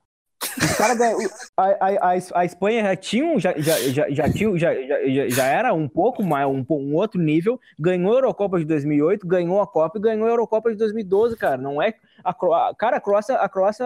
A, 1.57 1.63
a, 1.63 2.13
a, 2.13 2.17
a 2.35 2.45
Espanha 2.45 2.81
já 2.83 2.95
tinha, 2.95 3.39
já, 3.39 3.53
já, 3.57 3.77
já, 3.89 4.09
já, 4.09 4.29
tinha 4.31 4.57
já, 4.57 4.73
já, 4.73 5.27
já- 5.29 5.45
era 5.45 5.73
um 5.73 5.87
pouco 5.87 6.23
mais, 6.23 6.47
um, 6.47 6.65
um 6.69 6.95
outro 6.95 7.19
nível, 7.21 7.59
ganhou 7.79 8.11
a 8.13 8.15
Eurocopa 8.17 8.57
de 8.59 8.65
2008, 8.65 9.27
ganhou 9.27 9.61
a 9.61 9.67
Copa 9.67 9.97
e 9.97 10.01
ganhou 10.01 10.25
a 10.27 10.29
Eurocopa 10.29 10.71
de 10.71 10.77
2012, 10.77 11.35
cara. 11.37 11.57
Não 11.57 11.81
é 11.81 11.93
a, 12.23 12.33
cara, 12.77 12.97
a 12.97 13.01
Croácia, 13.01 13.35
a 13.35 13.49
Croácia 13.49 13.85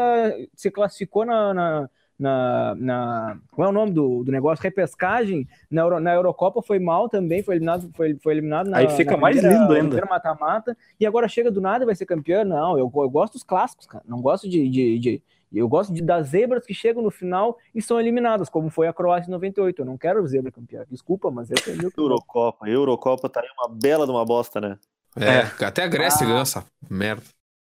se 0.56 0.70
classificou 0.72 1.26
na, 1.26 1.54
na, 1.54 1.90
na, 2.20 2.76
na- 2.78 3.38
qual 3.54 3.68
é 3.68 3.72
o 3.72 3.74
nome 3.74 3.92
do, 3.92 4.24
do 4.24 4.32
negócio? 4.32 4.62
Repescagem 4.64 5.48
na, 5.72 5.82
Euro- 5.82 6.00
na 6.00 6.14
Eurocopa 6.14 6.62
foi 6.62 6.78
mal 6.80 7.08
também, 7.10 7.42
foi 7.42 7.56
eliminado, 7.56 7.90
foi, 7.96 8.16
foi 8.22 8.34
eliminado 8.34 8.70
na, 8.70 8.78
Aí 8.78 8.90
fica 8.90 9.12
na 9.12 9.18
mais 9.18 9.38
primeira- 9.38 9.64
lindo 9.64 9.74
ainda. 9.74 10.06
mata-mata 10.10 10.78
e 11.00 11.06
agora 11.06 11.28
chega 11.28 11.50
do 11.52 11.62
nada 11.62 11.84
e 11.84 11.86
vai 11.86 11.96
ser 11.96 12.06
campeão. 12.06 12.44
Não, 12.46 12.78
eu, 12.78 12.92
eu 12.94 13.10
gosto 13.10 13.34
dos 13.34 13.44
clássicos, 13.44 13.86
cara. 13.88 14.04
Não 14.08 14.22
gosto 14.22 14.48
de, 14.50 14.68
de, 14.70 15.00
de- 15.00 15.22
eu 15.58 15.68
gosto 15.68 15.92
de, 15.94 16.02
das 16.02 16.28
zebras 16.28 16.66
que 16.66 16.74
chegam 16.74 17.02
no 17.02 17.10
final 17.10 17.58
e 17.74 17.82
são 17.82 18.00
eliminadas, 18.00 18.50
como 18.50 18.70
foi 18.70 18.88
a 18.88 18.94
Croácia 18.94 19.28
em 19.30 19.32
98. 19.32 19.82
Eu 19.82 19.86
não 19.86 19.98
quero 19.98 20.26
zebra 20.28 20.52
campeã. 20.52 20.86
Desculpa, 20.90 21.32
mas 21.32 21.50
é 21.50 21.56
meu 21.76 21.92
Eurocopa. 21.98 22.70
Eurocopa 22.70 23.28
tá 23.30 23.42
aí 23.42 23.48
uma 23.58 23.68
bela 23.70 24.06
de 24.06 24.12
uma 24.12 24.24
bosta, 24.26 24.62
né? 24.62 24.78
É, 25.16 25.66
até 25.66 25.84
a 25.84 25.88
Grécia 25.88 26.24
Ah. 26.24 26.28
ganhou 26.28 26.42
essa 26.42 26.64
merda. 26.90 27.24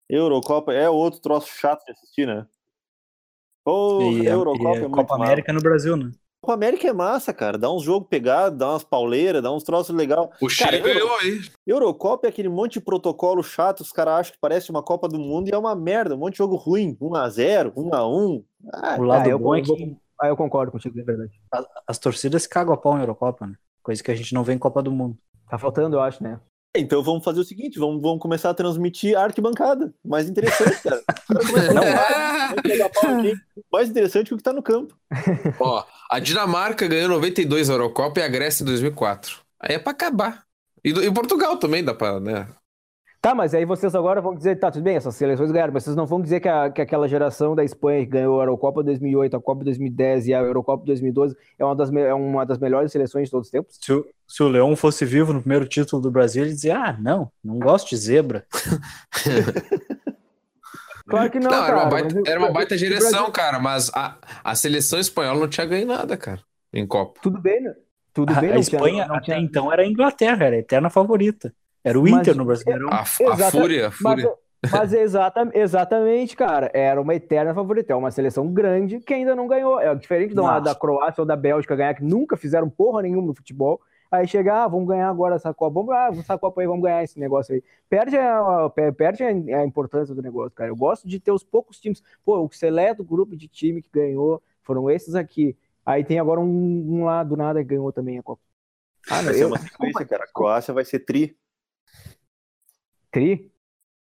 Eurocopa 0.09 0.73
é 0.73 0.89
outro 0.89 1.21
troço 1.21 1.49
chato 1.49 1.85
de 1.85 1.93
assistir, 1.93 2.27
né? 2.27 2.46
E, 3.67 4.29
a- 4.29 4.33
Eurocopa 4.33 4.69
é 4.71 4.77
a 4.77 4.81
muito 4.88 4.90
Copa 4.92 5.19
mal. 5.19 5.27
América 5.27 5.53
no 5.53 5.61
Brasil, 5.61 5.96
né? 5.96 6.13
Copa 6.47 6.55
América 6.55 6.87
é 6.87 6.92
massa, 6.92 7.35
cara. 7.35 7.59
Dá 7.59 7.69
uns 7.73 7.83
jogos 7.83 8.09
pegados, 8.09 8.57
dá 8.57 8.71
umas 8.71 8.85
pauleiras, 8.85 9.42
dá 9.42 9.53
uns 9.53 9.65
troços 9.65 9.92
legal. 9.94 10.31
O 10.40 10.49
Chile 10.49 10.79
ganhou 10.79 11.13
aí. 11.17 11.40
Eurocopa 11.67 12.29
é 12.29 12.31
aquele 12.31 12.49
monte 12.49 12.75
de 12.75 12.81
protocolo 12.83 13.42
chato, 13.42 13.81
os 13.81 13.90
caras 13.90 14.15
acham 14.15 14.33
que 14.35 14.38
parece 14.40 14.71
uma 14.71 14.81
Copa 14.81 15.09
do 15.09 15.19
Mundo 15.19 15.49
e 15.49 15.53
é 15.53 15.59
uma 15.59 15.75
merda, 15.75 16.15
um 16.15 16.19
monte 16.19 16.35
de 16.35 16.38
jogo 16.38 16.55
ruim. 16.55 16.97
1x0, 17.01 17.73
1x1. 17.75 18.44
Ah, 18.73 18.97
O 18.97 19.03
lado 19.03 19.27
Ah, 19.27 19.29
eu, 19.29 19.38
bom 19.40 19.57
é 19.57 19.59
eu 19.59 19.65
que 19.65 19.97
ah, 20.23 20.29
eu 20.29 20.37
concordo 20.37 20.71
contigo, 20.71 21.01
é 21.01 21.03
verdade. 21.03 21.33
as 21.85 21.99
torcidas 21.99 22.47
cagam 22.47 22.73
a 22.73 22.77
pau 22.77 22.97
em 22.97 23.01
Eurocopa, 23.01 23.44
né? 23.44 23.55
Coisa 23.83 24.01
que 24.01 24.13
a 24.13 24.15
gente 24.15 24.33
não 24.33 24.44
vê 24.44 24.53
em 24.53 24.59
Copa 24.59 24.81
do 24.81 24.92
Mundo. 24.92 25.19
Tá 25.51 25.59
faltando, 25.59 25.97
eu 25.97 26.01
acho, 26.01 26.23
né? 26.23 26.38
Então 26.79 27.02
vamos 27.02 27.24
fazer 27.24 27.40
o 27.40 27.44
seguinte: 27.44 27.79
vamos, 27.79 28.00
vamos 28.00 28.20
começar 28.20 28.50
a 28.50 28.54
transmitir 28.54 29.16
a 29.16 29.24
arquibancada. 29.24 29.92
Mais 30.04 30.29
interessante, 30.29 30.83
cara. 30.83 31.02
Não. 31.74 31.83
falar, 31.83 32.48
vamos 32.48 32.62
pegar 32.62 32.88
pau 32.88 33.18
aqui. 33.18 33.35
Mais 33.72 33.88
interessante 33.88 34.29
que 34.29 34.35
o 34.35 34.37
que 34.37 34.42
tá 34.42 34.52
no 34.52 34.62
campo. 34.62 34.94
Ó, 35.60 35.85
a 36.10 36.18
Dinamarca 36.18 36.87
ganhou 36.87 37.08
92 37.08 37.70
a 37.70 37.74
Eurocopa 37.74 38.20
e 38.20 38.22
a 38.22 38.29
Grécia 38.29 38.62
em 38.62 38.66
2004. 38.66 39.38
Aí 39.60 39.77
é 39.77 39.79
pra 39.79 39.92
acabar. 39.92 40.44
E, 40.85 40.90
e 40.90 41.12
Portugal 41.12 41.56
também 41.56 41.83
dá 41.83 41.94
pra, 41.94 42.20
né? 42.20 42.48
Tá, 43.27 43.35
mas 43.35 43.54
aí 43.54 43.64
vocês 43.64 43.92
agora 43.92 44.20
vão 44.20 44.37
dizer, 44.37 44.54
tá, 44.54 44.70
tudo 44.70 44.85
bem, 44.85 44.94
essas 44.94 45.16
seleções 45.16 45.50
ganharam, 45.50 45.72
mas 45.72 45.83
vocês 45.83 45.96
não 45.96 46.06
vão 46.06 46.20
dizer 46.20 46.38
que, 46.38 46.48
a, 46.48 46.70
que 46.70 46.81
aquela 46.81 47.08
geração 47.08 47.56
da 47.56 47.64
Espanha 47.64 48.04
que 48.04 48.12
ganhou 48.12 48.40
a 48.40 48.44
Eurocopa 48.44 48.85
2008, 48.85 49.37
a 49.37 49.40
Copa 49.42 49.64
2010 49.64 50.29
e 50.29 50.35
a 50.35 50.38
Eurocopa 50.38 50.85
2012 50.87 51.37
é 51.58 51.64
uma 51.64 51.74
das, 51.74 51.92
é 51.92 52.14
uma 52.14 52.46
das 52.46 52.56
melhores 52.58 52.92
seleções 52.92 53.24
de 53.24 53.33
todos 53.33 53.48
os 53.48 53.50
tempos? 53.50 53.79
Se 53.83 53.92
o, 53.92 54.06
se 54.29 54.42
o 54.44 54.48
Leão 54.48 54.77
fosse 54.77 55.04
vivo 55.04 55.33
no 55.33 55.40
primeiro 55.40 55.66
título 55.66 56.00
do 56.00 56.08
Brasil, 56.08 56.44
ele 56.44 56.52
dizia: 56.52 56.79
Ah, 56.79 56.96
não, 57.00 57.29
não 57.42 57.58
gosto 57.58 57.88
de 57.90 57.96
zebra. 57.96 58.46
Claro 61.08 61.31
que 61.31 61.38
não, 61.40 61.50
Não, 61.50 61.58
cara. 61.60 61.68
era 61.72 61.77
uma 61.83 61.90
baita, 61.90 62.14
mas 62.14 62.22
o- 62.24 62.29
era 62.29 62.38
uma 62.40 62.50
baita 62.52 62.68
Brasil- 62.77 62.88
geração, 62.88 63.31
cara, 63.31 63.58
mas 63.60 63.90
a, 63.94 64.16
a 64.42 64.54
seleção 64.56 64.98
espanhola 64.98 65.38
não 65.38 65.48
tinha 65.48 65.64
ganho 65.66 65.87
nada, 65.87 66.16
cara, 66.16 66.40
em 66.72 66.85
Copa. 66.87 67.20
Tudo 67.22 67.40
bem, 67.40 67.60
né? 67.62 67.74
Tudo 68.12 68.33
A, 68.33 68.40
bem, 68.40 68.50
a 68.50 68.54
não 68.54 68.60
tinha- 68.62 68.77
Espanha 68.79 69.06
não 69.06 69.14
até 69.14 69.24
tinha- 69.27 69.38
então 69.38 69.72
era 69.72 69.83
a 69.83 69.87
Inglaterra, 69.87 70.46
era 70.46 70.56
a 70.56 70.58
eterna 70.58 70.90
favorita. 70.90 71.52
Era 71.87 71.99
o 71.99 72.03
Mas- 72.03 72.13
Inter 72.21 72.37
no 72.37 72.45
Brasileirão. 72.45 72.89
A, 72.91 73.01
a 73.01 73.03
Exata- 73.03 73.51
fúria, 73.51 73.87
a 73.87 73.91
Mas, 73.91 74.21
fúria. 74.23 74.35
mas 74.73 74.93
é 74.93 75.03
exata, 75.03 75.51
exatamente, 75.55 76.37
cara. 76.37 76.71
Era 76.75 77.01
uma 77.01 77.15
eterna 77.15 77.55
favorita. 77.55 77.93
É 77.93 77.97
uma 77.97 78.11
seleção 78.11 78.49
grande 78.53 78.99
que 79.01 79.15
ainda 79.15 79.37
não 79.37 79.47
ganhou. 79.47 79.79
É 79.81 79.95
diferente 79.95 80.35
da, 80.35 80.59
da 80.59 80.75
Croácia 80.75 81.23
ou 81.23 81.27
da 81.27 81.37
Bélgica 81.37 81.77
ganhar, 81.77 81.95
que 81.95 82.03
nunca 82.05 82.37
fizeram 82.37 82.69
porra 82.69 83.03
nenhuma 83.03 83.29
no 83.29 83.35
futebol. 83.35 83.81
Aí 84.11 84.27
chega, 84.27 84.65
ah, 84.65 84.69
vamos 84.69 84.87
ganhar 84.89 85.09
agora 85.09 85.35
essa 85.35 85.53
Copa. 85.53 85.75
Vamos, 85.75 85.93
ah, 85.95 86.09
essa 86.13 86.39
Copa 86.39 86.61
aí, 86.61 86.67
vamos 86.67 86.83
ganhar 86.83 87.03
esse 87.03 87.19
negócio 87.19 87.55
aí. 87.55 87.63
Perde 87.89 88.17
a, 88.17 88.71
pe- 88.75 88.93
perde 88.93 89.23
a, 89.25 89.29
a 89.29 89.65
importância 89.67 90.15
do 90.15 90.23
negócio, 90.23 90.53
cara. 90.53 90.71
Eu 90.71 90.77
gosto 90.77 91.07
de 91.09 91.19
ter 91.21 91.33
os 91.33 91.43
poucos 91.45 91.79
times. 91.79 92.03
Pô, 92.25 92.39
o 92.45 92.49
seleto 92.53 93.05
grupo 93.05 93.37
de 93.37 93.49
time 93.49 93.83
que 93.83 93.91
ganhou 93.93 94.43
foram 94.63 94.89
esses 94.91 95.15
aqui. 95.15 95.57
Aí 95.85 96.03
tem 96.05 96.19
agora 96.19 96.41
um, 96.41 96.45
um 96.89 97.05
lá 97.05 97.23
do 97.25 97.37
nada 97.37 97.61
que 97.61 97.69
ganhou 97.69 97.93
também 97.93 98.19
a 98.19 98.23
Copa. 98.23 98.41
Ah, 99.11 99.17
não, 99.19 99.25
Vai 99.25 99.35
ser 99.35 99.43
eu, 99.45 99.49
uma 99.49 99.59
sequência, 99.59 100.05
cara. 100.05 100.25
A 100.25 100.33
Croácia 100.33 100.75
vai 100.75 100.85
ser 100.85 101.01
tri. 101.01 101.37
Tri? 103.21 103.50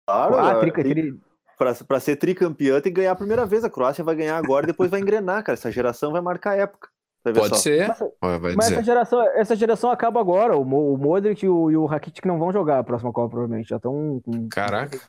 Claro, 0.07 0.35
Ah, 0.37 0.59
tri, 0.59 0.71
tri, 0.71 1.19
pra, 1.57 1.73
pra 1.73 1.99
ser 1.99 2.15
tricampeã 2.15 2.79
tem 2.81 2.93
que 2.93 2.99
ganhar 3.01 3.11
a 3.11 3.15
primeira 3.15 3.45
vez. 3.45 3.63
A 3.63 3.69
Croácia 3.69 4.03
vai 4.03 4.15
ganhar 4.15 4.37
agora 4.37 4.65
e 4.65 4.67
depois 4.67 4.89
vai 4.89 4.99
engrenar, 4.99 5.43
cara. 5.43 5.53
Essa 5.57 5.71
geração 5.71 6.11
vai 6.11 6.21
marcar 6.21 6.51
a 6.51 6.55
época. 6.57 6.89
Pode 7.23 7.49
só. 7.49 7.55
ser, 7.55 7.87
Mas- 7.87 8.55
Mas 8.55 8.55
dizer. 8.55 8.73
essa 8.75 8.83
geração, 8.83 9.21
essa 9.33 9.55
geração 9.55 9.89
acaba 9.89 10.19
agora. 10.19 10.55
O, 10.55 10.61
o 10.61 10.97
Modric 10.97 11.43
e 11.43 11.49
o, 11.49 11.71
e 11.71 11.75
o 11.77 11.85
Rakitic 11.87 12.23
não 12.25 12.37
vão 12.37 12.51
jogar 12.53 12.77
a 12.79 12.83
próxima 12.83 13.11
Copa, 13.11 13.29
provavelmente. 13.31 13.67
Já 13.69 13.77
estão 13.77 14.21
com. 14.23 14.47
Caraca. 14.47 14.99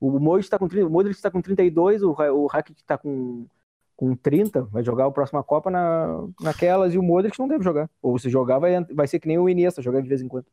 O 0.00 0.18
Modric 0.18 0.44
está 0.46 0.58
com, 0.58 0.66
30 0.68 0.86
o 0.88 0.90
Modric 0.90 1.22
tá 1.22 1.30
com 1.30 1.40
32, 1.40 2.02
o, 2.02 2.10
o 2.10 2.46
Rakitic 2.46 2.80
está 2.82 2.98
com, 2.98 3.46
com 3.96 4.16
30. 4.16 4.62
Vai 4.64 4.82
jogar 4.82 5.06
a 5.06 5.10
próxima 5.12 5.42
Copa 5.44 5.70
na, 5.70 6.26
naquelas 6.40 6.92
e 6.94 6.98
o 6.98 7.02
Modric 7.02 7.38
não 7.38 7.46
deve 7.46 7.62
jogar. 7.62 7.88
Ou 8.02 8.18
se 8.18 8.28
jogar, 8.28 8.58
vai, 8.58 8.84
vai 8.92 9.06
ser 9.06 9.20
que 9.20 9.28
nem 9.28 9.38
o 9.38 9.48
Iniesta, 9.48 9.80
jogar 9.80 10.00
de 10.02 10.08
vez 10.08 10.20
em 10.20 10.26
quando. 10.28 10.46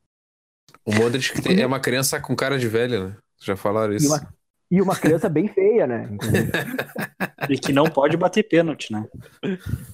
O 0.86 0.94
Modric 0.94 1.42
tem- 1.42 1.62
é 1.62 1.66
uma 1.66 1.80
criança 1.80 2.20
com 2.20 2.36
cara 2.36 2.58
de 2.60 2.68
velha, 2.68 3.08
né? 3.08 3.16
Já 3.42 3.56
falaram 3.56 3.94
E 3.94 3.98
isso. 3.98 4.08
uma, 4.08 4.34
e 4.72 4.82
uma 4.82 4.96
criança 4.96 5.30
bem 5.30 5.48
feia, 5.48 5.88
né? 5.88 6.10
E 7.50 7.58
que 7.58 7.74
não 7.74 7.86
pode 7.86 8.16
bater 8.16 8.44
pênalti, 8.44 8.92
né? 8.92 9.06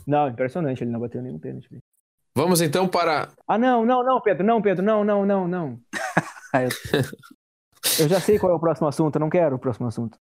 Não, 0.05 0.28
impressionante, 0.30 0.84
ele 0.84 0.91
não 0.91 0.99
bateu 0.99 1.22
nenhum 1.22 1.39
pênalti. 1.39 1.67
Vamos 2.36 2.61
então 2.61 2.88
para. 2.88 3.30
Ah, 3.47 3.57
não, 3.57 3.84
não, 3.86 4.03
não, 4.03 4.22
Pedro, 4.22 4.45
não, 4.45 4.61
Pedro, 4.61 4.86
não, 4.86 5.03
não, 5.03 5.26
não, 5.26 5.47
não. 5.47 5.80
Ah, 6.53 6.63
eu- 6.63 6.70
Eu 7.99 8.07
já 8.09 8.20
sei 8.20 8.38
qual 8.39 8.51
é 8.51 8.55
o 8.55 8.59
próximo 8.59 8.88
assunto, 8.88 9.15
eu 9.15 9.20
não 9.20 9.30
quero 9.30 9.55
o 9.55 9.59
próximo 9.59 9.88
assunto. 9.88 10.17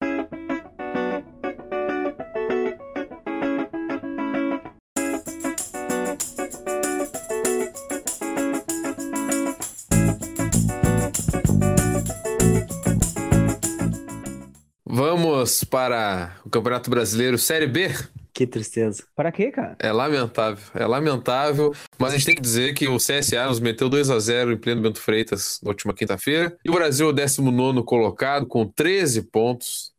Vamos 15.53 15.65
para 15.65 16.37
o 16.47 16.49
Campeonato 16.49 16.89
Brasileiro 16.89 17.37
Série 17.37 17.67
B. 17.67 17.91
Que 18.33 18.47
tristeza. 18.47 19.05
Para 19.15 19.31
quê, 19.31 19.51
cara? 19.51 19.77
É 19.79 19.93
lamentável, 19.93 20.65
é 20.75 20.87
lamentável, 20.87 21.75
mas 21.99 22.15
a 22.15 22.17
gente 22.17 22.25
tem 22.25 22.35
que 22.35 22.41
dizer 22.41 22.73
que 22.73 22.89
o 22.89 22.97
CSA 22.97 23.47
nos 23.47 23.61
meteu 23.61 23.91
2 23.91 24.09
a 24.09 24.19
0 24.19 24.53
em 24.53 24.57
pleno 24.57 24.81
Bento 24.81 24.99
Freitas 24.99 25.61
na 25.63 25.69
última 25.69 25.93
quinta-feira. 25.93 26.57
E 26.65 26.71
o 26.71 26.73
Brasil 26.73 27.07
é 27.09 27.11
o 27.11 27.13
19 27.13 27.83
colocado 27.85 28.47
com 28.47 28.67
13 28.67 29.23
pontos. 29.25 29.93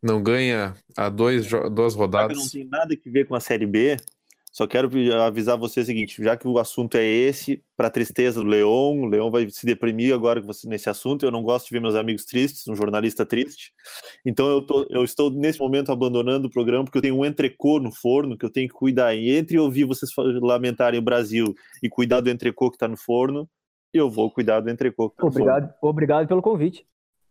Não 0.00 0.22
ganha 0.22 0.74
há 0.96 1.08
dois, 1.08 1.48
duas 1.48 1.56
Já 1.56 1.72
que 1.72 1.76
não 1.82 1.96
rodadas. 1.96 2.50
tem 2.52 2.64
nada 2.64 2.96
que 2.96 3.10
ver 3.10 3.26
com 3.26 3.34
a 3.34 3.40
Série 3.40 3.66
B, 3.66 3.96
só 4.56 4.66
quero 4.66 4.88
avisar 5.22 5.58
você 5.58 5.80
o 5.80 5.84
seguinte: 5.84 6.22
já 6.24 6.34
que 6.34 6.48
o 6.48 6.58
assunto 6.58 6.96
é 6.96 7.04
esse, 7.04 7.62
para 7.76 7.90
tristeza 7.90 8.40
do 8.42 8.46
Leon, 8.48 9.00
o 9.02 9.06
Leon 9.06 9.30
vai 9.30 9.50
se 9.50 9.66
deprimir 9.66 10.14
agora 10.14 10.40
com 10.40 10.46
você- 10.46 10.66
nesse 10.66 10.88
assunto. 10.88 11.26
Eu 11.26 11.30
não 11.30 11.42
gosto 11.42 11.66
de 11.66 11.72
ver 11.72 11.80
meus 11.80 11.94
amigos 11.94 12.24
tristes, 12.24 12.66
um 12.66 12.74
jornalista 12.74 13.26
triste. 13.26 13.72
Então 14.24 14.48
eu, 14.48 14.62
tô- 14.62 14.86
eu 14.88 15.04
estou 15.04 15.30
nesse 15.30 15.58
momento 15.60 15.92
abandonando 15.92 16.46
o 16.48 16.50
programa 16.50 16.84
porque 16.84 16.96
eu 16.96 17.02
tenho 17.02 17.18
um 17.18 17.24
entrecô 17.24 17.78
no 17.78 17.92
forno 17.92 18.36
que 18.38 18.46
eu 18.46 18.50
tenho 18.50 18.66
que 18.66 18.74
cuidar. 18.74 19.14
E 19.14 19.30
entre 19.36 19.58
ouvir 19.58 19.84
vocês 19.84 20.10
lamentarem 20.40 20.98
o 20.98 21.02
Brasil 21.02 21.54
e 21.82 21.88
cuidar 21.90 22.20
do 22.22 22.30
entrecô 22.30 22.70
que 22.70 22.76
está 22.76 22.88
no 22.88 22.96
forno, 22.96 23.46
eu 23.92 24.08
vou 24.08 24.30
cuidar 24.30 24.60
do 24.60 24.70
entrecô 24.70 25.10
que 25.10 25.16
tá 25.16 25.22
no 25.26 25.30
forno. 25.32 25.44
Obrigado, 25.52 25.74
obrigado 25.82 26.26
pelo 26.28 26.40
convite. 26.40 26.86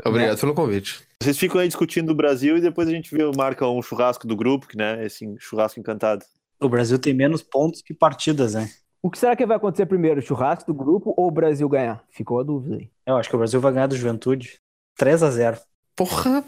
Obrigado 0.06 0.40
pelo 0.40 0.54
convite. 0.54 1.00
Vocês 1.24 1.40
ficam 1.40 1.60
aí 1.60 1.68
discutindo 1.68 2.12
o 2.12 2.16
Brasil 2.16 2.58
e 2.58 2.62
depois 2.62 2.88
a 2.88 2.92
gente 2.92 3.10
vê, 3.16 3.24
marca 3.36 3.68
um 3.68 3.82
churrasco 3.82 4.28
do 4.28 4.36
grupo, 4.36 4.68
que 4.68 4.78
né, 4.78 5.04
esse 5.06 5.26
churrasco 5.40 5.80
encantado. 5.80 6.24
O 6.60 6.70
Brasil 6.70 6.98
tem 7.00 7.14
menos 7.14 7.42
pontos 7.42 7.82
que 7.82 7.94
partidas, 7.94 8.54
né? 8.56 8.70
O 9.02 9.10
que 9.12 9.18
será 9.20 9.36
que 9.36 9.46
vai 9.46 9.58
acontecer 9.58 9.86
primeiro? 9.86 10.22
Churrasco 10.22 10.72
do 10.72 10.78
grupo 10.78 11.14
ou 11.16 11.28
o 11.28 11.32
Brasil 11.32 11.68
ganhar? 11.70 12.04
Ficou 12.10 12.40
a 12.40 12.44
dúvida 12.44 12.78
aí. 12.78 12.90
Eu 13.06 13.18
acho 13.18 13.30
que 13.30 13.36
o 13.36 13.38
Brasil 13.38 13.62
vai 13.62 13.72
ganhar 13.72 13.88
do 13.88 13.96
Juventude 13.96 14.60
3 14.98 15.22
a 15.24 15.30
0 15.32 15.58
Porra! 15.96 16.44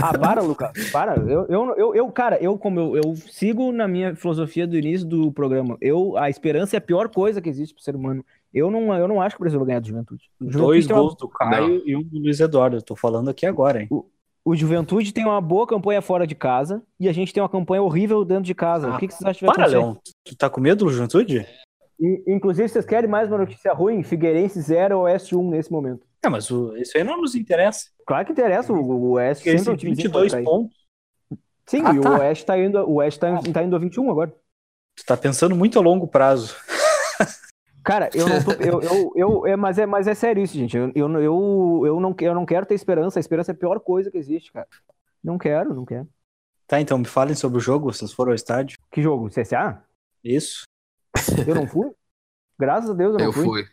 Ah, 0.00 0.16
para, 0.16 0.40
Lucas. 0.40 0.70
Para. 0.92 1.16
Eu, 1.16 1.46
eu, 1.48 1.74
eu, 1.76 1.94
eu 1.94 2.12
cara, 2.12 2.38
eu 2.40 2.56
como 2.56 2.78
eu, 2.78 2.96
eu 2.96 3.16
sigo 3.16 3.72
na 3.72 3.88
minha 3.88 4.14
filosofia 4.14 4.64
do 4.64 4.76
início 4.78 5.04
do 5.04 5.32
programa. 5.32 5.76
Eu, 5.80 6.16
a 6.16 6.30
esperança 6.30 6.76
é 6.76 6.78
a 6.78 6.80
pior 6.80 7.08
coisa 7.08 7.40
que 7.40 7.48
existe 7.48 7.74
pro 7.74 7.82
ser 7.82 7.96
humano. 7.96 8.24
Eu 8.54 8.70
não, 8.70 8.94
eu 8.94 9.08
não 9.08 9.20
acho 9.20 9.34
que 9.34 9.42
o 9.42 9.44
Brasil 9.44 9.58
vai 9.58 9.66
ganhar 9.66 9.80
do 9.80 9.88
Juventude. 9.88 10.30
Juventude 10.40 10.62
Dois 10.64 10.86
tem 10.86 10.94
uma- 10.94 11.02
gols 11.02 11.16
do 11.16 11.28
Caio 11.28 11.82
e 11.84 11.96
um 11.96 12.02
do 12.04 12.16
Luiz 12.20 12.38
Eduardo. 12.38 12.76
Eu 12.76 12.82
tô 12.82 12.94
falando 12.94 13.28
aqui 13.28 13.44
agora, 13.44 13.82
hein? 13.82 13.88
O 13.90 14.06
Juventude 14.54 15.12
tem 15.12 15.24
uma 15.24 15.40
boa 15.40 15.66
campanha 15.66 16.00
fora 16.02 16.26
de 16.26 16.34
casa 16.34 16.82
e 16.98 17.08
a 17.08 17.12
gente 17.12 17.32
tem 17.32 17.42
uma 17.42 17.48
campanha 17.48 17.82
horrível 17.82 18.24
dentro 18.24 18.44
de 18.44 18.54
casa. 18.54 18.88
Ah, 18.90 18.96
o 18.96 18.98
que, 18.98 19.08
que 19.08 19.14
vocês 19.14 19.24
acham 19.28 19.38
que 19.40 19.46
vai 19.46 19.54
Para, 19.54 19.64
acontecer? 19.64 19.78
Leão. 19.84 20.00
Tu 20.24 20.36
tá 20.36 20.48
com 20.50 20.60
medo 20.60 20.84
do 20.84 20.90
Juventude? 20.90 21.46
E, 22.00 22.24
inclusive, 22.28 22.68
vocês 22.68 22.84
querem 22.84 23.10
mais 23.10 23.28
uma 23.28 23.38
notícia 23.38 23.72
ruim? 23.72 24.02
Figueirense 24.02 24.60
0, 24.60 25.00
Oeste 25.00 25.34
1 25.34 25.50
nesse 25.50 25.70
momento. 25.72 26.06
É, 26.24 26.28
mas 26.28 26.50
o- 26.50 26.76
isso 26.76 26.96
aí 26.96 27.04
não 27.04 27.20
nos 27.20 27.34
interessa. 27.34 27.86
Claro 28.06 28.24
que 28.26 28.32
interessa, 28.32 28.72
o, 28.72 28.76
o 28.80 29.10
Oeste 29.12 29.44
sempre 29.44 29.58
é 29.58 29.60
esse 29.60 29.70
um 29.70 29.76
time 29.76 29.94
22 29.94 30.34
pontos. 30.44 30.76
Sim, 31.66 31.82
Ah, 31.84 31.94
e 31.94 32.00
tá. 32.00 32.10
o 32.10 32.18
Oeste 32.20 32.46
tá 32.46 32.58
indo, 32.58 32.78
o 32.88 32.94
Oeste 32.94 33.20
tá, 33.20 33.38
tá 33.52 33.62
indo 33.62 33.76
a 33.76 33.78
21 33.78 34.10
agora. 34.10 34.32
Tu 34.96 35.04
tá 35.04 35.16
pensando 35.16 35.54
muito 35.54 35.78
a 35.78 35.82
longo 35.82 36.06
prazo. 36.08 36.56
Cara, 37.88 38.10
eu 38.12 38.28
não 38.28 38.44
tô. 38.44 38.52
Eu, 38.52 38.82
eu, 38.82 39.12
eu, 39.16 39.46
é, 39.46 39.56
mas, 39.56 39.78
é, 39.78 39.86
mas 39.86 40.06
é 40.06 40.14
sério 40.14 40.42
isso, 40.42 40.52
gente. 40.52 40.76
Eu, 40.76 40.92
eu, 40.94 41.08
eu, 41.22 41.82
eu, 41.86 42.00
não, 42.00 42.14
eu 42.20 42.34
não 42.34 42.44
quero 42.44 42.66
ter 42.66 42.74
esperança. 42.74 43.18
A 43.18 43.22
esperança 43.22 43.50
é 43.50 43.54
a 43.54 43.56
pior 43.56 43.80
coisa 43.80 44.10
que 44.10 44.18
existe, 44.18 44.52
cara. 44.52 44.68
Não 45.24 45.38
quero, 45.38 45.72
não 45.72 45.86
quero. 45.86 46.06
Tá, 46.66 46.78
então 46.82 46.98
me 46.98 47.06
falem 47.06 47.34
sobre 47.34 47.56
o 47.56 47.60
jogo, 47.62 47.90
vocês 47.90 48.12
foram 48.12 48.32
ao 48.32 48.34
estádio. 48.34 48.78
Que 48.90 49.00
jogo? 49.00 49.30
CSA? 49.30 49.82
Isso. 50.22 50.64
Eu 51.46 51.54
não 51.54 51.66
fui? 51.66 51.90
Graças 52.58 52.90
a 52.90 52.92
Deus 52.92 53.12
eu 53.14 53.18
não 53.20 53.24
Eu 53.24 53.32
fui. 53.32 53.44
fui. 53.44 53.66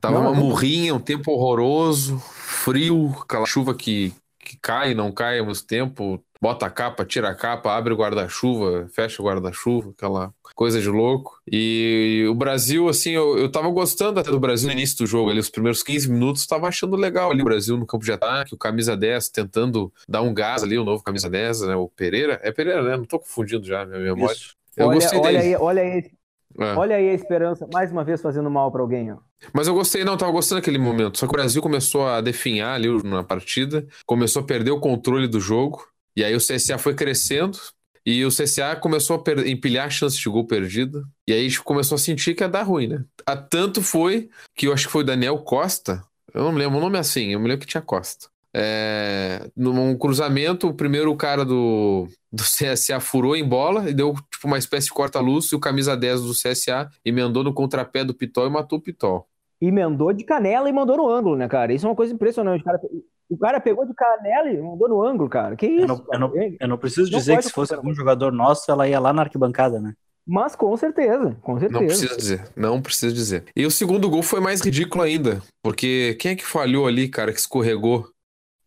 Tava 0.00 0.14
Não, 0.14 0.20
uma 0.20 0.30
eu 0.30 0.34
não- 0.36 0.44
murrinha, 0.48 0.94
um 0.94 1.00
tempo 1.00 1.32
horroroso, 1.32 2.20
frio, 2.20 3.12
aquela 3.22 3.44
chuva 3.44 3.74
que, 3.74 4.14
que 4.46 4.56
cai, 4.62 4.94
não 4.94 5.10
cai 5.10 5.40
ao 5.40 5.46
mesmo 5.46 5.66
tempo. 5.66 6.22
Bota 6.40 6.66
a 6.66 6.70
capa, 6.70 7.04
tira 7.04 7.30
a 7.30 7.34
capa, 7.34 7.74
abre 7.74 7.92
o 7.92 7.96
guarda-chuva, 7.96 8.86
fecha 8.94 9.20
o 9.20 9.24
guarda-chuva, 9.24 9.90
aquela 9.90 10.32
coisa 10.54 10.80
de 10.80 10.88
louco. 10.88 11.40
E 11.50 12.26
o 12.28 12.34
Brasil, 12.34 12.88
assim, 12.88 13.12
eu, 13.12 13.38
eu 13.38 13.50
tava 13.50 13.68
gostando 13.70 14.20
até 14.20 14.30
do 14.30 14.38
Brasil 14.38 14.68
no 14.68 14.74
início 14.74 14.98
do 14.98 15.06
jogo, 15.06 15.30
ali, 15.30 15.40
os 15.40 15.50
primeiros 15.50 15.82
15 15.82 16.10
minutos, 16.10 16.46
tava 16.46 16.68
achando 16.68 16.94
legal 16.94 17.30
ali 17.30 17.40
o 17.40 17.44
Brasil 17.44 17.76
no 17.76 17.86
campo 17.86 18.04
de 18.04 18.12
ataque, 18.12 18.54
o 18.54 18.58
camisa 18.58 18.96
10 18.96 19.30
tentando 19.30 19.92
dar 20.06 20.22
um 20.22 20.32
gás 20.32 20.62
ali, 20.62 20.78
o 20.78 20.84
novo 20.84 21.02
camisa 21.02 21.28
10, 21.28 21.62
né? 21.62 21.74
O 21.74 21.88
Pereira. 21.88 22.38
É 22.42 22.52
Pereira, 22.52 22.82
né? 22.82 22.96
Não 22.96 23.04
tô 23.04 23.18
confundindo 23.18 23.66
já, 23.66 23.84
minha 23.84 23.98
memória. 23.98 24.34
Isso. 24.34 24.54
Eu 24.76 24.88
olha, 24.88 24.94
gostei 24.96 25.18
olha 25.18 25.32
dele. 25.32 25.38
aí, 25.38 25.56
olha 25.56 25.82
aí, 25.82 26.10
É. 26.58 26.74
olha 26.74 26.96
aí 26.96 27.10
a 27.10 27.14
esperança, 27.14 27.68
mais 27.72 27.92
uma 27.92 28.02
vez 28.02 28.20
fazendo 28.22 28.50
mal 28.50 28.70
pra 28.72 28.80
alguém, 28.80 29.12
ó. 29.12 29.16
Mas 29.52 29.68
eu 29.68 29.74
gostei, 29.74 30.04
não, 30.04 30.16
tava 30.16 30.32
gostando 30.32 30.60
daquele 30.60 30.78
momento. 30.78 31.18
Só 31.18 31.26
que 31.26 31.32
o 31.32 31.36
Brasil 31.36 31.60
começou 31.60 32.06
a 32.06 32.20
definhar 32.20 32.74
ali 32.74 32.88
na 33.02 33.22
partida, 33.22 33.86
começou 34.06 34.42
a 34.42 34.46
perder 34.46 34.70
o 34.70 34.80
controle 34.80 35.28
do 35.28 35.38
jogo, 35.38 35.86
e 36.16 36.24
aí 36.24 36.34
o 36.34 36.40
CSA 36.40 36.78
foi 36.78 36.94
crescendo, 36.94 37.58
e 38.04 38.24
o 38.24 38.28
CSA 38.28 38.76
começou 38.76 39.22
a 39.22 39.48
empilhar 39.48 39.90
chances 39.90 40.18
de 40.18 40.28
gol 40.28 40.46
perdida, 40.46 41.02
e 41.28 41.32
aí 41.32 41.40
a 41.40 41.48
gente 41.48 41.62
começou 41.62 41.96
a 41.96 41.98
sentir 41.98 42.34
que 42.34 42.42
ia 42.42 42.48
dar 42.48 42.62
ruim, 42.62 42.86
né? 42.86 43.04
A 43.26 43.36
tanto 43.36 43.82
foi 43.82 44.30
que 44.54 44.68
eu 44.68 44.72
acho 44.72 44.86
que 44.86 44.92
foi 44.92 45.02
o 45.02 45.06
Daniel 45.06 45.38
Costa, 45.38 46.02
eu 46.32 46.44
não 46.44 46.52
me 46.52 46.58
lembro 46.58 46.78
o 46.78 46.80
nome 46.80 46.96
é 46.96 47.00
assim, 47.00 47.32
eu 47.32 47.40
me 47.40 47.48
lembro 47.48 47.66
que 47.66 47.70
tinha 47.70 47.82
Costa. 47.82 48.28
É, 48.58 49.50
num 49.54 49.94
cruzamento, 49.98 50.66
o 50.66 50.72
primeiro 50.72 51.14
cara 51.14 51.44
do, 51.44 52.08
do 52.32 52.42
CSA 52.42 52.98
furou 53.00 53.36
em 53.36 53.46
bola 53.46 53.90
e 53.90 53.92
deu 53.92 54.14
tipo 54.32 54.46
uma 54.46 54.56
espécie 54.56 54.86
de 54.86 54.94
corta-luz 54.94 55.52
e 55.52 55.54
o 55.54 55.60
camisa 55.60 55.94
10 55.94 56.22
do 56.22 56.32
CSA 56.32 56.88
emendou 57.04 57.44
no 57.44 57.52
contrapé 57.52 58.02
do 58.02 58.14
Pitol 58.14 58.46
e 58.46 58.50
matou 58.50 58.78
o 58.78 58.82
Pitol. 58.82 59.26
emendou 59.60 60.10
de 60.10 60.24
canela 60.24 60.70
e 60.70 60.72
mandou 60.72 60.96
no 60.96 61.06
ângulo, 61.06 61.36
né, 61.36 61.46
cara? 61.46 61.74
Isso 61.74 61.84
é 61.84 61.90
uma 61.90 61.94
coisa 61.94 62.14
impressionante. 62.14 62.62
O 62.62 62.64
cara, 62.64 62.80
o 63.28 63.36
cara 63.36 63.60
pegou 63.60 63.84
de 63.84 63.92
canela 63.92 64.48
e 64.48 64.58
mandou 64.58 64.88
no 64.88 65.02
ângulo, 65.02 65.28
cara. 65.28 65.54
Que 65.54 65.66
isso? 65.66 65.84
Eu 65.84 65.88
não, 65.88 66.04
eu 66.12 66.18
não, 66.18 66.56
eu 66.60 66.68
não 66.68 66.78
preciso 66.78 67.10
Não 67.10 67.18
dizer 67.18 67.36
que 67.36 67.42
se 67.42 67.52
fosse 67.52 67.74
algum 67.74 67.92
jogador 67.92 68.32
nosso, 68.32 68.70
ela 68.70 68.88
ia 68.88 68.98
lá 68.98 69.12
na 69.12 69.20
arquibancada, 69.20 69.78
né? 69.78 69.92
Mas 70.26 70.56
com 70.56 70.74
certeza, 70.76 71.36
com 71.40 71.60
certeza. 71.60 71.80
Não 71.80 71.86
precisa 71.86 72.16
dizer, 72.16 72.48
não 72.56 72.82
precisa 72.82 73.14
dizer. 73.14 73.44
E 73.54 73.64
o 73.64 73.70
segundo 73.70 74.10
gol 74.10 74.22
foi 74.22 74.40
mais 74.40 74.60
ridículo 74.60 75.04
ainda, 75.04 75.40
porque 75.62 76.16
quem 76.18 76.32
é 76.32 76.34
que 76.34 76.44
falhou 76.44 76.86
ali, 76.86 77.08
cara, 77.08 77.32
que 77.32 77.38
escorregou? 77.38 78.08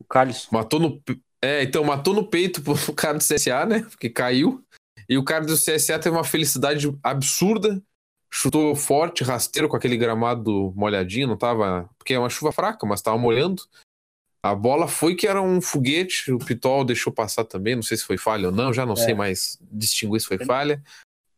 O 0.10 0.14
Carlos. 0.14 0.48
Matou 0.52 0.80
no. 0.80 1.02
É, 1.42 1.64
então 1.64 1.84
matou 1.84 2.14
no 2.14 2.28
peito 2.28 2.62
pro 2.62 2.76
cara 2.94 3.18
do 3.18 3.24
CSA, 3.24 3.66
né? 3.66 3.82
Porque 3.90 4.10
caiu. 4.10 4.64
E 5.08 5.18
o 5.18 5.24
cara 5.24 5.46
do 5.46 5.54
CSA 5.56 6.00
teve 6.00 6.10
uma 6.16 6.24
felicidade 6.24 6.92
absurda. 7.04 7.82
Chutou 8.32 8.76
forte, 8.76 9.24
rasteiro 9.24 9.68
com 9.68 9.76
aquele 9.76 9.98
gramado 9.98 10.72
molhadinho, 10.76 11.28
não 11.28 11.38
tava. 11.38 11.90
Porque 11.98 12.14
é 12.14 12.20
uma 12.20 12.30
chuva 12.30 12.52
fraca, 12.52 12.86
mas 12.86 13.02
tava 13.02 13.18
molhando. 13.18 13.64
A 14.44 14.54
bola 14.56 14.88
foi 14.88 15.16
que 15.16 15.28
era 15.28 15.42
um 15.42 15.60
foguete, 15.62 16.32
o 16.32 16.40
Pitol 16.40 16.86
deixou 16.86 17.12
passar 17.12 17.44
também, 17.44 17.76
não 17.76 17.82
sei 17.84 17.98
se 17.98 18.04
foi 18.06 18.18
falha 18.18 18.48
ou 18.50 18.56
não, 18.56 18.72
já 18.72 18.86
não 18.86 18.94
É. 18.94 18.98
sei 18.98 19.14
mais 19.14 19.58
distinguir 19.72 20.22
se 20.22 20.28
foi 20.28 20.38
falha. 20.46 20.82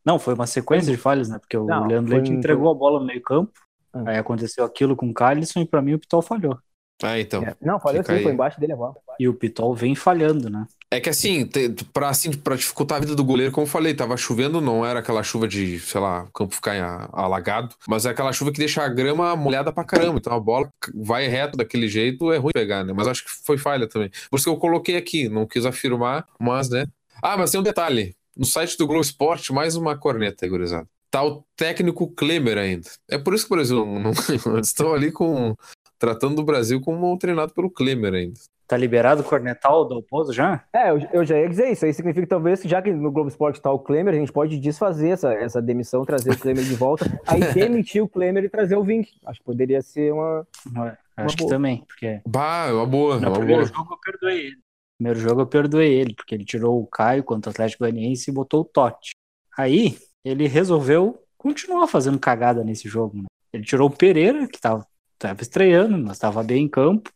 Não, 0.05 0.19
foi 0.19 0.33
uma 0.35 0.45
sequência 0.45 0.91
de 0.91 0.97
falhas, 0.97 1.27
né? 1.29 1.39
Porque 1.39 1.57
o 1.57 1.65
Não, 1.65 1.87
Leandro 1.87 2.11
foi 2.11 2.17
Leite 2.19 2.31
um- 2.31 2.37
entregou 2.37 2.69
a 2.69 2.75
bola 2.75 2.99
no 2.99 3.05
meio 3.05 3.21
campo, 3.21 3.53
Ah. 3.93 4.03
aí 4.11 4.17
aconteceu 4.17 4.63
aquilo 4.65 4.95
com 4.95 5.09
o 5.09 5.13
Carlson 5.13 5.61
e 5.61 5.65
pra 5.65 5.81
mim 5.81 5.93
o 5.93 5.99
Pitol 5.99 6.21
falhou. 6.21 6.59
Ah, 7.01 7.19
então. 7.19 7.43
É. 7.43 7.55
Não, 7.61 7.79
falei 7.79 8.01
assim, 8.01 8.13
aí. 8.13 8.23
foi 8.23 8.31
embaixo 8.31 8.59
dele 8.59 8.73
a 8.73 8.75
bola. 8.75 8.95
E 9.19 9.27
o 9.27 9.33
Pitol 9.33 9.73
vem 9.73 9.95
falhando, 9.95 10.49
né? 10.49 10.65
É 10.89 10.99
que 10.99 11.09
assim, 11.09 11.49
pra, 11.93 12.09
assim, 12.09 12.31
pra 12.33 12.55
dificultar 12.55 12.97
a 12.97 13.01
vida 13.01 13.15
do 13.15 13.23
goleiro, 13.23 13.51
como 13.51 13.65
eu 13.65 13.69
falei, 13.69 13.93
tava 13.93 14.17
chovendo, 14.17 14.59
não 14.59 14.85
era 14.85 14.99
aquela 14.99 15.23
chuva 15.23 15.47
de, 15.47 15.79
sei 15.79 16.01
lá, 16.01 16.23
o 16.23 16.31
campo 16.31 16.53
ficar 16.53 17.09
alagado, 17.13 17.73
mas 17.87 18.05
é 18.05 18.09
aquela 18.09 18.33
chuva 18.33 18.51
que 18.51 18.59
deixa 18.59 18.83
a 18.83 18.89
grama 18.89 19.33
molhada 19.35 19.71
pra 19.71 19.85
caramba. 19.85 20.17
Então 20.17 20.33
a 20.33 20.39
bola 20.39 20.69
vai 20.93 21.27
reto 21.27 21.57
daquele 21.57 21.87
jeito, 21.87 22.31
é 22.31 22.37
ruim 22.37 22.51
pegar, 22.53 22.83
né? 22.83 22.93
Mas 22.93 23.07
acho 23.07 23.23
que 23.23 23.31
foi 23.31 23.57
falha 23.57 23.87
também. 23.87 24.11
Por 24.29 24.35
isso 24.35 24.45
que 24.45 24.49
eu 24.49 24.57
coloquei 24.57 24.97
aqui, 24.97 25.29
não 25.29 25.47
quis 25.47 25.65
afirmar, 25.65 26.25
mas, 26.37 26.69
né? 26.69 26.85
Ah, 27.21 27.37
mas 27.37 27.51
tem 27.51 27.59
um 27.59 27.63
detalhe. 27.63 28.13
No 28.35 28.45
site 28.45 28.77
do 28.77 28.87
Globo 28.87 29.01
Esporte, 29.01 29.53
mais 29.53 29.75
uma 29.75 29.97
corneta, 29.97 30.45
aí, 30.45 30.49
gurizada. 30.49 30.87
Tá 31.09 31.23
o 31.23 31.43
técnico 31.55 32.07
Klemer 32.07 32.57
ainda. 32.57 32.89
É 33.09 33.17
por 33.17 33.33
isso 33.33 33.45
que 33.45 33.53
o 33.53 33.55
Brasil 33.55 33.85
não, 33.85 33.99
não 33.99 34.11
eles 34.55 34.67
estão 34.67 34.93
ali 34.93 35.11
com 35.11 35.55
tratando 36.01 36.35
do 36.35 36.43
Brasil 36.43 36.81
como 36.81 37.15
treinado 37.17 37.53
pelo 37.53 37.69
Klemer 37.69 38.13
ainda. 38.13 38.39
Tá 38.67 38.75
liberado 38.75 39.21
o 39.21 39.23
cornetal 39.25 39.83
do 39.83 39.89
Dalpozo 39.95 40.33
já? 40.33 40.63
É, 40.73 40.89
eu, 40.91 40.97
eu 41.13 41.25
já 41.25 41.37
ia 41.37 41.47
dizer 41.47 41.69
isso. 41.71 41.85
Aí 41.85 41.93
significa 41.93 42.25
que 42.25 42.29
talvez, 42.29 42.61
já 42.63 42.81
que 42.81 42.91
no 42.91 43.11
Globo 43.11 43.27
Esporte 43.29 43.61
tá 43.61 43.69
o 43.71 43.77
Klemer, 43.77 44.13
a 44.13 44.17
gente 44.17 44.31
pode 44.31 44.57
desfazer 44.59 45.09
essa, 45.09 45.33
essa 45.33 45.61
demissão, 45.61 46.05
trazer 46.05 46.31
o 46.31 46.37
Klemer 46.39 46.63
de 46.63 46.73
volta, 46.75 47.05
aí 47.27 47.41
demitir 47.53 48.01
o 48.01 48.07
Klemer 48.07 48.43
e 48.45 48.49
trazer 48.49 48.77
o 48.77 48.83
Vink. 48.83 49.09
Acho 49.25 49.39
que 49.39 49.45
poderia 49.45 49.81
ser 49.81 50.11
uma. 50.13 50.47
Ué, 50.77 50.97
Acho 51.17 51.35
que 51.35 51.43
boa. 51.43 51.53
também, 51.53 51.83
porque 51.85 52.21
Bah, 52.25 52.67
é 52.69 52.71
uma 52.73 52.85
boa, 52.85 53.17
é 53.17 53.19
no 53.19 53.27
uma 53.27 53.37
primeiro 53.37 53.65
boa. 53.65 53.73
jogo 53.77 53.93
eu 53.93 53.97
perdoei 53.99 54.39
ele. 54.39 54.55
No 54.55 55.05
primeiro 55.05 55.19
jogo 55.19 55.41
eu 55.41 55.47
perdoei 55.47 55.93
ele, 55.93 56.13
porque 56.15 56.33
ele 56.33 56.45
tirou 56.45 56.81
o 56.81 56.87
Caio 56.87 57.23
contra 57.25 57.49
o 57.49 57.51
Atlético 57.51 57.83
Goianiense 57.83 58.31
e 58.31 58.33
botou 58.33 58.61
o 58.61 58.65
Totti. 58.65 59.11
Aí 59.57 59.97
ele 60.23 60.47
resolveu 60.47 61.21
continuar 61.37 61.87
fazendo 61.87 62.17
cagada 62.19 62.63
nesse 62.63 62.87
jogo. 62.87 63.17
né? 63.17 63.25
Ele 63.51 63.65
tirou 63.65 63.89
o 63.89 63.91
Pereira, 63.95 64.47
que 64.47 64.61
tava, 64.61 64.85
tava 65.21 65.41
estreando, 65.41 65.97
mas 65.97 66.17
tava 66.17 66.43
bem 66.43 66.65
em 66.65 66.67
campo. 66.67 67.11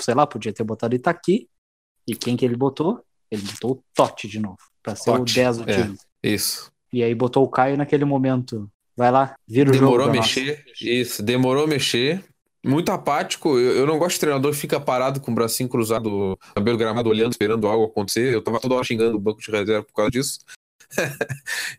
Sei 0.00 0.14
lá, 0.14 0.26
podia 0.26 0.52
ter 0.52 0.62
botado 0.62 0.94
Itaqui. 0.94 1.48
E 2.06 2.14
quem 2.14 2.36
que 2.36 2.44
ele 2.44 2.56
botou? 2.56 3.02
Ele 3.30 3.42
botou 3.42 3.72
o 3.72 3.82
Totti 3.94 4.28
de 4.28 4.38
novo, 4.38 4.58
pra 4.82 4.94
ser 4.94 5.10
Totti, 5.10 5.32
o 5.32 5.34
10 5.34 5.56
do 5.58 5.70
é. 5.70 5.82
time. 5.82 5.96
Isso. 6.22 6.72
E 6.92 7.02
aí 7.02 7.14
botou 7.14 7.44
o 7.44 7.48
Caio 7.48 7.76
naquele 7.76 8.04
momento. 8.04 8.70
Vai 8.96 9.10
lá, 9.10 9.36
vira 9.46 9.70
o 9.70 9.72
Demorou 9.72 10.06
jogo. 10.06 10.16
nós. 10.16 10.26
mexer. 10.26 10.64
Isso, 10.80 11.22
demorou 11.22 11.64
a 11.64 11.66
mexer. 11.66 12.24
Muito 12.64 12.90
apático. 12.90 13.58
Eu, 13.58 13.76
eu 13.76 13.86
não 13.86 13.98
gosto 13.98 14.14
de 14.14 14.20
treinador 14.20 14.52
que 14.52 14.58
fica 14.58 14.80
parado 14.80 15.20
com 15.20 15.30
o 15.30 15.34
bracinho 15.34 15.68
cruzado 15.68 16.36
cabelo 16.54 16.76
gramado, 16.76 17.08
olhando, 17.08 17.32
esperando 17.32 17.66
algo 17.66 17.84
acontecer. 17.84 18.32
Eu 18.32 18.42
tava 18.42 18.58
toda 18.58 18.74
hora 18.74 18.84
xingando 18.84 19.16
o 19.16 19.20
banco 19.20 19.40
de 19.40 19.50
reserva 19.50 19.84
por 19.84 19.92
causa 19.92 20.10
disso. 20.10 20.40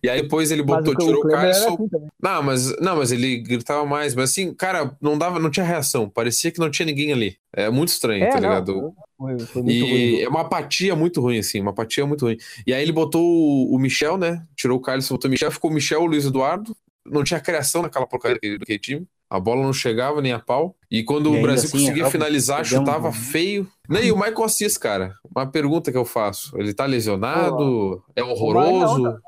E 0.04 0.10
aí 0.10 0.22
depois 0.22 0.52
ele 0.52 0.64
Mas 0.64 0.84
botou, 0.84 0.94
o, 0.94 0.98
tirou 0.98 1.20
o 1.20 1.22
Klemer 1.22 1.46
era 1.46 1.54
Carlson. 1.54 1.74
assim. 1.76 2.08
Não, 2.22 2.44
mas, 2.44 2.80
não, 2.80 2.98
mas 2.98 3.12
ele 3.12 3.38
gritava 3.40 3.86
mais. 3.86 4.14
Mas 4.16 4.32
assim, 4.32 4.54
cara, 4.54 4.96
não 5.02 5.18
dava, 5.18 5.40
não 5.40 5.50
tinha 5.50 5.66
reação. 5.66 6.10
Parecia 6.10 6.52
que 6.52 6.60
não 6.60 6.70
tinha 6.70 6.86
ninguém 6.86 7.12
ali. 7.12 7.38
É 7.54 7.70
muito 7.70 7.90
estranho, 7.90 8.24
É, 8.24 8.30
tá 8.30 8.40
não, 8.40 8.50
ligado? 8.50 8.94
Foi, 9.18 9.46
foi 9.48 9.64
muito 9.64 9.76
E 9.76 9.82
ruim. 9.86 10.22
é 10.22 10.30
uma 10.30 10.42
apatia 10.42 10.96
muito 10.96 11.22
ruim, 11.22 11.40
assim, 11.40 11.60
uma 11.60 11.72
apatia 11.72 12.06
muito 12.06 12.26
ruim. 12.26 12.38
E 12.66 12.74
aí 12.74 12.82
ele 12.82 12.92
botou 12.92 13.22
o, 13.24 13.76
o 13.76 13.80
Michel, 13.80 14.18
né? 14.18 14.46
Tirou 14.56 14.78
o 14.78 14.82
Carlos, 14.82 15.10
botou 15.10 15.28
o 15.28 15.32
Michel, 15.32 15.52
ficou 15.52 15.72
o 15.72 15.74
Michel 15.74 16.02
e 16.02 16.04
o 16.06 16.08
Luiz 16.08 16.26
Eduardo. 16.26 16.76
Não 17.06 17.24
tinha 17.24 17.40
criação 17.40 17.82
naquela 17.82 18.06
porcaria 18.08 18.40
daquele 18.60 18.80
time. 18.80 19.08
A 19.30 19.40
bola 19.40 19.62
não 19.62 19.72
chegava 19.74 20.22
nem 20.22 20.32
a 20.34 20.40
pau. 20.40 20.76
E 20.90 21.04
quando 21.04 21.34
E 21.34 21.38
o 21.38 21.42
Brasil 21.42 21.68
assim, 21.68 21.78
conseguia 21.80 22.02
errava, 22.02 22.12
finalizar, 22.12 22.66
chutava 22.66 23.10
né? 23.10 23.14
feio. 23.14 23.68
Nem 23.88 24.06
e 24.06 24.12
o 24.12 24.16
Michael 24.16 24.44
Assis, 24.44 24.78
cara. 24.78 25.14
Uma 25.24 25.46
pergunta 25.46 25.92
que 25.92 25.98
eu 25.98 26.06
faço. 26.06 26.58
Ele 26.60 26.74
tá 26.74 26.86
lesionado? 26.86 28.04
É 28.16 28.24
horroroso? 28.24 29.02
Não, 29.04 29.20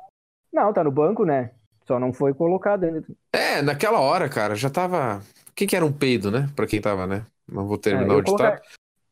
Não, 0.52 0.74
tá 0.74 0.84
no 0.84 0.92
banco, 0.92 1.24
né? 1.24 1.52
Só 1.88 2.00
não 2.00 2.12
foi 2.14 2.34
colocado 2.34 2.84
ainda. 2.86 3.04
É, 3.34 3.62
naquela 3.62 4.00
hora, 4.00 4.28
cara, 4.30 4.56
já 4.56 4.70
tava. 4.70 5.22
O 5.50 5.54
que, 5.54 5.68
que 5.68 5.76
era 5.76 5.86
um 5.86 5.92
peido, 5.92 6.32
né? 6.32 6.50
Pra 6.56 6.66
quem 6.66 6.82
tava, 6.82 7.06
né? 7.06 7.26
Não 7.52 7.68
vou 7.68 7.78
terminar 7.78 8.14
É, 8.14 8.16
o 8.16 8.20
eu, 8.20 8.24
ditado. 8.24 8.62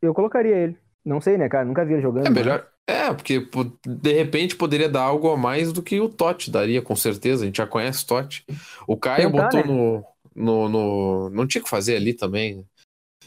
eu 0.01 0.13
colocaria 0.13 0.55
ele. 0.55 0.77
Não 1.05 1.19
sei, 1.21 1.37
né, 1.37 1.47
cara? 1.49 1.65
Nunca 1.65 1.85
vi 1.85 1.93
ele 1.93 2.01
jogando. 2.01 2.25
É 2.25 2.29
mas- 2.29 2.37
melhor. 2.37 2.65
É, 2.87 3.13
porque 3.13 3.47
de 3.85 4.13
repente 4.13 4.55
poderia 4.55 4.89
dar 4.89 5.01
algo 5.03 5.29
a 5.31 5.37
mais 5.37 5.71
do 5.71 5.83
que 5.83 5.99
o 6.01 6.09
Totti 6.09 6.49
daria, 6.49 6.81
com 6.81 6.95
certeza. 6.95 7.43
A 7.43 7.45
gente 7.45 7.57
já 7.57 7.67
conhece 7.67 8.03
o 8.03 8.07
Totti. 8.07 8.43
O 8.87 8.97
Caio 8.97 9.29
Tentar, 9.31 9.43
botou 9.43 9.59
né? 9.59 9.67
no, 9.67 10.03
no, 10.39 10.69
no- 10.69 11.29
Não 11.29 11.45
tinha 11.47 11.63
que 11.63 11.69
fazer 11.69 11.95
ali 11.95 12.13
também. 12.13 12.65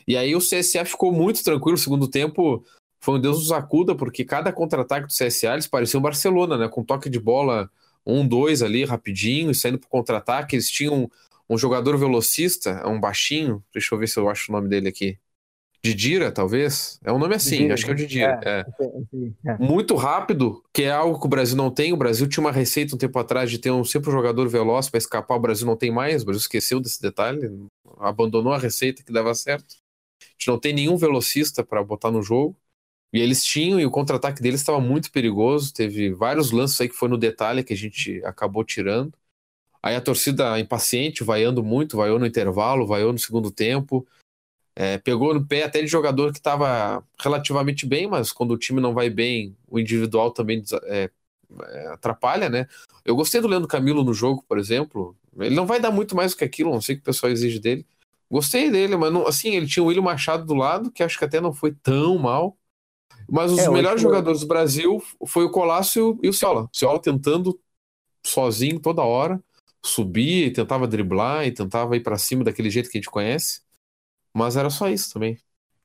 E 0.07 0.17
aí 0.17 0.35
o 0.35 0.41
CSA 0.41 0.85
ficou 0.85 1.13
muito 1.13 1.45
tranquilo. 1.45 1.77
O 1.77 1.81
segundo 1.81 2.09
tempo 2.09 2.65
foi 3.01 3.19
um 3.19 3.21
Deus 3.21 3.39
nos 3.39 3.53
acuda, 3.53 3.95
porque 3.95 4.25
cada 4.25 4.53
contra-ataque 4.53 5.07
do 5.07 5.13
CSA 5.13 5.53
eles 5.55 5.67
pareciam 5.67 6.01
Barcelona, 6.01 6.57
né? 6.57 6.69
Com 6.69 6.85
toque 6.85 7.09
de 7.11 7.21
bola 7.21 7.71
um, 8.07 8.27
dois 8.27 8.63
ali 8.63 8.85
rapidinho 8.85 9.55
saindo 9.55 9.79
pro 9.79 9.89
contra-ataque. 9.89 10.57
Eles 10.57 10.71
tinham 10.71 11.11
um 11.49 11.59
jogador 11.59 11.97
velocista, 11.99 12.87
um 12.89 12.99
baixinho. 12.99 13.63
Deixa 13.73 13.95
eu 13.95 13.99
ver 13.99 14.09
se 14.09 14.19
eu 14.19 14.29
acho 14.29 14.51
o 14.51 14.55
nome 14.55 14.69
dele 14.69 14.89
aqui. 14.89 15.19
Didira, 15.85 16.30
talvez? 16.30 17.01
É 17.05 17.12
um 17.12 17.18
nome 17.18 17.35
assim, 17.35 17.57
Didira, 17.57 17.74
acho 17.74 17.85
que 17.85 17.91
é 17.91 17.95
o 17.95 17.97
Didira. 17.97 18.41
é 18.45 18.64
É. 19.45 19.59
muito 19.59 19.97
rápido, 19.97 20.62
que 20.72 20.85
é 20.85 20.93
algo 20.93 21.18
que 21.18 21.26
o 21.26 21.28
Brasil 21.28 21.57
não 21.57 21.70
tem. 21.70 21.93
O 21.93 21.97
Brasil 21.97 22.28
tinha 22.28 22.45
uma 22.45 22.53
receita 22.53 22.95
um 22.95 22.99
tempo 22.99 23.18
atrás 23.18 23.51
de 23.51 23.59
ter 23.59 23.72
um 23.72 23.85
sempre 23.85 24.09
um 24.09 24.12
jogador 24.12 24.49
veloz 24.49 24.89
para 24.89 24.99
escapar. 24.99 25.35
O 25.37 25.41
Brasil 25.41 25.66
não 25.66 25.76
tem 25.76 25.91
mais. 25.91 26.22
O 26.22 26.26
Brasil 26.26 26.41
esqueceu 26.41 26.78
desse 26.78 27.03
detalhe, 27.03 27.41
abandonou 27.99 28.53
a 28.53 28.59
receita 28.59 29.03
que 29.03 29.12
dava 29.12 29.35
certo. 29.35 29.74
A 30.22 30.26
gente 30.39 30.49
não 30.49 30.59
tem 30.59 30.72
nenhum 30.72 30.97
velocista 30.97 31.64
para 31.64 31.83
botar 31.83 32.12
no 32.12 32.22
jogo. 32.22 32.57
E 33.12 33.20
eles 33.20 33.45
tinham, 33.45 33.78
e 33.78 33.85
o 33.85 33.91
contra-ataque 33.91 34.41
deles 34.41 34.61
estava 34.61 34.80
muito 34.80 35.11
perigoso. 35.11 35.74
Teve 35.74 36.12
vários 36.12 36.51
lances 36.53 36.80
aí 36.80 36.89
que 36.89 36.95
foi 36.95 37.09
no 37.09 37.18
detalhe 37.18 37.64
que 37.64 37.72
a 37.72 37.76
gente 37.76 38.24
acabou 38.24 38.64
tirando. 38.64 39.12
Aí 39.83 39.97
a 39.97 40.01
torcida 40.01 40.59
impaciente, 40.61 41.24
vaiando 41.24 41.62
muito, 41.62 41.97
vaiou 41.97 42.18
no 42.20 42.24
intervalo, 42.24 42.87
vaiou 42.87 43.12
no 43.12 43.18
segundo 43.18 43.51
tempo. 43.51 44.07
É, 44.75 44.99
pegou 44.99 45.35
no 45.35 45.47
pé 45.47 45.64
até 45.64 45.81
de 45.83 45.87
jogador 45.87 46.33
que 46.33 46.39
estava 46.39 47.05
relativamente 47.20 47.87
bem, 47.87 48.07
mas 48.07 48.33
quando 48.33 48.53
o 48.53 48.59
time 48.59 48.81
não 48.81 48.95
vai 48.95 49.11
bem, 49.11 49.57
o 49.68 49.79
individual 49.79 50.31
também 50.33 50.62
é, 50.85 51.11
é, 51.64 51.87
atrapalha, 51.89 52.49
né? 52.49 52.66
Eu 53.05 53.14
gostei 53.16 53.41
do 53.41 53.49
Leandro 53.49 53.68
Camilo 53.68 54.05
no 54.05 54.14
jogo, 54.14 54.45
por 54.49 54.59
exemplo. 54.59 55.16
Ele 55.39 55.55
não 55.55 55.66
vai 55.66 55.81
dar 55.81 55.91
muito 55.91 56.16
mais 56.16 56.33
do 56.33 56.39
que 56.39 56.45
aquilo, 56.45 56.70
não 56.73 56.81
sei 56.81 56.95
o 56.95 56.99
que 56.99 57.03
o 57.03 57.05
pessoal 57.07 57.31
exige 57.33 57.59
dele. 57.59 57.87
Gostei 58.31 58.70
dele, 58.70 58.97
mas 58.97 59.12
não, 59.12 59.27
assim, 59.27 59.51
ele 59.57 59.66
tinha 59.66 59.83
o 59.83 59.87
William 59.87 60.03
Machado 60.03 60.47
do 60.47 60.55
lado, 60.55 60.91
que 60.91 61.03
acho 61.03 61.18
que 61.18 61.25
até 61.25 61.41
não 61.41 61.53
foi 61.53 61.73
tão 61.83 62.18
mal. 62.18 62.57
Mas 63.31 63.53
os 63.53 63.62
É, 63.62 63.68
melhores 63.68 64.03
jogadores 64.03 64.41
do 64.41 64.47
Brasil 64.47 65.03
foi 65.27 65.45
o 65.45 65.51
Colasso 65.51 66.18
e 66.23 66.29
o 66.29 66.33
Ciola. 66.33 66.64
O 66.64 66.70
Ciola 66.77 67.01
tentando 67.01 67.59
sozinho 68.25 68.81
toda 68.81 69.03
hora, 69.03 69.43
subia 69.85 70.47
e 70.47 70.53
tentava 70.53 70.87
driblar 70.89 71.47
e 71.47 71.53
tentava 71.53 71.97
ir 71.97 72.03
pra 72.03 72.18
cima 72.18 72.45
daquele 72.45 72.70
jeito 72.70 72.91
que 72.91 72.99
a 72.99 73.01
gente 73.01 73.11
conhece. 73.11 73.62
Mas 74.35 74.57
era 74.57 74.70
só 74.70 74.89
isso 74.89 75.12
também. 75.12 75.39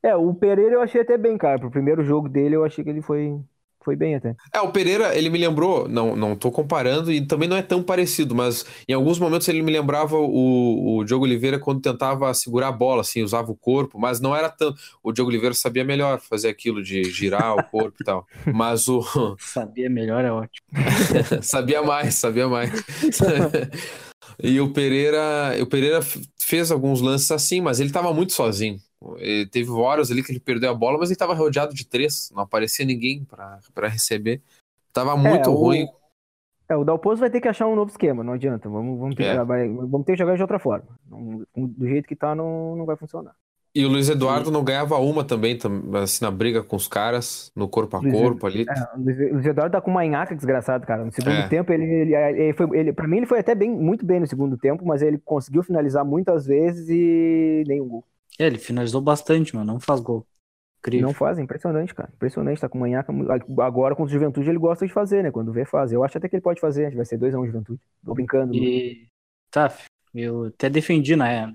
É, 0.03 0.15
o 0.15 0.33
Pereira 0.33 0.75
eu 0.75 0.81
achei 0.81 1.01
até 1.01 1.17
bem, 1.17 1.37
cara. 1.37 1.59
Pro 1.59 1.71
primeiro 1.71 2.03
jogo 2.03 2.29
dele, 2.29 2.55
eu 2.55 2.63
achei 2.63 2.83
que 2.83 2.89
ele 2.89 3.01
foi, 3.01 3.37
foi 3.83 3.95
bem 3.95 4.15
até. 4.15 4.35
É, 4.53 4.61
o 4.61 4.71
Pereira, 4.71 5.17
ele 5.17 5.29
me 5.29 5.37
lembrou, 5.37 5.87
não, 5.87 6.15
não 6.15 6.35
tô 6.35 6.51
comparando 6.51 7.11
e 7.11 7.25
também 7.25 7.49
não 7.49 7.57
é 7.57 7.61
tão 7.61 7.81
parecido, 7.81 8.35
mas 8.35 8.65
em 8.87 8.93
alguns 8.93 9.19
momentos 9.19 9.47
ele 9.47 9.61
me 9.61 9.71
lembrava 9.71 10.17
o, 10.17 10.97
o 10.97 11.03
Diogo 11.03 11.25
Oliveira 11.25 11.59
quando 11.59 11.81
tentava 11.81 12.33
segurar 12.33 12.69
a 12.69 12.71
bola, 12.71 13.01
assim, 13.01 13.23
usava 13.23 13.51
o 13.51 13.55
corpo, 13.55 13.99
mas 13.99 14.19
não 14.19 14.35
era 14.35 14.49
tanto. 14.49 14.79
O 15.03 15.11
Diogo 15.11 15.29
Oliveira 15.29 15.55
sabia 15.55 15.83
melhor 15.83 16.19
fazer 16.21 16.49
aquilo 16.49 16.83
de 16.83 17.03
girar 17.05 17.55
o 17.55 17.63
corpo 17.63 17.97
e 17.99 18.03
tal. 18.05 18.25
Mas 18.53 18.87
o. 18.87 19.01
Sabia 19.39 19.89
melhor, 19.89 20.23
é 20.23 20.31
ótimo. 20.31 20.65
sabia 21.41 21.81
mais, 21.81 22.15
sabia 22.15 22.47
mais. 22.47 22.71
E 24.41 24.59
o 24.59 24.71
Pereira, 24.71 25.55
o 25.61 25.65
Pereira 25.65 25.99
fez 26.47 26.71
alguns 26.71 27.01
lances 27.01 27.29
assim, 27.29 27.59
mas 27.59 27.79
ele 27.81 27.89
estava 27.89 28.13
muito 28.13 28.31
sozinho. 28.31 28.79
Ele 29.17 29.45
teve 29.45 29.69
horas 29.69 30.09
ali 30.09 30.23
que 30.23 30.31
ele 30.31 30.39
perdeu 30.39 30.71
a 30.71 30.73
bola, 30.73 30.97
mas 30.97 31.09
ele 31.09 31.15
estava 31.15 31.33
rodeado 31.33 31.73
de 31.73 31.85
três, 31.85 32.31
não 32.33 32.41
aparecia 32.43 32.85
ninguém 32.85 33.25
para 33.25 33.87
receber. 33.89 34.41
Tava 34.93 35.17
muito 35.17 35.49
É, 35.49 35.49
o- 35.49 35.55
ruim. 35.55 35.87
É, 36.69 36.75
o 36.75 36.83
Dalpozo 36.85 37.19
vai 37.19 37.29
ter 37.29 37.41
que 37.41 37.47
achar 37.49 37.67
um 37.67 37.75
novo 37.75 37.91
esquema, 37.91 38.23
não 38.23 38.33
adianta. 38.33 38.69
Vamos, 38.69 38.97
vamos, 38.97 39.15
ter, 39.15 39.23
É. 39.23 39.37
que, 39.37 39.43
vai- 39.43 39.67
vamos 39.69 40.05
ter 40.05 40.13
que 40.13 40.19
jogar 40.19 40.35
de 40.35 40.41
outra 40.41 40.57
forma. 40.57 40.87
Não- 41.05 41.45
do 41.55 41.87
jeito 41.87 42.07
que 42.07 42.15
tá, 42.15 42.33
não, 42.33 42.75
não 42.77 42.85
vai 42.85 42.95
funcionar. 42.95 43.35
E 43.79 43.85
o 43.85 43.89
Luiz 43.89 44.09
Eduardo 44.09 44.49
não 44.49 44.63
ganhava 44.63 44.97
uma 44.97 45.23
também, 45.23 45.57
tam- 45.57 45.83
assim, 45.97 46.23
na 46.25 46.31
briga 46.31 46.63
com 46.63 46.75
os 46.75 46.87
caras, 46.87 47.51
no 47.55 47.67
corpo 47.69 47.95
a 47.95 47.99
Luiz 47.99 48.13
corpo 48.13 48.47
ali. 48.47 48.65
É, 48.67 48.97
o 48.97 49.33
Luiz 49.35 49.45
Eduardo 49.45 49.73
tá 49.73 49.81
com 49.81 49.91
uma 49.91 50.03
enhaca 50.05 50.35
desgraçado, 50.35 50.85
cara. 50.87 51.05
No 51.05 51.11
segundo 51.11 51.33
É. 51.33 51.47
tempo, 51.47 51.71
ele, 51.71 51.83
ele, 51.85 52.15
ele 52.15 52.53
foi. 52.53 52.77
Ele, 52.77 52.91
pra 52.93 53.07
mim, 53.07 53.17
ele 53.17 53.25
foi 53.25 53.39
até 53.39 53.53
bem, 53.53 53.69
muito 53.69 54.05
bem 54.05 54.19
no 54.19 54.27
segundo 54.27 54.57
tempo, 54.57 54.85
mas 54.85 55.01
ele 55.01 55.17
conseguiu 55.19 55.61
finalizar 55.61 56.03
muitas 56.03 56.45
vezes 56.45 56.89
e 56.89 57.63
nenhum 57.67 57.87
gol. 57.87 58.05
É, 58.39 58.47
ele 58.47 58.57
finalizou 58.57 59.01
bastante, 59.01 59.55
mano. 59.55 59.73
Não 59.73 59.79
faz 59.79 59.99
gol. 59.99 60.25
Incrível. 60.79 61.07
Não 61.07 61.13
faz, 61.13 61.37
é 61.37 61.41
impressionante, 61.41 61.93
cara. 61.93 62.09
Impressionante, 62.15 62.61
tá 62.61 62.69
com 62.69 62.77
uma 62.77 62.87
enhaca. 62.87 63.11
mu- 63.11 63.25
Agora 63.61 63.95
com 63.95 64.03
o 64.03 64.07
Juventude 64.07 64.49
ele 64.49 64.59
gosta 64.59 64.85
de 64.87 64.93
fazer, 64.93 65.23
né? 65.23 65.31
Quando 65.31 65.51
vê, 65.51 65.65
faz. 65.65 65.91
Eu 65.91 66.03
acho 66.03 66.17
até 66.17 66.29
que 66.29 66.35
ele 66.35 66.41
pode 66.43 66.61
fazer. 66.61 66.95
Vai 66.95 67.03
ser 67.05 67.17
2x1 67.17 67.45
Juventude. 67.45 67.79
Tô 68.05 68.13
brincando. 68.13 68.53
E 68.55 69.07
tá, 69.51 69.73
eu 70.13 70.45
até 70.45 70.69
defendi 70.69 71.15
né, 71.15 71.51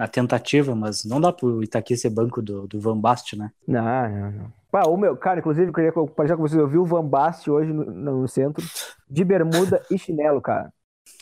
a 0.00 0.08
tentativa, 0.08 0.74
mas 0.74 1.04
não 1.04 1.20
dá 1.20 1.30
pro 1.30 1.62
Itaqui 1.62 1.94
ser 1.94 2.08
banco 2.08 2.40
do, 2.40 2.66
do 2.66 2.80
Van 2.80 2.98
Basten, 2.98 3.38
né? 3.38 3.52
Não, 3.68 3.84
não, 3.84 4.32
não. 4.32 4.52
Pá, 4.72 4.84
o 4.88 4.96
meu, 4.96 5.14
cara, 5.14 5.40
inclusive, 5.40 5.68
eu 5.68 5.74
queria 5.74 5.92
compartilhar 5.92 6.38
com 6.38 6.42
vocês. 6.42 6.58
Eu 6.58 6.66
vi 6.66 6.78
o 6.78 6.86
Van 6.86 7.04
Basten 7.04 7.52
hoje 7.52 7.70
no, 7.70 7.84
no 7.84 8.26
centro, 8.26 8.64
de 9.10 9.22
bermuda 9.22 9.84
e 9.90 9.98
chinelo, 9.98 10.40
cara. 10.40 10.72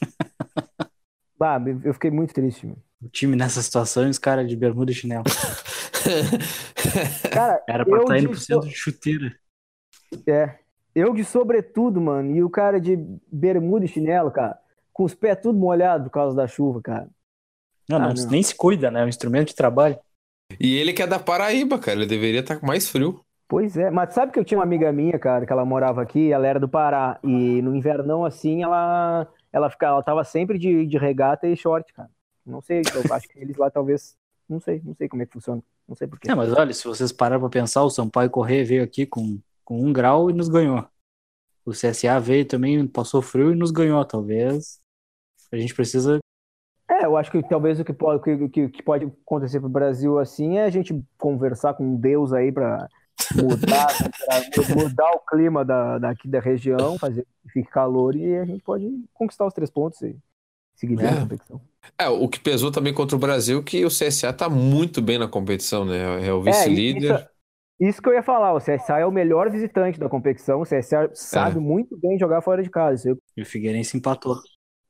Bah, 1.36 1.60
eu 1.84 1.94
fiquei 1.94 2.10
muito 2.10 2.34
triste, 2.34 2.66
meu. 2.66 2.76
O 3.00 3.08
time 3.08 3.36
nessa 3.36 3.62
situação 3.62 4.08
e 4.08 4.10
os 4.10 4.18
caras 4.18 4.48
de 4.48 4.56
bermuda 4.56 4.90
e 4.90 4.94
chinelo. 4.94 5.22
Cara, 7.32 7.62
Era 7.68 7.84
pra 7.84 8.00
estar 8.00 8.18
indo 8.18 8.22
de 8.22 8.28
pro 8.28 8.40
centro 8.40 8.68
de 8.68 8.74
chuteira. 8.74 9.32
É. 10.26 10.56
Eu 10.92 11.14
de 11.14 11.24
sobretudo, 11.24 12.00
mano. 12.00 12.34
E 12.34 12.42
o 12.42 12.50
cara 12.50 12.80
de 12.80 12.96
bermuda 13.30 13.84
e 13.84 13.88
chinelo, 13.88 14.32
cara. 14.32 14.58
Com 14.92 15.04
os 15.04 15.14
pés 15.14 15.38
tudo 15.40 15.56
molhados 15.56 16.08
por 16.08 16.12
causa 16.12 16.34
da 16.34 16.48
chuva, 16.48 16.82
cara. 16.82 17.08
Não, 17.88 17.98
não, 17.98 18.10
Ah, 18.10 18.14
não. 18.14 18.30
nem 18.30 18.42
se 18.42 18.54
cuida, 18.54 18.90
né? 18.90 19.00
É 19.00 19.04
um 19.04 19.08
instrumento 19.08 19.48
de 19.48 19.54
trabalho. 19.54 19.98
E 20.58 20.76
ele 20.76 20.92
que 20.92 21.02
é 21.02 21.06
da 21.06 21.18
Paraíba, 21.18 21.78
cara. 21.78 21.98
Ele 21.98 22.06
deveria 22.06 22.40
estar 22.40 22.58
com 22.58 22.66
mais 22.66 22.88
frio. 22.88 23.20
Pois 23.46 23.76
é. 23.76 23.90
Mas 23.90 24.12
sabe 24.14 24.32
que 24.32 24.38
eu 24.38 24.44
tinha 24.44 24.58
uma 24.58 24.64
amiga 24.64 24.92
minha, 24.92 25.18
cara, 25.18 25.46
que 25.46 25.52
ela 25.52 25.64
morava 25.64 26.02
aqui, 26.02 26.30
ela 26.32 26.46
era 26.46 26.60
do 26.60 26.68
Pará. 26.68 27.18
E 27.24 27.62
no 27.62 27.74
invernão, 27.74 28.24
assim, 28.24 28.62
ela, 28.62 29.26
ela, 29.52 29.70
ficava, 29.70 29.94
ela 29.94 30.02
tava 30.02 30.24
sempre 30.24 30.58
de, 30.58 30.86
de 30.86 30.98
regata 30.98 31.46
e 31.46 31.56
short, 31.56 31.92
cara. 31.92 32.10
Não 32.44 32.60
sei, 32.60 32.82
eu 32.94 33.14
acho 33.14 33.28
que 33.28 33.38
eles 33.38 33.56
lá 33.56 33.70
talvez. 33.70 34.16
Não 34.48 34.58
sei, 34.60 34.80
não 34.84 34.94
sei 34.94 35.08
como 35.08 35.22
é 35.22 35.26
que 35.26 35.32
funciona. 35.32 35.62
Não 35.86 35.94
sei 35.94 36.06
porquê. 36.06 36.30
É, 36.30 36.34
mas 36.34 36.52
olha, 36.52 36.72
se 36.72 36.84
vocês 36.84 37.12
pararem 37.12 37.40
pra 37.40 37.48
pensar, 37.50 37.82
o 37.82 37.90
Sampaio 37.90 38.30
Corrêa 38.30 38.64
veio 38.64 38.82
aqui 38.82 39.06
com, 39.06 39.38
com 39.64 39.82
um 39.82 39.92
grau 39.92 40.30
e 40.30 40.32
nos 40.32 40.48
ganhou. 40.48 40.86
O 41.64 41.72
CSA 41.72 42.18
veio 42.18 42.46
também, 42.46 42.86
passou 42.86 43.20
frio 43.20 43.52
e 43.52 43.54
nos 43.54 43.70
ganhou. 43.70 44.02
Talvez 44.04 44.80
a 45.52 45.56
gente 45.56 45.74
precisa. 45.74 46.18
É, 47.00 47.04
eu 47.04 47.16
acho 47.16 47.30
que 47.30 47.42
talvez 47.48 47.78
o 47.78 47.84
que 47.84 47.92
pode, 47.92 48.30
o 48.30 48.48
que, 48.50 48.68
que 48.68 48.82
pode 48.82 49.04
acontecer 49.06 49.60
pro 49.60 49.68
Brasil 49.68 50.18
assim 50.18 50.58
é 50.58 50.64
a 50.64 50.70
gente 50.70 50.94
conversar 51.16 51.74
com 51.74 51.96
Deus 51.96 52.32
aí 52.32 52.50
pra 52.52 52.88
mudar, 53.30 53.94
mudar 54.68 55.10
o 55.12 55.20
clima 55.20 55.64
da, 55.64 55.98
daqui 55.98 56.28
da 56.28 56.40
região, 56.40 56.98
fazer 56.98 57.24
que 57.42 57.50
fique 57.52 57.70
calor 57.70 58.16
e 58.16 58.36
a 58.36 58.44
gente 58.44 58.62
pode 58.64 58.86
conquistar 59.14 59.46
os 59.46 59.54
três 59.54 59.70
pontos 59.70 60.00
e 60.02 60.16
seguir 60.76 60.96
bem 60.96 61.10
É. 61.10 61.14
a 61.14 61.18
competição. 61.18 61.60
É, 61.98 62.08
o 62.08 62.28
que 62.28 62.40
pesou 62.40 62.72
também 62.72 62.94
contra 62.94 63.16
o 63.16 63.18
Brasil, 63.18 63.62
que 63.64 63.84
o 63.84 63.90
CSA 63.90 64.32
tá 64.32 64.48
muito 64.48 65.02
bem 65.02 65.18
na 65.18 65.28
competição, 65.28 65.84
né? 65.84 66.26
É 66.26 66.32
o 66.32 66.42
É, 66.44 66.68
vice-líder. 66.68 66.96
isso, 66.96 67.28
isso 67.80 68.02
que 68.02 68.08
eu 68.08 68.14
ia 68.14 68.22
falar, 68.22 68.54
o 68.54 68.60
CSA 68.60 68.98
é 69.00 69.06
o 69.06 69.12
melhor 69.12 69.50
visitante 69.50 69.98
da 70.00 70.08
competição, 70.08 70.60
o 70.60 70.66
CSA 70.66 71.10
sabe 71.14 71.58
É. 71.58 71.60
muito 71.60 71.96
bem 71.98 72.18
jogar 72.18 72.42
fora 72.42 72.62
de 72.62 72.70
casa. 72.70 73.16
E 73.36 73.42
o 73.42 73.46
Figueirense 73.46 73.96
empatou. 73.96 74.36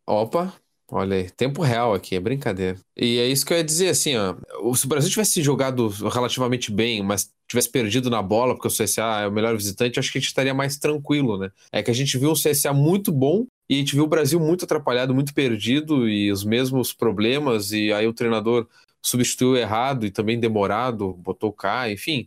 Opa, 0.06 0.52
olha 0.90 1.16
aí, 1.16 1.30
tempo 1.30 1.62
real 1.62 1.94
aqui, 1.94 2.16
é 2.16 2.20
brincadeira. 2.20 2.78
E 2.96 3.18
é 3.18 3.26
isso 3.26 3.44
que 3.44 3.52
eu 3.52 3.58
ia 3.58 3.64
dizer, 3.64 3.88
assim, 3.88 4.16
ó, 4.16 4.34
se 4.74 4.86
o 4.86 4.88
Brasil 4.88 5.10
tivesse 5.10 5.42
jogado 5.42 5.88
relativamente 5.88 6.72
bem, 6.72 7.02
mas 7.02 7.30
tivesse 7.46 7.70
perdido 7.70 8.10
na 8.10 8.22
bola, 8.22 8.54
porque 8.54 8.68
o 8.68 8.70
CSA 8.70 9.22
é 9.22 9.28
o 9.28 9.32
melhor 9.32 9.56
visitante, 9.56 9.98
acho 9.98 10.10
que 10.10 10.18
a 10.18 10.20
gente 10.20 10.28
estaria 10.28 10.54
mais 10.54 10.76
tranquilo, 10.78 11.38
né? 11.38 11.50
É 11.72 11.82
que 11.82 11.90
a 11.90 11.94
gente 11.94 12.16
viu 12.18 12.30
um 12.30 12.34
CSA 12.34 12.72
muito 12.72 13.12
bom 13.12 13.46
e 13.68 13.74
a 13.74 13.78
gente 13.78 13.94
viu 13.94 14.04
o 14.04 14.08
Brasil 14.08 14.40
muito 14.40 14.64
atrapalhado, 14.64 15.14
muito 15.14 15.34
perdido 15.34 16.08
e 16.08 16.32
os 16.32 16.44
mesmos 16.44 16.92
problemas, 16.92 17.72
e 17.72 17.92
aí 17.92 18.06
o 18.06 18.14
treinador 18.14 18.66
substituiu 19.02 19.56
errado 19.56 20.06
e 20.06 20.10
também 20.10 20.40
demorado, 20.40 21.12
botou 21.14 21.52
K, 21.52 21.90
enfim. 21.90 22.26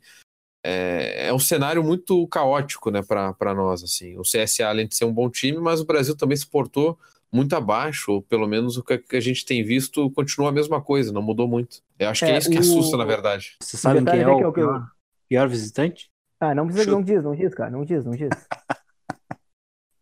É, 0.64 1.28
é 1.28 1.34
um 1.34 1.40
cenário 1.40 1.84
muito 1.84 2.28
caótico, 2.28 2.92
né, 2.92 3.02
para 3.02 3.54
nós, 3.56 3.84
assim. 3.84 4.18
O 4.18 4.22
CSA, 4.22 4.68
além 4.68 4.88
de 4.88 4.96
ser 4.96 5.06
um 5.06 5.14
bom 5.14 5.30
time, 5.30 5.58
mas 5.58 5.80
o 5.80 5.86
Brasil 5.86 6.16
também 6.16 6.38
se 6.38 6.46
portou 6.46 6.98
muito 7.32 7.56
abaixo, 7.56 8.12
ou 8.12 8.22
pelo 8.22 8.48
menos 8.48 8.78
o 8.78 8.84
que 8.84 8.98
que 8.98 9.16
a 9.16 9.20
gente 9.22 9.46
tem 9.46 9.64
visto 9.64 10.10
continua 10.12 10.50
a 10.50 10.52
mesma 10.52 10.82
coisa, 10.82 11.12
não 11.14 11.22
mudou 11.22 11.48
muito. 11.48 11.82
Eu 11.98 12.10
acho 12.10 12.26
que 12.26 12.32
é, 12.32 12.36
É, 12.36 12.38
isso 12.38 12.50
que 12.50 12.58
o- 12.58 12.60
assusta, 12.60 12.98
na 12.98 13.06
verdade. 13.06 13.56
Vocês 13.62 13.80
sabem 13.82 14.04
detalhe 14.04 14.24
quem 14.26 14.34
é 14.34 14.36
que 14.38 14.44
é 14.44 14.46
o 14.46 14.50
o 14.50 14.54
que 14.54 14.60
pior, 14.62 14.88
pior 15.30 15.48
visitante? 15.50 16.10
Ah, 16.40 16.54
não 16.56 16.66
precisa, 16.66 16.86
Chuta. 16.86 16.96
não 16.98 17.04
diz, 17.04 17.24
não 17.24 17.36
diz, 17.36 17.54
cara, 17.54 17.70
não 17.72 17.86
diz, 17.86 18.04
não 18.06 18.12
diz. 18.14 18.30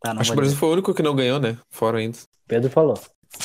Tá, 0.01 0.13
não 0.13 0.21
acho 0.21 0.29
que 0.29 0.33
o 0.33 0.35
Brasil 0.37 0.51
dizer. 0.53 0.59
foi 0.61 0.69
o 0.69 0.71
único 0.71 0.93
que 0.93 1.03
não 1.03 1.13
ganhou, 1.13 1.39
né? 1.41 1.57
Fora 1.69 1.97
ainda. 1.97 2.17
Pedro 2.47 2.69
falou. 2.69 2.97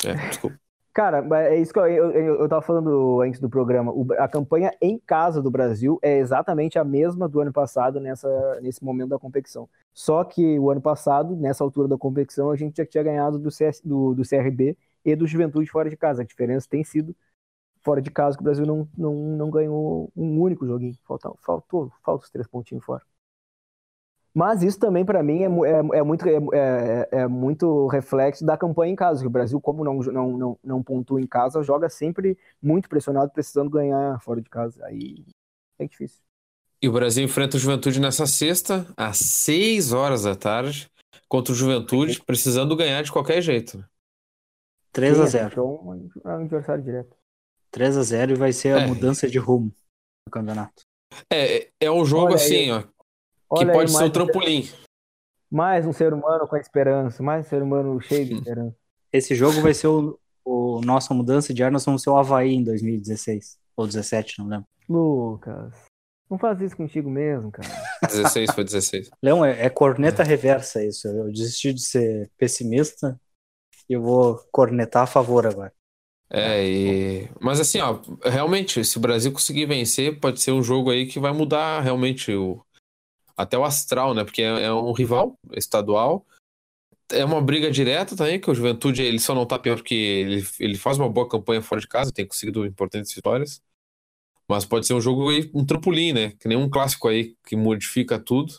É, 0.05 0.15
desculpa. 0.29 0.57
Cara, 0.95 1.27
é 1.51 1.59
isso 1.59 1.73
que 1.73 1.79
eu, 1.81 1.87
eu, 1.87 2.41
eu, 2.41 2.49
tava 2.49 2.63
falando 2.63 3.21
antes 3.21 3.41
do 3.41 3.51
programa. 3.51 3.91
O- 3.93 4.07
a 4.17 4.29
campanha 4.29 4.73
em 4.81 4.97
casa 4.97 5.43
do 5.43 5.51
Brasil 5.51 5.99
é 6.01 6.19
exatamente 6.19 6.79
a 6.79 6.85
mesma 6.85 7.29
do 7.29 7.41
ano 7.41 7.53
passado 7.53 7.99
nessa, 7.99 8.29
nesse 8.61 8.85
momento 8.85 9.09
da 9.09 9.19
competição. 9.19 9.69
Só 9.93 10.23
que 10.23 10.57
o 10.57 10.71
ano 10.71 10.81
passado, 10.81 11.35
nessa 11.35 11.65
altura 11.65 11.89
da 11.89 11.99
competição, 11.99 12.49
a 12.51 12.57
gente 12.57 12.77
já 12.77 12.87
tinha 12.87 13.03
ganhado 13.03 13.41
do, 13.41 13.51
CS, 13.51 13.81
do, 13.85 14.15
do 14.15 14.25
CRB 14.25 14.77
e 15.05 15.17
do 15.17 15.27
Juventude 15.27 15.69
fora 15.69 15.91
de 15.91 15.97
casa. 15.97 16.23
A 16.23 16.25
diferença 16.25 16.69
tem 16.71 16.85
sido 16.85 17.15
fora 17.83 18.03
de 18.03 18.11
casa 18.11 18.37
que 18.37 18.43
o 18.43 18.45
Brasil 18.45 18.67
não, 18.67 18.89
não, 18.97 19.15
não 19.15 19.51
ganhou 19.51 20.13
um 20.17 20.41
único 20.41 20.67
joguinho. 20.67 20.97
Faltou, 21.05 21.93
falta 22.05 22.25
os 22.25 22.31
três 22.31 22.47
pontinhos 22.49 22.85
fora. 22.85 23.03
Mas 24.37 24.65
isso 24.65 24.81
também, 24.81 25.05
para 25.05 25.23
mim, 25.23 25.43
é, 25.43 25.47
é, 25.47 25.99
é 25.99 26.03
muito, 26.03 26.27
é, 26.29 26.35
é- 26.53 27.09
é 27.21 27.29
muito 27.29 27.87
reflexo 27.87 28.45
da 28.45 28.57
campanha 28.57 28.93
em 28.93 28.97
casa. 28.97 29.21
que 29.21 29.27
O 29.27 29.31
Brasil, 29.31 29.61
como 29.61 29.85
não, 29.85 29.95
não, 30.01 30.37
não, 30.37 30.59
não 30.65 30.83
pontua 30.83 31.21
em 31.21 31.27
casa, 31.27 31.63
joga 31.63 31.89
sempre 31.89 32.37
muito 32.61 32.89
pressionado, 32.89 33.31
precisando 33.31 33.71
ganhar 33.71 34.21
fora 34.21 34.43
de 34.43 34.51
casa. 34.51 34.85
Aí 34.87 35.25
é 35.79 35.87
difícil. 35.87 36.21
E 36.83 36.89
o 36.89 36.93
Brasil 36.93 37.25
enfrenta 37.25 37.57
o 37.57 37.61
Juventude 37.61 38.01
nessa 38.01 38.27
sexta, 38.27 38.87
às 38.97 39.19
6 39.19 39.93
horas 39.93 40.25
da 40.25 40.35
tarde, 40.35 40.91
contra 41.29 41.53
o 41.53 41.57
Juventude, 41.57 42.21
precisando 42.23 42.77
ganhar 42.77 43.03
de 43.03 43.13
qualquer 43.13 43.41
jeito. 43.41 43.83
3 44.93 45.19
a 45.19 45.27
Sim, 45.27 45.31
0 45.33 45.53
Então, 45.53 46.11
é 46.25 46.29
um 46.37 46.43
adversário 46.43 46.83
direto. 46.83 47.17
3 47.71 47.97
a 47.97 48.03
0 48.03 48.33
e 48.33 48.35
vai 48.37 48.53
ser 48.53 48.77
a 48.77 48.81
É. 48.81 48.87
mudança 48.87 49.29
de 49.29 49.39
rumo 49.39 49.73
no 50.27 50.31
campeonato. 50.31 50.83
É, 51.33 51.71
é 51.81 51.91
um 51.91 52.05
jogo 52.05 52.27
Olha 52.27 52.35
assim, 52.37 52.71
ó, 52.71 52.83
Olha 53.51 53.71
aí, 53.71 53.73
pode 53.73 53.93
ser 53.93 54.05
o 54.05 54.11
trampolim. 54.11 54.69
Mais 55.51 55.87
um 55.87 55.93
ser 55.93 56.13
humano 56.13 56.49
com 56.49 56.57
esperança, 56.57 57.23
mais 57.23 57.47
um 57.47 57.49
ser 57.49 57.63
humano 57.63 58.01
cheio 58.01 58.27
de 58.27 58.35
esperança. 58.35 58.77
Esse 59.13 59.35
jogo 59.35 59.61
vai 59.61 59.73
ser 59.73 59.87
o, 59.87 60.19
o 60.45 60.81
nossa 60.81 61.15
mudança 61.15 61.55
de 61.55 61.63
ar, 61.63 61.71
nós 61.71 61.85
vamos 61.85 62.03
ser 62.03 62.11
o 62.11 62.17
Havaí 62.17 62.55
em 62.55 62.65
2016. 62.65 63.59
Ou 63.77 63.87
17, 63.87 64.39
não 64.39 64.49
lembro. 64.49 64.67
Lucas, 64.89 65.73
não 66.31 66.39
faz 66.39 66.61
isso 66.61 66.77
contigo 66.77 67.11
mesmo, 67.11 67.51
cara. 67.51 67.69
16 68.09 68.51
foi 68.53 68.65
16. 68.65 69.11
Leão, 69.23 69.45
é, 69.45 69.67
é 69.67 69.71
corneta 69.71 70.23
reversa 70.23 70.85
isso. 70.85 71.07
Eu 71.07 71.31
desisti 71.31 71.73
de 71.73 71.83
ser 71.83 72.31
pessimista 72.37 73.19
e 73.89 73.93
eu 73.93 74.03
vou 74.03 74.41
cornetar 74.51 75.05
a 75.05 75.07
favor 75.07 75.47
agora. 75.47 75.73
É, 76.31 76.67
e... 76.67 77.31
mas 77.41 77.61
assim, 77.61 77.81
ó, 77.81 78.01
realmente, 78.25 78.85
se 78.85 78.97
o 78.97 79.01
Brasil 79.01 79.31
conseguir 79.31 79.67
vencer, 79.67 80.19
pode 80.19 80.41
ser 80.41 80.53
um 80.53 80.63
jogo 80.63 80.91
aí 80.91 81.07
que 81.07 81.21
vai 81.21 81.33
mudar 81.33 81.81
realmente 81.81 82.33
o... 82.33 82.61
até 83.37 83.59
o 83.59 83.65
astral, 83.65 84.15
né? 84.15 84.25
Porque 84.25 84.43
é, 84.43 84.65
é 84.65 84.73
um 84.73 84.93
rival 84.93 85.39
estadual. 85.53 86.27
É 87.11 87.25
uma 87.25 87.41
briga 87.41 87.71
direta 87.71 88.17
também, 88.17 88.41
que 88.41 88.51
o 88.51 88.55
Juventude 88.55 89.03
ele 89.03 89.19
só 89.19 89.35
não 89.35 89.47
tá 89.47 89.59
pior 89.59 89.77
porque 89.77 89.95
ele, 89.95 90.47
ele 90.59 90.77
faz 90.77 90.99
uma 90.99 91.09
boa 91.09 91.29
campanha 91.29 91.61
fora 91.61 91.81
de 91.81 91.87
casa, 91.87 92.13
tem 92.13 92.27
conseguido 92.27 92.65
importantes 92.65 93.15
vitórias. 93.15 93.63
Mas 94.49 94.65
pode 94.65 94.87
ser 94.87 94.95
um 94.95 95.01
jogo 95.01 95.31
aí, 95.31 95.51
um 95.55 95.65
trampolim, 95.65 96.13
né? 96.13 96.33
Que 96.39 96.49
nem 96.49 96.57
um 96.57 96.69
clássico 96.69 97.09
aí 97.09 97.35
que 97.47 97.57
modifica 97.57 98.19
tudo. 98.19 98.55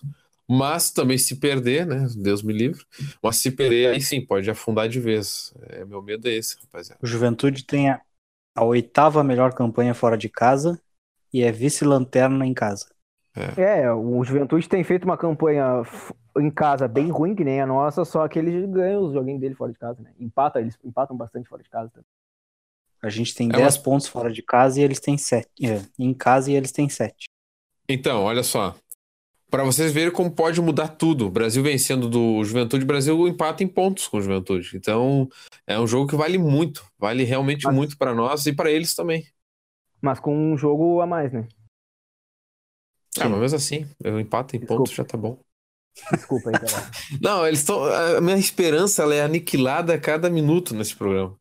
Mas 0.48 0.92
também 0.92 1.18
se 1.18 1.40
perder, 1.40 1.86
né? 1.86 2.08
Deus 2.16 2.44
me 2.44 2.54
livre. 2.54 2.84
Mas 3.22 3.38
se 3.38 3.52
perder, 3.52 3.94
aí 3.94 4.02
sim, 4.02 4.24
pode 4.24 4.50
afundar 4.50 4.88
de 4.88 5.00
vez. 5.00 5.54
É, 5.70 5.86
meu 5.86 6.02
medo 6.02 6.28
é 6.28 6.34
esse, 6.34 6.58
rapaziada. 6.62 7.00
O 7.02 7.08
Juventude 7.08 7.64
tem 7.66 7.90
a, 7.90 8.02
a 8.56 8.64
oitava 8.64 9.24
melhor 9.24 9.54
campanha 9.54 9.94
fora 9.94 10.18
de 10.18 10.30
casa 10.30 10.80
e 11.34 11.42
é 11.42 11.52
vice-lanterna 11.52 12.46
em 12.46 12.54
casa. 12.54 12.95
É, 13.58 13.92
o 13.92 14.24
Juventude 14.24 14.68
tem 14.70 14.84
feito 14.84 15.04
uma 15.04 15.18
campanha 15.18 15.84
em 16.38 16.50
casa 16.50 16.88
bem 16.88 17.10
ruim, 17.10 17.36
que 17.36 17.44
nem 17.44 17.60
a 17.62 17.66
nossa, 17.66 18.06
só 18.06 18.28
que 18.28 18.40
eles 18.40 18.66
ganham 18.70 19.04
os 19.06 19.14
joguinhos 19.14 19.42
dele 19.42 19.56
fora 19.56 19.72
de 19.72 19.78
casa, 19.80 20.02
né? 20.02 20.12
Empata, 20.20 20.60
eles 20.62 20.78
empatam 20.84 21.16
bastante 21.18 21.48
fora 21.50 21.62
de 21.64 21.70
casa 21.70 21.90
também. 21.90 22.06
A 23.02 23.10
gente 23.10 23.36
tem 23.36 23.50
É 23.50 23.52
10 23.58 23.76
uma- 23.78 23.84
pontos 23.84 24.08
fora 24.08 24.32
de 24.32 24.42
casa 24.42 24.80
e 24.80 24.84
eles 24.84 25.00
têm 25.00 25.18
7. 25.18 25.50
em 26.00 26.14
casa 26.14 26.50
e 26.52 26.56
eles 26.56 26.72
têm 26.72 26.88
7. 26.90 27.26
Então, 27.88 28.24
olha 28.24 28.42
só. 28.44 28.76
Para 29.52 29.64
vocês 29.64 29.92
verem 29.94 30.12
como 30.12 30.32
pode 30.32 30.60
mudar 30.60 30.88
tudo. 30.90 31.28
O 31.28 31.30
Brasil 31.30 31.62
vencendo 31.62 32.10
do 32.10 32.44
Juventude, 32.44 32.84
o 32.84 32.88
Brasil 32.88 33.28
empata 33.28 33.64
em 33.64 33.68
pontos 33.68 34.08
com 34.08 34.18
o 34.18 34.22
Juventude. 34.22 34.72
Então, 34.76 35.30
é 35.68 35.80
um 35.80 35.86
jogo 35.86 36.10
que 36.10 36.16
vale 36.16 36.38
muito. 36.38 36.84
Vale 36.98 37.24
realmente 37.24 37.66
Mas- 37.66 37.76
muito 37.76 37.98
para 37.98 38.14
nós 38.14 38.46
e 38.48 38.54
para 38.54 38.72
eles 38.72 38.96
também. 38.96 39.24
Mas 40.02 40.20
com 40.20 40.36
um 40.36 40.58
jogo 40.58 41.00
a 41.00 41.06
mais, 41.06 41.32
né? 41.32 41.48
Ah, 43.20 43.30
mas 43.30 43.40
mesmo 43.40 43.58
assim, 43.58 43.88
eu 44.04 44.20
empato 44.20 44.56
em 44.56 44.60
Desculpa. 44.60 44.84
pontos 44.84 44.94
já 44.96 45.04
tá 45.06 45.18
bom. 45.18 45.38
Desculpa 46.12 46.50
aí. 46.50 46.56
Não, 47.22 47.48
eles 47.48 47.60
estão. 47.60 47.86
A 47.86 48.20
minha 48.20 48.38
esperança 48.38 49.04
ela 49.04 49.16
é 49.16 49.22
aniquilada 49.22 49.94
a 49.94 50.00
cada 50.00 50.30
minuto 50.30 50.76
nesse 50.76 50.96
programa. 50.96 51.36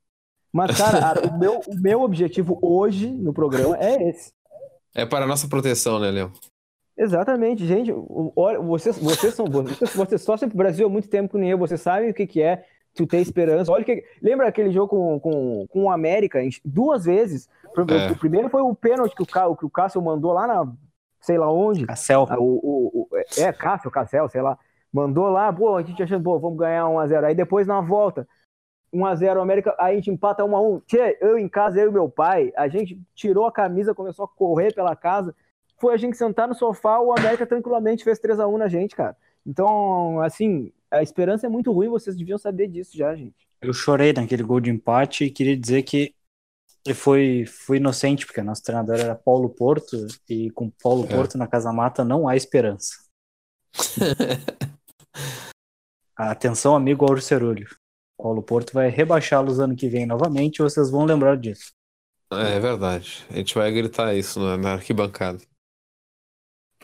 Mas, 0.52 0.76
cara, 0.76 1.26
o, 1.28 1.38
meu, 1.38 1.60
o 1.66 1.74
meu 1.74 2.02
objetivo 2.02 2.58
hoje 2.62 3.10
no 3.10 3.32
programa 3.34 3.76
é 3.76 4.10
esse. 4.10 4.32
É 4.94 5.04
para 5.04 5.24
a 5.24 5.28
nossa 5.28 5.48
proteção, 5.48 5.98
né, 5.98 6.12
Léo? 6.12 6.32
Exatamente, 6.96 7.66
gente. 7.66 7.90
vocês, 8.62 8.96
vocês 8.98 9.34
são 9.34 9.46
vocês, 9.46 9.92
vocês 9.92 10.24
torcem 10.24 10.48
pro 10.48 10.56
Brasil 10.56 10.86
há 10.86 10.90
muito 10.90 11.08
tempo 11.08 11.32
que 11.32 11.38
nem 11.38 11.50
eu. 11.50 11.58
Vocês 11.58 11.80
sabem 11.80 12.10
o 12.10 12.14
que, 12.14 12.24
que 12.24 12.40
é 12.40 12.64
tu 12.94 13.04
ter 13.04 13.18
esperança. 13.18 13.72
Olha 13.72 13.84
que. 13.84 14.04
Lembra 14.22 14.46
aquele 14.46 14.70
jogo 14.70 14.88
com, 14.88 15.18
com, 15.18 15.66
com 15.68 15.82
o 15.84 15.90
América? 15.90 16.38
Duas 16.64 17.04
vezes. 17.04 17.48
O, 17.76 17.92
É. 17.92 18.12
o 18.12 18.16
primeiro 18.16 18.48
foi 18.48 18.62
o 18.62 18.74
pênalti 18.74 19.16
que 19.16 19.22
o, 19.22 19.56
que 19.56 19.66
o 19.66 19.70
Cássio 19.70 20.00
mandou 20.00 20.32
lá 20.32 20.46
na. 20.46 20.72
Sei 21.24 21.38
lá 21.38 21.50
onde. 21.50 21.86
Cassel. 21.86 22.26
Ah, 22.28 22.38
O, 22.38 22.44
o, 22.44 23.08
o- 23.10 23.16
é, 23.38 23.52
Cássio, 23.52 23.90
Cassel, 23.90 24.28
sei 24.28 24.42
lá. 24.42 24.58
Mandou 24.92 25.28
lá, 25.28 25.52
pô, 25.52 25.74
a 25.76 25.82
gente 25.82 26.02
achando, 26.02 26.22
pô, 26.22 26.38
vamos 26.38 26.58
ganhar 26.58 26.84
1x0. 26.86 27.24
Aí 27.24 27.34
depois 27.34 27.66
na 27.66 27.80
volta, 27.80 28.28
1x0 28.92 29.40
América, 29.40 29.74
aí 29.78 29.94
a 29.94 29.96
gente 29.96 30.10
empata 30.10 30.44
1x1. 30.44 30.82
Tchê, 30.86 31.18
eu 31.20 31.38
em 31.38 31.48
casa, 31.48 31.80
eu 31.80 31.90
e 31.90 31.92
meu 31.92 32.08
pai, 32.08 32.52
a 32.56 32.68
gente 32.68 33.00
tirou 33.14 33.46
a 33.46 33.52
camisa, 33.52 33.94
começou 33.94 34.24
a 34.24 34.28
correr 34.28 34.72
pela 34.74 34.94
casa. 34.94 35.34
Foi 35.78 35.94
a 35.94 35.96
gente 35.96 36.16
sentar 36.16 36.46
no 36.46 36.54
sofá, 36.54 37.00
o 37.00 37.12
América 37.12 37.44
tranquilamente 37.46 38.04
fez 38.04 38.20
3x1 38.20 38.56
na 38.58 38.68
gente, 38.68 38.94
cara. 38.94 39.16
Então, 39.44 40.20
assim, 40.20 40.72
a 40.90 41.02
esperança 41.02 41.46
é 41.46 41.48
muito 41.48 41.72
ruim, 41.72 41.88
vocês 41.88 42.16
deviam 42.16 42.38
saber 42.38 42.68
disso 42.68 42.96
já, 42.96 43.14
gente. 43.16 43.48
Eu 43.60 43.72
chorei 43.72 44.12
naquele 44.12 44.42
gol 44.42 44.60
de 44.60 44.70
empate 44.70 45.24
e 45.24 45.30
queria 45.30 45.56
dizer 45.56 45.82
que 45.82 46.14
ele 46.84 46.94
foi, 46.94 47.44
foi 47.46 47.78
inocente, 47.78 48.26
porque 48.26 48.42
nosso 48.42 48.62
treinador 48.62 48.96
era 48.96 49.14
Paulo 49.14 49.48
Porto, 49.50 50.06
e 50.28 50.50
com 50.50 50.70
Paulo 50.70 51.04
É. 51.04 51.08
Porto 51.08 51.38
na 51.38 51.46
Casa 51.46 51.72
Mata 51.72 52.04
não 52.04 52.28
há 52.28 52.36
esperança. 52.36 52.94
Atenção, 56.16 56.76
amigo 56.76 57.04
Auro 57.04 57.20
Cerulho. 57.20 57.66
Paulo 58.16 58.42
Porto 58.42 58.72
vai 58.72 58.88
rebaixá-los 58.88 59.58
ano 59.58 59.74
que 59.74 59.88
vem 59.88 60.06
novamente, 60.06 60.58
e 60.58 60.62
vocês 60.62 60.90
vão 60.90 61.04
lembrar 61.04 61.36
disso. 61.36 61.72
É 62.30 62.58
verdade. 62.60 63.24
A 63.30 63.34
gente 63.36 63.54
vai 63.54 63.70
gritar 63.72 64.14
isso 64.14 64.40
na, 64.40 64.56
na 64.56 64.72
arquibancada. 64.74 65.40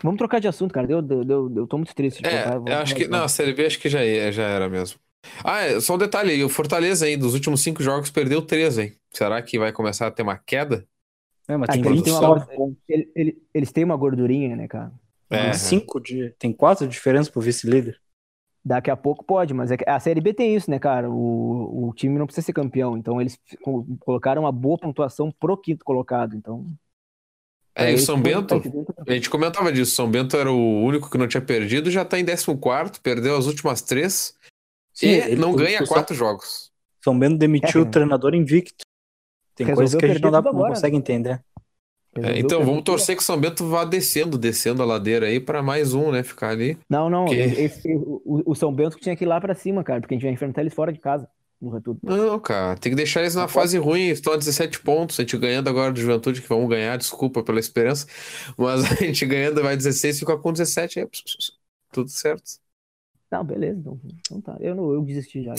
Vamos 0.03 0.19
trocar 0.19 0.41
de 0.41 0.49
assunto, 0.49 0.73
cara. 0.73 0.91
Eu, 0.91 1.01
eu, 1.07 1.23
eu, 1.29 1.55
eu 1.57 1.67
tô 1.67 1.77
muito 1.77 1.95
triste 1.95 2.23
de 2.23 2.29
É, 2.29 2.43
trocar. 2.43 2.57
eu 2.57 2.79
acho 2.79 2.95
que. 2.95 3.07
Não, 3.07 3.25
a 3.25 3.29
Série 3.29 3.53
B 3.53 3.67
acho 3.67 3.79
que 3.79 3.89
já, 3.89 4.05
ia- 4.05 4.33
já 4.33 4.45
era 4.45 4.69
mesmo. 4.69 4.99
Ah, 5.45 5.61
é, 5.63 5.81
só 5.81 5.95
um 5.95 5.99
detalhe 5.99 6.33
aí. 6.33 6.45
O 6.45 6.49
Fortaleza 6.49 7.07
aí, 7.07 7.17
dos 7.17 7.35
últimos 7.35 7.61
cinco 7.63 7.83
jogos, 7.83 8.11
perdeu 8.11 8.43
três, 8.43 8.79
hein? 8.79 8.97
Será 9.13 9.43
que 9.43 9.59
vai 9.59 9.73
começar 9.73 10.07
a 10.07 10.11
ter 10.11 10.23
uma 10.23 10.37
queda? 10.39 10.87
É, 11.49 11.57
mas 11.57 11.69
Ah, 11.69 11.75
tem 11.75 11.85
eles, 11.85 12.03
têm 12.03 12.13
uma, 12.13 12.47
ele- 12.89 13.13
ele- 13.15 13.43
eles 13.53 13.73
têm 13.73 13.85
uma 13.85 13.97
gordurinha, 13.97 14.55
né, 14.57 14.69
cara? 14.69 14.93
É, 15.31 15.53
cinco 15.53 16.01
de, 16.01 16.31
tem 16.39 16.53
quatro 16.53 16.87
diferenças 16.87 17.29
pro 17.29 17.41
vice-líder. 17.41 18.01
Daqui 18.65 18.91
a 18.91 18.97
pouco 18.97 19.25
pode, 19.25 19.55
mas 19.55 19.71
é 19.71 19.77
a 19.87 19.99
Série 19.99 20.21
B 20.21 20.35
tem 20.35 20.55
isso, 20.55 20.71
né, 20.71 20.79
cara? 20.79 21.11
O, 21.11 21.89
o 21.89 21.95
time 21.95 22.19
não 22.19 22.27
precisa 22.27 22.45
ser 22.45 22.53
campeão, 22.53 22.97
então 22.97 23.21
eles 23.21 23.39
co- 23.63 23.87
colocaram 24.01 24.43
uma 24.43 24.53
boa 24.53 24.79
pontuação 24.79 25.33
pro 25.33 25.57
quinto 25.57 25.85
colocado, 25.85 26.37
então... 26.37 26.67
É, 27.75 27.91
e 27.93 27.95
o 27.95 27.99
São 27.99 28.21
Bento, 28.21 28.63
a 29.07 29.13
gente 29.13 29.31
comentava 29.31 29.73
disso. 29.73 29.95
São 29.95 30.11
Bento 30.11 30.37
era 30.37 30.51
o 30.51 30.83
único 30.85 31.11
que 31.11 31.17
não 31.19 31.29
tinha 31.29 31.41
perdido, 31.41 31.91
já 31.91 32.05
tá 32.05 32.19
em 32.19 32.25
14, 32.25 33.01
perdeu 33.03 33.37
as 33.37 33.47
últimas 33.47 33.81
três 33.83 34.35
e 35.07 35.09
ele- 35.09 35.37
não 35.37 35.55
ganha 35.55 35.79
São- 35.79 35.87
quatro 35.87 36.15
jogos. 36.15 36.71
São 37.03 37.19
Bento 37.19 37.39
demitiu 37.39 37.83
É, 37.83 37.85
o 37.85 37.91
treinador 37.91 38.35
invicto. 38.35 38.85
Tem 39.55 39.67
resolveu 39.67 39.77
coisas 39.91 39.99
que 39.99 40.05
a 40.05 40.09
gente 40.09 40.23
não, 40.23 40.31
dá, 40.31 40.41
não 40.43 40.51
agora, 40.51 40.75
consegue 40.75 40.97
entender. 40.97 41.43
É, 42.17 42.39
então, 42.41 42.65
vamos 42.65 42.83
torcer 42.83 43.15
que 43.17 43.23
o 43.23 43.25
São 43.25 43.39
Bento 43.39 43.67
vá 43.69 43.85
descendo, 43.85 44.37
descendo 44.37 44.83
a 44.83 44.85
ladeira 44.87 45.27
aí 45.27 45.39
pra 45.39 45.63
mais 45.63 45.95
um, 45.95 46.11
né? 46.11 46.23
Ficar 46.25 46.49
ali. 46.51 46.77
Não, 46.89 47.09
não, 47.09 47.27
Que- 47.27 47.35
esse- 47.37 47.95
o, 47.95 48.43
o 48.51 48.55
São 48.55 48.73
Bento 48.73 48.97
tinha 48.99 49.15
que 49.15 49.25
ir 49.25 49.29
lá 49.29 49.41
pra 49.41 49.55
cima, 49.55 49.85
cara, 49.85 50.01
porque 50.01 50.15
a 50.15 50.17
gente 50.17 50.25
vai 50.25 50.33
enfrentar 50.33 50.61
eles 50.63 50.75
fora 50.75 50.93
de 50.93 50.99
casa, 50.99 51.29
no 51.61 51.71
retudo. 51.71 52.01
Não, 52.03 52.39
cara, 52.41 52.77
tem 52.77 52.91
que 52.91 52.97
deixar 52.97 53.21
eles 53.21 53.35
na 53.37 53.47
fase 53.47 53.79
ruim. 53.79 54.09
Estão 54.09 54.33
a 54.33 54.37
17 54.37 54.81
pontos. 54.81 55.21
A 55.21 55.23
gente 55.23 55.37
ganhando 55.39 55.69
agora 55.69 55.93
do 55.93 56.01
Juventude, 56.01 56.43
que 56.43 56.49
vamos 56.49 56.69
ganhar, 56.69 56.97
desculpa 56.99 57.43
pela 57.45 57.61
esperança. 57.61 58.07
Mas 58.59 58.81
a 58.91 58.95
gente 58.97 59.25
ganhando 59.25 59.63
vai 59.63 59.77
16, 59.77 60.19
fica 60.19 60.37
com 60.37 60.53
17 60.53 61.01
aí. 61.01 61.07
Tudo 61.93 62.09
certo. 62.11 62.43
Não, 63.31 63.45
beleza, 63.45 63.79
então, 63.79 64.01
então 64.19 64.41
tá. 64.41 64.57
Eu, 64.59 64.75
não, 64.75 64.93
eu 64.93 65.03
desisti 65.03 65.45
já. 65.45 65.55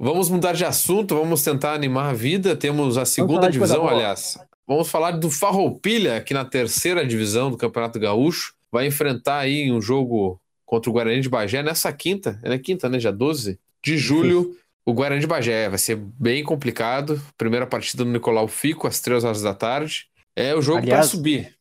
Vamos 0.00 0.30
mudar 0.30 0.54
de 0.54 0.64
assunto, 0.64 1.14
vamos 1.14 1.42
tentar 1.42 1.74
animar 1.74 2.10
a 2.10 2.14
vida. 2.14 2.56
Temos 2.56 2.96
a 2.96 3.04
segunda 3.04 3.50
divisão, 3.50 3.86
aliás. 3.86 4.38
Vamos 4.66 4.88
falar 4.88 5.10
do 5.12 5.30
Farroupilha, 5.30 6.22
que 6.22 6.32
na 6.32 6.46
terceira 6.46 7.06
divisão 7.06 7.50
do 7.50 7.58
Campeonato 7.58 8.00
Gaúcho 8.00 8.54
vai 8.72 8.86
enfrentar 8.86 9.40
aí 9.40 9.70
um 9.70 9.82
jogo 9.82 10.40
contra 10.68 10.90
o 10.90 10.92
Guarani 10.92 11.22
de 11.22 11.30
Bagé 11.30 11.62
nessa 11.62 11.90
quinta, 11.90 12.38
é 12.42 12.50
na 12.50 12.58
quinta, 12.58 12.90
né? 12.90 12.98
Dia 12.98 13.10
12 13.10 13.58
de 13.82 13.96
julho. 13.96 14.54
O 14.84 14.92
Guarani 14.92 15.18
de 15.20 15.26
Bagé 15.26 15.66
vai 15.66 15.78
ser 15.78 15.96
bem 15.96 16.44
complicado. 16.44 17.18
Primeira 17.38 17.66
partida 17.66 18.04
no 18.04 18.12
Nicolau 18.12 18.46
Fico, 18.46 18.86
às 18.86 19.00
três 19.00 19.24
horas 19.24 19.40
da 19.40 19.54
tarde. 19.54 20.08
É 20.36 20.54
o 20.54 20.60
jogo 20.60 20.86
para 20.86 21.02
subir. 21.04 21.54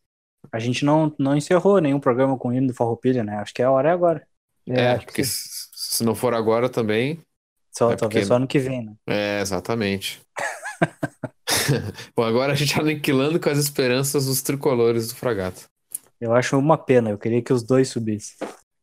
A 0.52 0.60
gente 0.60 0.84
não, 0.84 1.14
não 1.18 1.38
encerrou 1.38 1.80
nenhum 1.80 2.02
programa 2.02 2.38
com 2.38 2.50
o 2.50 2.54
hino 2.54 2.68
do 2.68 2.74
Farroupilha, 2.74 3.24
né? 3.24 3.38
Acho 3.38 3.54
que 3.54 3.64
a 3.64 3.72
hora 3.72 3.88
é 3.90 3.92
agora. 3.94 4.28
É, 4.68 4.82
É, 4.82 4.98
porque 4.98 5.24
se 5.24 5.68
se 5.74 6.04
não 6.04 6.14
for 6.14 6.34
agora 6.34 6.68
também. 6.68 7.22
Só, 7.72 7.92
É 7.92 7.96
talvez 7.96 8.00
porque- 8.00 8.26
só 8.26 8.36
ano 8.36 8.48
que 8.48 8.60
vem, 8.60 8.86
né? 8.88 8.94
É, 9.08 9.40
exatamente. 9.42 10.20
Bom, 12.16 12.24
agora 12.24 12.52
a 12.52 12.56
gente 12.56 12.78
aniquilando 12.80 13.40
com 13.40 13.50
as 13.50 13.58
esperanças 13.58 14.26
dos 14.26 14.42
tricolores 14.42 15.08
do 15.10 15.16
Fragata. 15.16 15.62
Eu 16.20 16.34
acho 16.34 16.58
uma 16.58 16.78
pena, 16.78 17.10
eu 17.10 17.18
queria 17.18 17.42
que 17.42 17.54
os 17.54 17.64
dois 17.64 17.88
subissem. 17.90 18.36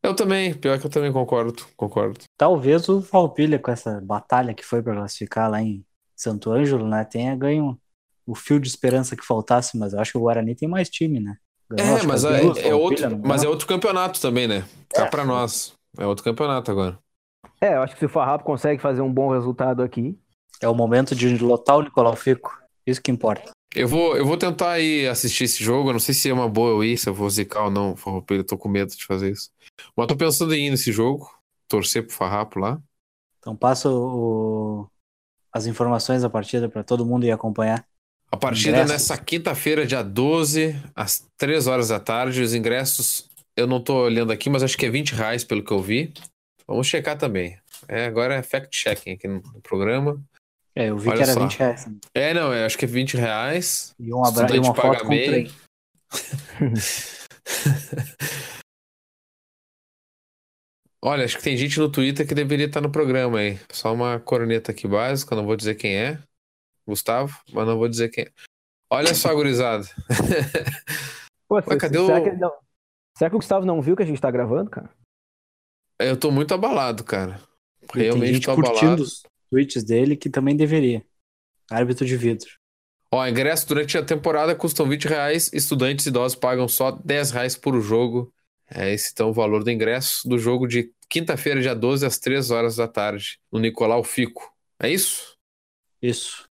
Eu 0.05 0.15
também, 0.15 0.53
pior 0.53 0.79
que 0.79 0.85
eu 0.87 0.91
também 0.91 1.11
concordo, 1.11 1.65
concordo. 1.77 2.21
Talvez 2.37 2.89
o 2.91 3.01
Farroupilha, 3.01 3.59
com 3.59 3.71
essa 3.71 4.03
batalha 4.03 4.53
que 4.53 4.63
foi 4.63 4.83
para 4.83 4.95
classificar 4.95 5.51
lá 5.51 5.63
em 5.63 5.83
Santo 6.15 6.53
Ângelo, 6.53 6.87
né, 6.87 7.05
tenha 7.05 7.35
ganho 7.35 7.79
o 8.27 8.35
fio 8.35 8.61
de 8.61 8.69
esperança 8.69 9.17
que 9.17 9.25
faltasse, 9.25 9.79
mas 9.79 9.95
eu 9.95 10.01
acho 10.01 10.13
que 10.13 10.19
o 10.19 10.21
Guarani 10.21 10.55
tem 10.55 10.69
mais 10.69 10.91
time, 10.91 11.21
né? 11.21 11.37
Ganhou, 11.71 11.99
É, 11.99 12.03
mas 12.03 12.25
as 12.25 12.35
é, 12.35 12.41
duas, 12.43 12.59
é 12.59 12.63
Farroupilha, 12.63 13.07
outro, 13.07 13.11
não 13.19 13.29
mas 13.29 13.43
é 13.43 13.49
outro 13.49 13.67
campeonato 13.67 14.21
também, 14.21 14.47
né? 14.47 14.65
Cá 14.91 15.07
pra 15.07 15.25
nós. 15.25 15.73
É 15.99 16.07
outro 16.07 16.23
campeonato 16.23 16.71
agora. 16.71 16.99
É, 17.61 17.75
eu 17.75 17.83
acho 17.83 17.95
que 17.95 18.01
se 18.01 18.07
o 18.07 18.09
Farrapo 18.11 18.45
consegue 18.45 18.83
fazer 18.83 19.01
um 19.01 19.13
bom 19.13 19.33
resultado 19.33 19.83
aqui, 19.83 20.19
É 20.61 20.69
o 20.69 20.75
momento 20.75 21.15
de 21.15 21.37
lotar 21.39 21.77
o 21.77 21.83
Nicolau 21.83 22.15
Fico. 22.15 22.57
Isso 22.87 23.01
que 23.03 23.11
importa. 23.11 23.51
Eu 23.75 23.89
vou, 23.89 24.17
eu 24.17 24.25
vou 24.25 24.37
tentar 24.37 24.79
ir 24.79 25.09
assistir 25.09 25.45
esse 25.45 25.63
jogo. 25.63 25.89
Eu 25.89 25.95
não 25.95 26.01
sei 26.01 26.15
se 26.15 26.29
é 26.29 26.33
uma 26.33 26.49
boa 26.49 26.71
eu 26.71 26.85
ir, 26.85 26.97
se 26.97 27.09
eu 27.09 27.15
vou 27.15 27.29
zicar 27.29 27.65
ou 27.65 27.71
não. 27.71 27.95
Eu 28.31 28.45
tô 28.45 28.57
com 28.57 28.69
medo 28.69 28.95
de 28.95 29.05
fazer 29.05 29.33
isso. 29.33 29.51
Mas 29.97 30.07
tô 30.07 30.17
pensando 30.17 30.55
em 30.55 30.67
ir 30.69 30.71
nesse 30.71 30.93
jogo, 30.93 31.29
torcer 31.67 32.07
pro 32.07 32.15
Farrapo 32.15 32.61
lá. 32.61 32.81
Então 33.41 33.57
passa 33.57 33.91
o- 33.91 34.87
as 35.53 35.67
informações 35.67 36.23
da 36.23 36.31
partida 36.31 36.69
para 36.69 36.85
todo 36.85 37.05
mundo 37.05 37.27
ir 37.27 37.33
acompanhar. 37.33 37.85
A 38.31 38.37
partida 38.37 38.71
Ingressos. 38.79 38.93
nessa 38.93 39.19
quinta-feira, 39.19 39.87
dia 39.87 40.03
12, 40.03 40.75
às 40.95 41.25
3 41.37 41.67
horas 41.67 41.89
da 41.89 42.01
tarde. 42.01 42.43
Os 42.43 42.55
ingressos, 42.55 43.29
eu 43.57 43.67
não 43.67 43.81
tô 43.81 44.05
olhando 44.05 44.33
aqui, 44.33 44.49
mas 44.51 44.63
acho 44.63 44.77
que 44.77 44.87
é 44.87 44.91
20 44.91 45.15
reais 45.15 45.45
pelo 45.45 45.63
que 45.63 45.73
eu 45.73 45.81
vi. 45.81 46.13
Vamos 46.67 46.87
checar 46.87 47.17
também. 47.19 47.59
É, 47.89 48.07
agora 48.07 48.35
é 48.35 48.43
fact-checking 48.43 49.13
aqui 49.13 49.29
no 49.29 49.43
programa. 49.63 50.21
É, 50.77 50.91
eu 50.91 50.99
vi 50.99 51.09
Olha 51.09 51.17
que 51.19 51.23
era 51.23 51.33
só. 51.33 51.41
20 51.41 51.59
reais. 51.59 51.87
né? 51.87 51.97
É, 52.15 52.35
não, 52.35 52.53
eu 52.53 52.67
acho 52.67 52.77
que 52.77 52.85
é 52.85 52.89
20 52.89 53.17
reais. 53.17 53.95
E, 53.99 54.13
um 54.13 54.25
abra... 54.25 54.55
e 54.55 54.59
uma 54.59 54.75
foto 54.75 55.01
com 55.01 55.07
o 55.07 55.11
meio. 55.11 55.31
trem. 55.31 55.51
Olha, 61.03 61.25
acho 61.25 61.37
que 61.37 61.43
tem 61.45 61.57
gente 61.57 61.79
no 61.79 61.91
Twitter 61.93 62.27
que 62.27 62.35
deveria 62.35 62.67
estar 62.67 62.81
no 62.81 62.91
programa 62.91 63.39
aí. 63.39 63.61
Só 63.71 63.93
uma 63.93 64.19
corneta 64.19 64.73
aqui 64.73 64.89
básica, 64.89 65.37
não 65.37 65.45
vou 65.45 65.55
dizer 65.55 65.75
quem 65.75 65.95
é. 65.95 66.19
Gustavo, 66.87 67.39
mas 67.53 67.67
não 67.67 67.77
vou 67.77 67.89
dizer 67.89 68.09
quem 68.09 68.25
é. 68.25 68.31
Olha 68.91 69.15
só, 69.15 69.33
gurizada. 69.35 69.85
Pô, 71.47 71.57
Ué, 71.57 71.77
cadê 71.77 71.99
será, 71.99 72.21
o- 72.21 72.25
que, 72.25 72.31
não- 72.33 72.53
será 73.17 73.31
que 73.31 73.37
o 73.37 73.39
Gustavo 73.39 73.67
não 73.67 73.83
viu 73.83 73.95
que 73.95 74.03
a 74.03 74.07
gente 74.07 74.21
tá 74.21 74.31
gravando, 74.31 74.71
cara? 74.71 74.89
Eu 75.99 76.19
tô 76.19 76.31
muito 76.31 76.55
abalado, 76.55 77.05
cara. 77.05 77.39
Realmente 77.93 78.41
tô 78.41 78.53
abalado. 78.53 79.05
Tweets 79.51 79.85
dele 79.85 80.17
que 80.17 80.31
também 80.31 80.57
deveria. 80.57 81.05
Árbitro 81.71 82.05
de 82.05 82.17
vidro. 82.17 82.51
Ó, 83.11 83.27
ingresso 83.27 83.67
durante 83.69 83.97
a 83.97 84.05
temporada 84.05 84.55
custam 84.55 84.89
20 84.89 85.07
reais. 85.07 85.51
Estudantes 85.53 86.07
e 86.07 86.09
idosos 86.09 86.37
pagam 86.37 86.67
só 86.67 86.91
10 86.91 87.31
reais 87.31 87.57
por 87.57 87.81
jogo. 87.81 88.33
É 88.71 88.93
esse 88.93 89.11
então 89.13 89.31
o 89.31 89.33
valor 89.33 89.63
do 89.63 89.71
ingresso 89.71 90.29
do 90.29 90.39
jogo 90.39 90.67
de 90.67 90.91
quinta-feira, 91.09 91.61
dia 91.61 91.75
12, 91.75 92.05
às 92.05 92.19
3 92.19 92.51
horas 92.51 92.77
da 92.77 92.89
tarde, 92.89 93.39
no 93.53 93.61
Nicolau 93.61 94.03
Fico. 94.03 94.53
É 94.81 94.89
isso? 94.89 95.37
Isso. 96.03 96.49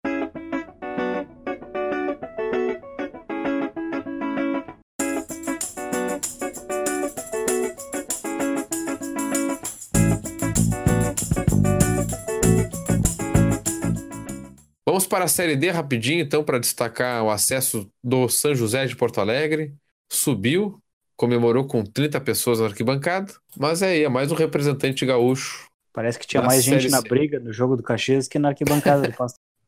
Vamos 14.98 15.08
para 15.08 15.26
a 15.26 15.28
Série 15.28 15.56
D 15.56 15.70
rapidinho, 15.70 16.22
então, 16.22 16.44
para 16.44 16.58
destacar 16.58 17.24
o 17.24 17.30
acesso 17.30 17.88
do 18.04 18.28
São 18.28 18.56
José 18.56 18.84
de 18.88 18.96
Porto 18.96 19.22
Alegre. 19.22 19.76
Subiu, 20.12 20.82
comemorou 21.16 21.68
com 21.68 21.84
30 21.84 22.20
pessoas 22.22 22.60
na 22.60 22.66
arquibancada, 22.66 23.32
mas 23.56 23.84
é 23.84 23.90
aí, 23.90 24.04
é 24.06 24.10
mais 24.10 24.32
um 24.32 24.36
representante 24.36 25.06
gaúcho. 25.06 25.68
Parece 25.94 26.18
que 26.18 26.26
tinha 26.26 26.42
mais 26.42 26.64
gente 26.64 26.82
Série 26.82 26.92
na 26.92 27.02
C. 27.04 27.10
briga 27.10 27.40
do 27.40 27.54
jogo 27.54 27.78
do 27.78 27.84
Caxias 27.84 28.28
que 28.28 28.40
na 28.40 28.48
arquibancada 28.48 29.08
do. 29.08 29.14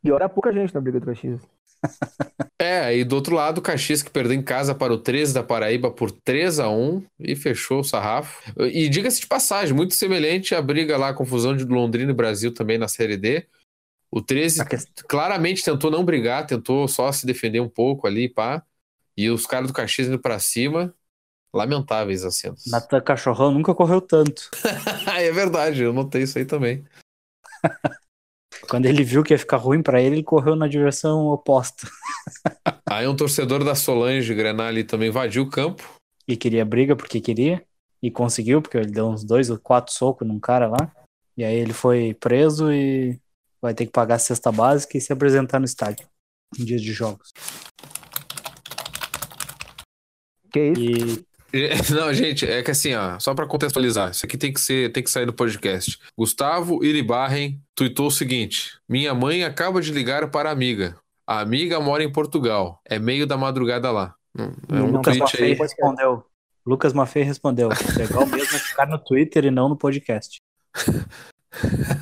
E 0.04 0.12
ora 0.12 0.28
pouca 0.28 0.52
gente 0.52 0.74
na 0.74 0.82
briga 0.82 1.00
do 1.00 1.06
Caxias. 1.06 1.42
É, 2.62 2.98
e 2.98 3.06
do 3.06 3.16
outro 3.16 3.36
lado, 3.36 3.60
o 3.60 3.62
Caxias 3.62 4.02
que 4.02 4.10
perdeu 4.10 4.34
em 4.34 4.42
casa 4.42 4.76
para 4.76 4.92
o 4.92 4.98
13 4.98 5.34
da 5.34 5.42
Paraíba 5.42 5.90
por 5.90 6.12
3 6.12 6.60
a 6.60 6.70
1 6.70 7.06
e 7.18 7.34
fechou 7.34 7.80
o 7.80 7.84
sarrafo. 7.86 8.52
E 8.60 8.90
diga-se 8.90 9.22
de 9.22 9.28
passagem, 9.28 9.74
muito 9.74 9.94
semelhante 9.94 10.54
à 10.54 10.62
briga 10.62 10.98
lá, 10.98 11.08
a 11.08 11.14
confusão 11.14 11.56
de 11.56 11.64
Londrina 11.64 12.12
e 12.12 12.14
Brasil 12.14 12.54
também 12.54 12.78
na 12.78 12.90
Série 12.90 13.16
D. 13.16 13.46
O 14.12 14.22
13 14.22 14.62
A 14.62 14.66
questão- 14.66 15.06
claramente 15.08 15.64
tentou 15.64 15.92
não 15.92 16.04
brigar, 16.04 16.46
tentou 16.48 16.88
só 16.88 17.12
se 17.12 17.26
defender 17.26 17.60
um 17.60 17.70
pouco 17.70 18.08
ali, 18.08 18.28
pá. 18.28 18.64
E 19.16 19.30
os 19.30 19.46
caras 19.46 19.68
do 19.68 19.74
Caxias 19.74 20.08
indo 20.08 20.20
pra 20.20 20.40
cima. 20.40 20.94
Lamentáveis 21.54 22.24
as 22.24 22.36
cenas. 22.36 22.64
Natan 22.68 23.02
Cachorrão 23.02 23.52
nunca 23.52 23.74
correu 23.74 24.00
tanto. 24.02 24.50
é 25.18 25.32
verdade, 25.32 25.82
eu 25.82 25.92
notei 25.92 26.24
isso 26.24 26.38
aí 26.38 26.46
também. 26.46 26.86
Quando 28.70 28.86
ele 28.86 29.04
viu 29.04 29.24
que 29.24 29.34
ia 29.34 29.40
ficar 29.40 29.58
ruim 29.58 29.82
pra 29.82 30.02
ele, 30.02 30.18
ele 30.18 30.24
correu 30.24 30.56
na 30.56 30.68
direção 30.68 31.28
oposta. 31.28 31.88
Aí 32.88 33.08
um 33.08 33.16
torcedor 33.16 33.64
da 33.64 33.74
Solange 33.74 34.34
Grenal 34.34 34.68
ali 34.68 34.84
também 34.84 35.10
invadiu 35.10 35.44
o 35.44 35.50
campo. 35.50 35.88
E 36.28 36.36
queria 36.36 36.66
briga 36.66 36.96
porque 36.96 37.22
queria. 37.22 37.64
E 38.02 38.12
conseguiu, 38.12 38.62
porque 38.62 38.78
ele 38.78 38.92
deu 38.92 39.08
uns 39.08 39.24
dois 39.24 39.50
ou 39.50 39.58
quatro 39.58 39.94
socos 39.94 40.28
num 40.28 40.40
cara 40.40 40.68
lá. 40.68 40.92
E 41.38 41.44
aí 41.44 41.56
ele 41.56 41.74
foi 41.74 42.14
preso 42.14 42.72
e 42.72 43.20
vai 43.62 43.74
ter 43.74 43.86
que 43.86 43.92
pagar 43.92 44.16
a 44.16 44.20
cesta 44.20 44.52
básica 44.52 44.98
e 44.98 45.02
se 45.02 45.12
apresentar 45.14 45.60
no 45.60 45.66
estádio 45.66 46.08
em 46.60 46.66
dias 46.66 46.82
de 46.82 46.92
jogos. 46.94 47.32
Que 50.52 50.72
isso? 50.78 51.20
E 51.20 51.30
Não, 51.94 52.14
gente, 52.14 52.46
é 52.46 52.62
que 52.62 52.70
assim, 52.72 52.94
ó, 52.94 53.20
só 53.20 53.34
pra 53.34 53.48
contextualizar, 53.48 54.12
isso 54.12 54.24
aqui 54.26 54.38
tem 54.38 54.54
que 54.54 54.62
ser, 54.62 54.92
tem 54.92 55.02
que 55.04 55.10
sair 55.10 55.26
do 55.26 55.34
podcast. 55.34 55.98
Gustavo 56.18 56.84
Iribarren 56.84 57.60
tuitou 57.76 58.08
o 58.08 58.12
seguinte: 58.12 58.78
Minha 58.88 59.14
mãe 59.16 59.44
acaba 59.44 59.82
de 59.82 59.92
ligar 59.92 60.30
para 60.30 60.50
a 60.50 60.52
amiga. 60.52 60.96
A 61.26 61.40
amiga 61.40 61.80
mora 61.80 62.04
em 62.04 62.12
Portugal. 62.12 62.80
É 62.86 62.98
meio 63.00 63.26
da 63.26 63.36
madrugada 63.38 63.92
lá. 63.92 64.16
Hum, 64.38 64.52
É 64.70 64.76
um 64.76 64.92
Lucas 64.92 65.04
tweet 65.18 65.20
Maffei 65.20 65.46
aí. 65.48 65.54
respondeu. 65.54 66.24
Lucas 66.66 66.94
Maffei 66.94 67.24
respondeu. 67.24 67.70
Legal 67.98 68.26
mesmo 68.28 68.56
é 68.56 68.60
ficar 68.60 68.88
no 68.88 69.00
Twitter 69.00 69.46
e 69.46 69.52
não 69.52 69.70
no 69.70 69.76
podcast. 69.78 70.38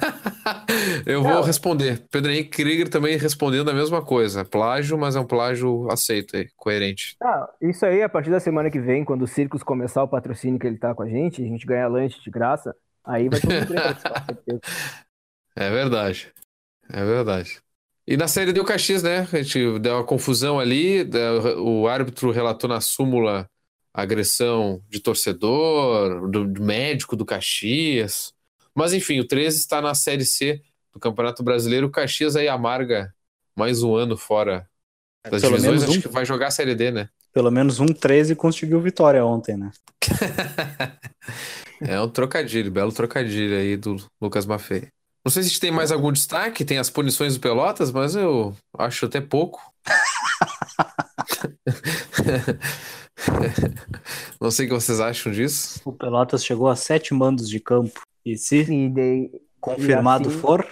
Eu 1.07 1.23
vou 1.23 1.41
responder. 1.41 2.03
Pedro 2.11 2.29
Henrique 2.29 2.49
Krieger 2.49 2.89
também 2.89 3.15
respondendo 3.15 3.69
a 3.69 3.73
mesma 3.73 4.03
coisa. 4.03 4.43
Plágio, 4.43 4.97
mas 4.97 5.15
é 5.15 5.19
um 5.21 5.25
plágio 5.25 5.89
aceito 5.89 6.35
aí, 6.35 6.49
coerente. 6.57 7.15
Ah, 7.23 7.47
isso 7.61 7.85
aí, 7.85 8.03
a 8.03 8.09
partir 8.09 8.29
da 8.29 8.41
semana 8.41 8.69
que 8.69 8.77
vem, 8.77 9.05
quando 9.05 9.21
o 9.21 9.27
Circus 9.27 9.63
começar 9.63 10.03
o 10.03 10.07
patrocínio 10.07 10.59
que 10.59 10.67
ele 10.67 10.77
tá 10.77 10.93
com 10.93 11.03
a 11.03 11.07
gente, 11.07 11.41
a 11.41 11.45
gente 11.45 11.65
ganha 11.65 11.87
lanche 11.87 12.21
de 12.21 12.29
graça, 12.29 12.75
aí 13.05 13.29
vai 13.29 13.39
participar, 13.39 14.25
certeza. 14.25 14.59
É 15.59 15.71
verdade. 15.71 16.31
É 16.87 17.03
verdade. 17.03 17.59
E 18.05 18.15
na 18.15 18.27
série 18.27 18.53
deu 18.53 18.63
Caxias, 18.63 19.01
né? 19.01 19.27
A 19.33 19.41
gente 19.41 19.79
deu 19.79 19.95
uma 19.95 20.03
confusão 20.03 20.59
ali. 20.59 21.09
O 21.57 21.87
árbitro 21.87 22.29
relatou 22.29 22.69
na 22.69 22.79
súmula 22.79 23.49
agressão 23.91 24.83
de 24.87 24.99
torcedor, 24.99 26.29
do, 26.29 26.45
do 26.45 26.61
médico 26.61 27.15
do 27.15 27.25
Caxias. 27.25 28.33
Mas 28.75 28.93
enfim, 28.93 29.19
o 29.19 29.27
13 29.27 29.57
está 29.57 29.81
na 29.81 29.95
série 29.95 30.25
C 30.25 30.61
do 30.97 30.99
Campeonato 30.99 31.43
Brasileiro. 31.43 31.87
O 31.87 31.91
Caxias 31.91 32.35
aí 32.35 32.47
amarga 32.47 33.13
mais 33.55 33.83
um 33.83 33.95
ano 33.95 34.17
fora 34.17 34.67
das 35.29 35.41
Pelo 35.41 35.53
divisões. 35.57 35.81
menos 35.81 35.83
Acho 35.83 35.99
um. 35.99 36.01
que 36.01 36.07
vai 36.09 36.25
jogar 36.25 36.47
a 36.47 36.51
série 36.51 36.73
D, 36.75 36.89
né? 36.91 37.09
Pelo 37.31 37.51
menos 37.51 37.79
um 37.79 37.85
13 37.85 38.35
conseguiu 38.35 38.81
vitória 38.81 39.23
ontem, 39.23 39.55
né? 39.55 39.71
É 41.79 42.01
um 42.01 42.09
trocadilho, 42.09 42.71
belo 42.71 42.91
trocadilho 42.91 43.55
aí 43.55 43.77
do 43.77 43.97
Lucas 44.19 44.47
Maffei. 44.47 44.87
Não 45.23 45.31
sei 45.31 45.43
se 45.43 45.49
a 45.49 45.51
gente 45.51 45.59
tem 45.59 45.69
mais 45.69 45.91
algum 45.91 46.11
destaque, 46.11 46.65
tem 46.65 46.79
as 46.79 46.89
punições 46.89 47.35
do 47.35 47.39
Pelotas, 47.39 47.91
mas 47.91 48.15
eu 48.15 48.55
acho 48.79 49.05
até 49.05 49.21
pouco. 49.21 49.61
Não 54.41 54.49
sei 54.49 54.65
o 54.65 54.69
que 54.69 54.73
vocês 54.75 54.99
acham 54.99 55.31
disso. 55.31 55.79
O 55.85 55.91
Pelotas 55.91 56.43
chegou 56.43 56.67
a 56.67 56.75
sete 56.75 57.13
mandos 57.13 57.47
de 57.47 57.59
campo. 57.59 58.01
E 58.25 58.35
se 58.37 58.63
E 58.63 58.89
daí, 58.89 59.29
confirmado 59.61 60.29
e 60.29 60.31
assim- 60.31 60.41
for, 60.41 60.67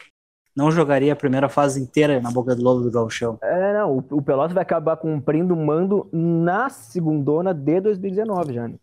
não 0.56 0.72
jogaria 0.72 1.14
a 1.14 1.16
primeira 1.16 1.50
fase 1.50 1.82
inteira 1.82 2.22
na 2.22 2.32
boca 2.32 2.56
do 2.56 2.64
lobo 2.64 2.82
do 2.82 2.92
Gauchão. 2.92 3.38
é, 3.44 3.74
não, 3.74 3.98
o, 3.98 4.18
o 4.18 4.22
Pelotas 4.22 4.54
vai 4.54 4.64
acabar 4.64 4.96
cumprindo 4.96 5.54
o 5.54 5.58
mando 5.58 6.08
na 6.14 6.70
segundona 6.70 7.54
de 7.54 7.82
2019 7.82 8.54
já. 8.54 8.68
né? 8.68 8.76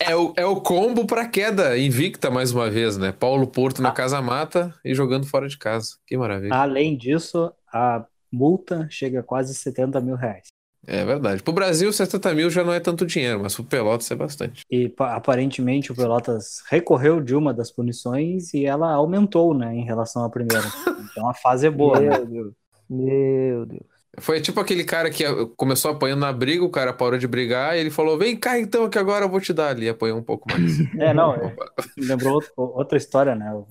É 0.00 0.14
o, 0.14 0.32
é 0.36 0.44
o 0.44 0.60
combo 0.60 1.06
pra 1.06 1.26
queda 1.26 1.76
invicta 1.76 2.30
mais 2.30 2.52
uma 2.52 2.70
vez, 2.70 2.96
né? 2.96 3.12
Paulo 3.12 3.46
Porto 3.46 3.82
na 3.82 3.90
casa 3.90 4.20
mata 4.22 4.72
e 4.84 4.94
jogando 4.94 5.26
fora 5.26 5.48
de 5.48 5.58
casa. 5.58 5.96
Que 6.06 6.16
maravilha. 6.16 6.54
Além 6.54 6.96
disso, 6.96 7.52
a 7.72 8.04
multa 8.32 8.86
chega 8.90 9.20
a 9.20 9.22
quase 9.22 9.54
70 9.54 10.00
mil 10.00 10.14
reais. 10.14 10.48
É 10.86 11.04
verdade. 11.04 11.42
Pro 11.42 11.52
Brasil, 11.52 11.92
70 11.92 12.32
mil 12.34 12.48
já 12.48 12.62
não 12.62 12.72
é 12.72 12.78
tanto 12.78 13.04
dinheiro, 13.04 13.40
mas 13.42 13.54
pro 13.54 13.64
Pelotas 13.64 14.10
é 14.10 14.14
bastante. 14.14 14.62
E 14.70 14.88
pa- 14.88 15.16
aparentemente 15.16 15.90
o 15.90 15.96
Pelotas 15.96 16.62
recorreu 16.68 17.20
de 17.20 17.34
uma 17.34 17.52
das 17.52 17.70
punições 17.72 18.54
e 18.54 18.64
ela 18.64 18.92
aumentou, 18.92 19.52
né, 19.52 19.74
em 19.74 19.84
relação 19.84 20.24
à 20.24 20.30
primeira. 20.30 20.64
Então 21.10 21.28
a 21.28 21.34
fase 21.34 21.66
é 21.66 21.70
boa, 21.70 21.98
né? 21.98 22.10
Meu 22.18 22.26
Deus. 22.26 22.54
Meu 22.88 23.66
Deus. 23.66 23.82
Foi 24.18 24.40
tipo 24.40 24.58
aquele 24.60 24.82
cara 24.84 25.10
que 25.10 25.24
começou 25.56 25.90
apanhando 25.90 26.20
na 26.20 26.32
briga, 26.32 26.64
o 26.64 26.70
cara 26.70 26.92
parou 26.92 27.18
de 27.18 27.26
brigar 27.28 27.76
e 27.76 27.80
ele 27.80 27.90
falou: 27.90 28.16
Vem 28.16 28.34
cá 28.34 28.58
então, 28.58 28.88
que 28.88 28.98
agora 28.98 29.24
eu 29.26 29.28
vou 29.28 29.40
te 29.40 29.52
dar 29.52 29.68
ali. 29.70 29.88
Apanhou 29.88 30.18
um 30.18 30.22
pouco 30.22 30.48
mais. 30.50 30.72
É, 30.98 31.12
não, 31.12 31.34
é, 31.34 31.54
lembrou 31.98 32.34
outro- 32.34 32.52
outra 32.56 32.96
história, 32.96 33.34
né? 33.34 33.52
O 33.52 33.66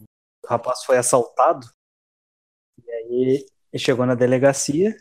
rapaz 0.47 0.83
foi 0.83 0.97
assaltado 0.97 1.65
e 2.85 2.91
aí 2.91 3.45
ele 3.73 3.79
chegou 3.79 4.05
na 4.05 4.13
delegacia 4.15 4.95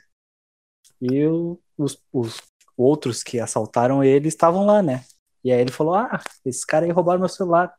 e 1.00 1.24
o- 1.26 1.58
os, 1.76 1.98
os 2.12 2.40
outros 2.76 3.22
que 3.22 3.38
assaltaram 3.40 4.02
ele 4.04 4.28
estavam 4.28 4.64
lá, 4.66 4.82
né? 4.82 5.04
E 5.42 5.50
aí 5.52 5.60
ele 5.60 5.72
falou: 5.72 5.94
Ah, 5.94 6.20
esses 6.44 6.64
caras 6.64 6.88
aí 6.88 6.92
roubaram 6.94 7.20
meu 7.20 7.28
celular. 7.28 7.72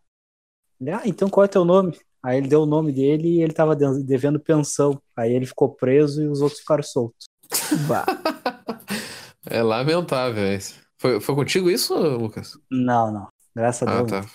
Ele, 0.80 0.92
ah, 0.92 1.02
então 1.06 1.30
qual 1.30 1.46
é 1.46 1.48
teu 1.48 1.64
nome? 1.66 1.98
Aí 2.24 2.38
ele 2.38 2.48
deu 2.48 2.62
o 2.64 2.66
nome 2.66 2.92
dele 2.92 3.38
e 3.38 3.42
ele 3.42 3.54
tava 3.54 3.76
de- 3.76 4.04
devendo 4.04 4.40
pensão. 4.40 5.00
Aí 5.16 5.32
ele 5.34 5.46
ficou 5.46 5.70
preso 5.70 6.22
e 6.24 6.28
os 6.28 6.42
outros 6.42 6.60
ficaram 6.62 6.84
soltos. 6.84 7.26
É 9.48 9.62
lamentável 9.62 10.56
isso. 10.56 10.74
Foi, 10.98 11.22
foi 11.22 11.36
contigo 11.36 11.70
isso, 11.70 11.94
Lucas? 11.94 12.58
Não, 12.72 13.12
não. 13.12 13.28
Graças 13.56 13.88
a 13.88 13.92
Ah, 13.92 13.98
Deus. 14.04 14.10
tá. 14.10 14.26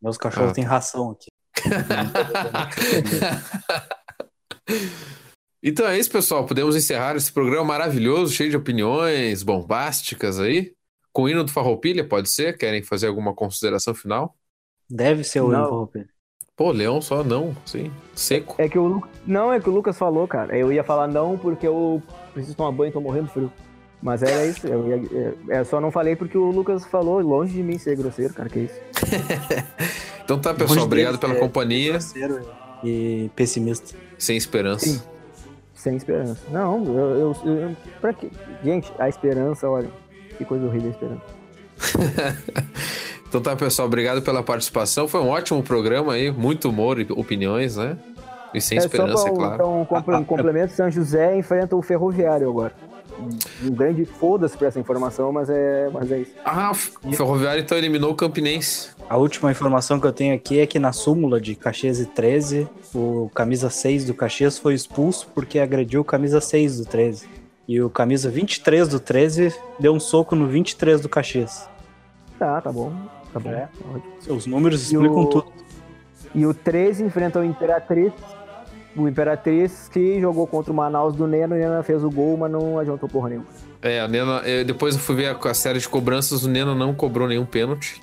Meus 0.00 0.16
cachorros 0.16 0.52
Ah, 0.52 0.54
têm 0.54 0.64
ração 0.64 1.10
aqui. 1.10 1.28
Então 5.66 5.86
é 5.88 5.98
isso, 5.98 6.10
pessoal. 6.10 6.44
Podemos 6.44 6.76
encerrar 6.76 7.16
esse 7.16 7.32
programa 7.32 7.64
maravilhoso, 7.64 8.34
cheio 8.34 8.50
de 8.50 8.56
opiniões 8.56 9.42
bombásticas 9.42 10.38
aí. 10.38 10.74
Com 11.10 11.22
o 11.22 11.28
hino 11.28 11.42
do 11.42 11.50
Farroupilha, 11.50 12.06
pode 12.06 12.28
ser? 12.28 12.58
Querem 12.58 12.82
fazer 12.82 13.06
alguma 13.06 13.32
consideração 13.34 13.94
final? 13.94 14.36
Deve 14.90 15.24
ser 15.24 15.40
o 15.40 15.48
Não. 15.48 15.64
Ivo 15.64 15.70
Roupé. 15.76 16.04
Pô, 16.56 16.70
Leão 16.70 17.00
só 17.00 17.24
não, 17.24 17.56
sim. 17.64 17.90
Seco. 18.14 18.54
É 18.58 18.68
que 18.68 18.78
o 18.78 18.86
Lu- 18.86 19.08
Não, 19.26 19.52
é 19.52 19.58
que 19.58 19.68
o 19.68 19.72
Lucas 19.72 19.96
falou, 19.98 20.28
cara. 20.28 20.56
Eu 20.56 20.72
ia 20.72 20.84
falar 20.84 21.08
não 21.08 21.36
porque 21.38 21.66
eu 21.66 22.00
preciso 22.32 22.56
tomar 22.56 22.70
banho, 22.70 22.92
tô 22.92 23.00
morrendo 23.00 23.26
de 23.26 23.32
frio. 23.32 23.52
Mas 24.02 24.22
era 24.22 24.44
isso. 24.46 24.66
Eu, 24.66 24.86
ia... 24.86 25.34
é, 25.48 25.60
eu 25.60 25.64
só 25.64 25.80
não 25.80 25.90
falei 25.90 26.14
porque 26.14 26.36
o 26.36 26.50
Lucas 26.50 26.84
falou, 26.84 27.20
longe 27.20 27.54
de 27.54 27.62
mim 27.62 27.78
ser 27.78 27.96
grosseiro, 27.96 28.34
cara, 28.34 28.48
que 28.50 28.60
isso. 28.60 28.80
Então 30.24 30.40
tá, 30.40 30.52
pessoal. 30.54 30.70
Longe 30.70 30.86
Obrigado 30.86 31.18
pela 31.18 31.34
ser 31.34 31.40
companhia. 31.40 31.92
grosseiro 31.92 32.40
E 32.82 33.30
pessimista. 33.36 33.96
Sem 34.18 34.36
esperança. 34.36 34.86
Sim. 34.86 35.13
Sem 35.84 35.96
esperança. 35.96 36.40
Não, 36.50 36.82
eu, 36.84 37.36
eu, 37.44 37.52
eu- 37.52 37.76
pra 38.00 38.12
quê? 38.14 38.30
Gente, 38.64 38.90
a 38.98 39.06
esperança, 39.06 39.68
olha, 39.68 39.90
que 40.38 40.44
coisa 40.44 40.64
horrível 40.64 40.88
a 40.88 40.92
esperança. 40.92 41.22
Então 43.28 43.42
tá, 43.42 43.56
pessoal, 43.56 43.88
obrigado 43.88 44.22
pela 44.22 44.44
participação. 44.44 45.08
Foi 45.08 45.20
um 45.20 45.28
ótimo 45.28 45.60
programa 45.60 46.12
aí, 46.12 46.30
muito 46.30 46.68
humor 46.68 47.00
e 47.00 47.06
opiniões, 47.10 47.74
né? 47.76 47.98
E 48.54 48.60
sem 48.60 48.78
é 48.78 48.82
esperança, 48.82 49.16
só 49.22 49.26
é 49.26 49.30
pra, 49.32 49.36
claro. 49.40 49.54
Então, 49.56 49.84
compl- 49.86 50.14
um 50.14 50.24
complemento, 50.24 50.72
São 50.72 50.88
José 50.88 51.36
enfrenta 51.36 51.74
o 51.74 51.82
Ferroviário 51.82 52.48
agora. 52.48 52.72
um 53.64 53.70
grande 53.74 54.04
foda-se 54.04 54.56
pra 54.56 54.68
essa 54.68 54.78
informação, 54.78 55.32
mas 55.32 55.50
é, 55.50 55.90
mas 55.92 56.12
é 56.12 56.18
isso. 56.20 56.30
Ah, 56.44 56.70
o 56.70 57.12
Ferroviário 57.12 57.60
então 57.60 57.76
eliminou 57.76 58.12
o 58.12 58.14
Campinense. 58.14 58.90
A 59.08 59.16
última 59.16 59.50
informação 59.50 60.00
que 60.00 60.06
eu 60.06 60.12
tenho 60.12 60.34
aqui 60.34 60.58
é 60.60 60.66
que 60.66 60.78
na 60.78 60.92
súmula 60.92 61.40
de 61.40 61.54
Caxias 61.54 62.00
e 62.00 62.06
13, 62.06 62.66
o 62.94 63.30
camisa 63.34 63.68
6 63.70 64.04
do 64.06 64.14
Caxias 64.14 64.58
foi 64.58 64.74
expulso 64.74 65.28
porque 65.34 65.58
agrediu 65.58 66.00
o 66.00 66.04
camisa 66.04 66.40
6 66.40 66.78
do 66.78 66.84
13. 66.86 67.28
E 67.68 67.80
o 67.80 67.88
camisa 67.90 68.30
23 68.30 68.88
do 68.88 68.98
13 68.98 69.54
deu 69.78 69.92
um 69.94 70.00
soco 70.00 70.34
no 70.34 70.46
23 70.48 71.00
do 71.00 71.08
Caxias. 71.08 71.68
Tá, 72.38 72.60
tá 72.60 72.72
bom. 72.72 72.92
Tá 73.32 73.38
bom. 73.40 73.50
É. 73.50 73.68
Os 74.28 74.46
números 74.46 74.80
E 74.90 74.94
explicam 74.94 75.20
o- 75.22 75.26
tudo. 75.26 75.52
E 76.34 76.44
o 76.46 76.52
13 76.54 77.04
enfrenta 77.04 77.38
o 77.38 77.44
Imperatriz. 77.44 78.12
O 78.96 79.08
Imperatriz 79.08 79.88
que 79.92 80.20
jogou 80.20 80.46
contra 80.46 80.72
o 80.72 80.74
Manaus 80.74 81.14
do 81.14 81.26
Neno, 81.26 81.54
o 81.54 81.58
Neno 81.58 81.82
fez 81.82 82.02
o 82.04 82.10
gol, 82.10 82.36
mas 82.36 82.50
não 82.50 82.78
adiantou 82.78 83.08
porra 83.08 83.28
nenhuma. 83.30 83.46
É, 83.82 84.00
a 84.00 84.08
Nena, 84.08 84.38
eu- 84.44 84.64
depois 84.64 84.94
eu 84.94 85.00
fui 85.00 85.14
ver 85.16 85.26
a, 85.26 85.50
a 85.50 85.54
série 85.54 85.78
de 85.78 85.88
cobranças, 85.88 86.44
o 86.44 86.48
Nena 86.48 86.74
não 86.74 86.94
cobrou 86.94 87.28
nenhum 87.28 87.44
pênalti. 87.44 88.00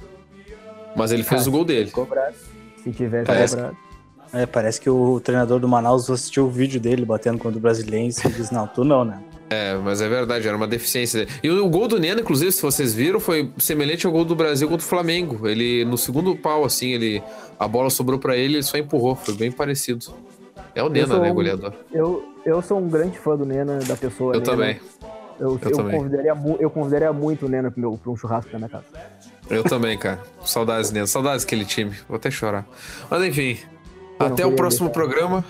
Mas 0.96 1.12
ele 1.12 1.24
fez 1.24 1.46
Ah, 1.46 1.50
o 1.50 1.52
gol 1.52 1.64
dele. 1.66 1.92
Cobrado. 1.92 2.36
Se 2.84 2.92
tivesse 2.92 3.26
Parece- 3.26 3.56
cobrado. 3.56 3.78
É, 4.34 4.46
parece 4.46 4.80
que 4.80 4.90
o 4.90 5.20
treinador 5.20 5.60
do 5.60 5.68
Manaus 5.68 6.10
assistiu 6.10 6.46
o 6.46 6.50
vídeo 6.50 6.80
dele 6.80 7.04
batendo 7.04 7.38
contra 7.38 7.58
o 7.58 7.62
Brasiliense 7.62 8.26
e 8.26 8.32
disse, 8.32 8.54
não, 8.54 8.66
tu 8.66 8.86
não, 8.86 9.04
né? 9.04 9.22
É, 9.50 9.76
mas 9.76 10.00
é 10.02 10.08
verdade, 10.08 10.48
era 10.48 10.56
uma 10.56 10.68
deficiência 10.68 11.26
dele. 11.26 11.32
E 11.44 11.50
o, 11.50 11.68
gol 11.70 11.86
do 11.86 12.00
Nena, 12.00 12.22
inclusive, 12.22 12.50
se 12.54 12.62
vocês 12.62 12.94
viram, 12.94 13.20
foi 13.20 13.52
semelhante 13.58 14.06
ao 14.06 14.12
gol 14.14 14.24
do 14.24 14.34
Brasil 14.34 14.70
contra 14.70 14.86
o 14.86 14.88
Flamengo. 14.90 15.46
Ele, 15.50 15.84
no 15.84 15.98
segundo 15.98 16.34
pau, 16.38 16.64
assim, 16.64 16.92
ele 16.94 17.22
a 17.60 17.68
bola 17.68 17.90
sobrou 17.90 18.18
pra 18.18 18.38
ele, 18.38 18.56
ele 18.56 18.64
só 18.64 18.78
empurrou. 18.78 19.18
Foi 19.18 19.34
bem 19.34 19.52
parecido. 19.52 20.06
É 20.74 20.82
o 20.82 20.88
Nena, 20.88 21.20
né, 21.20 21.30
um- 21.30 21.36
goleador? 21.36 21.74
Eu, 21.92 22.24
eu 22.46 22.62
sou 22.62 22.80
um 22.80 22.88
grande 22.88 23.18
fã 23.20 23.36
do 23.36 23.46
Nena, 23.46 23.80
da 23.80 23.98
pessoa. 23.98 24.34
Eu 24.34 24.40
Nena. 24.40 24.52
também. 24.52 24.80
Eu, 25.42 25.60
Eu 25.62 25.70
eu, 25.72 25.90
convidaria, 25.90 26.34
eu 26.60 26.70
convidaria 26.70 27.12
muito 27.14 27.48
o 27.48 27.50
meu, 27.50 27.98
pra 27.98 28.12
um 28.12 28.16
churrasco 28.16 28.50
na 28.54 28.60
minha 28.60 28.70
casa. 28.70 28.86
Eu 29.50 29.64
também, 29.64 29.98
cara. 29.98 30.20
Saudades 30.46 30.92
Nena, 30.92 31.08
saudades 31.08 31.44
daquele 31.44 31.66
time. 31.66 31.96
Vou 32.08 32.16
até 32.16 32.30
chorar. 32.30 32.66
Mas 33.10 33.24
enfim, 33.24 33.58
Eu 34.20 34.26
até 34.28 34.46
o 34.46 34.54
próximo 34.56 34.88
deixar. 34.88 35.02
programa. 35.02 35.44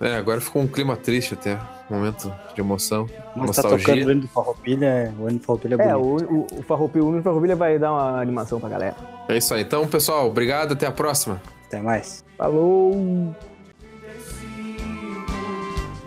É, 0.00 0.16
agora 0.16 0.40
ficou 0.40 0.60
um 0.60 0.66
clima 0.66 0.96
triste 0.96 1.34
até. 1.34 1.56
Momento 1.88 2.32
de 2.54 2.60
emoção, 2.60 3.06
Mas 3.36 3.54
tá 3.54 3.62
tocando 3.62 4.06
o 4.06 4.10
hino 4.12 4.20
do 4.22 4.28
Farroupilha, 4.28 5.14
o 5.18 5.28
hino 5.28 5.38
do 5.38 5.44
Farroupilha 5.44 5.76
é 5.78 5.88
É, 5.88 5.94
bonito. 5.94 6.32
o, 6.32 6.56
o, 6.56 6.60
o 6.60 6.62
Farroupilha, 6.62 7.04
o 7.04 7.22
Farroupilha 7.22 7.54
vai 7.54 7.78
dar 7.78 7.92
uma 7.92 8.18
animação 8.20 8.58
pra 8.58 8.68
galera. 8.70 8.96
É 9.28 9.36
isso 9.36 9.52
aí. 9.52 9.60
Então, 9.62 9.86
pessoal, 9.86 10.26
obrigado. 10.26 10.72
Até 10.72 10.86
a 10.86 10.90
próxima. 10.92 11.40
Até 11.66 11.80
mais. 11.82 12.24
Falou! 12.38 13.34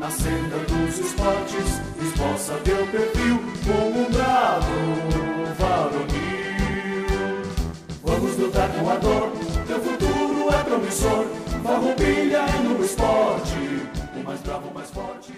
Na 0.05 0.11
senda 0.11 0.57
dos 0.67 0.99
esportes, 0.99 1.81
esboça 1.99 2.53
teu 2.63 2.85
perfil 2.85 3.39
como 3.65 4.01
um 4.01 4.11
bravo 4.11 4.67
varonil. 5.57 7.41
Vamos 8.03 8.37
lutar 8.37 8.69
com 8.69 8.87
a 8.87 8.97
dor, 8.97 9.31
teu 9.65 9.81
futuro 9.81 10.53
é 10.53 10.63
promissor. 10.63 11.25
Farroupilha 11.63 12.37
é 12.37 12.59
no 12.59 12.85
esporte, 12.85 13.57
o 14.15 14.23
mais 14.23 14.41
bravo, 14.41 14.67
o 14.67 14.73
mais 14.75 14.91
forte. 14.91 15.33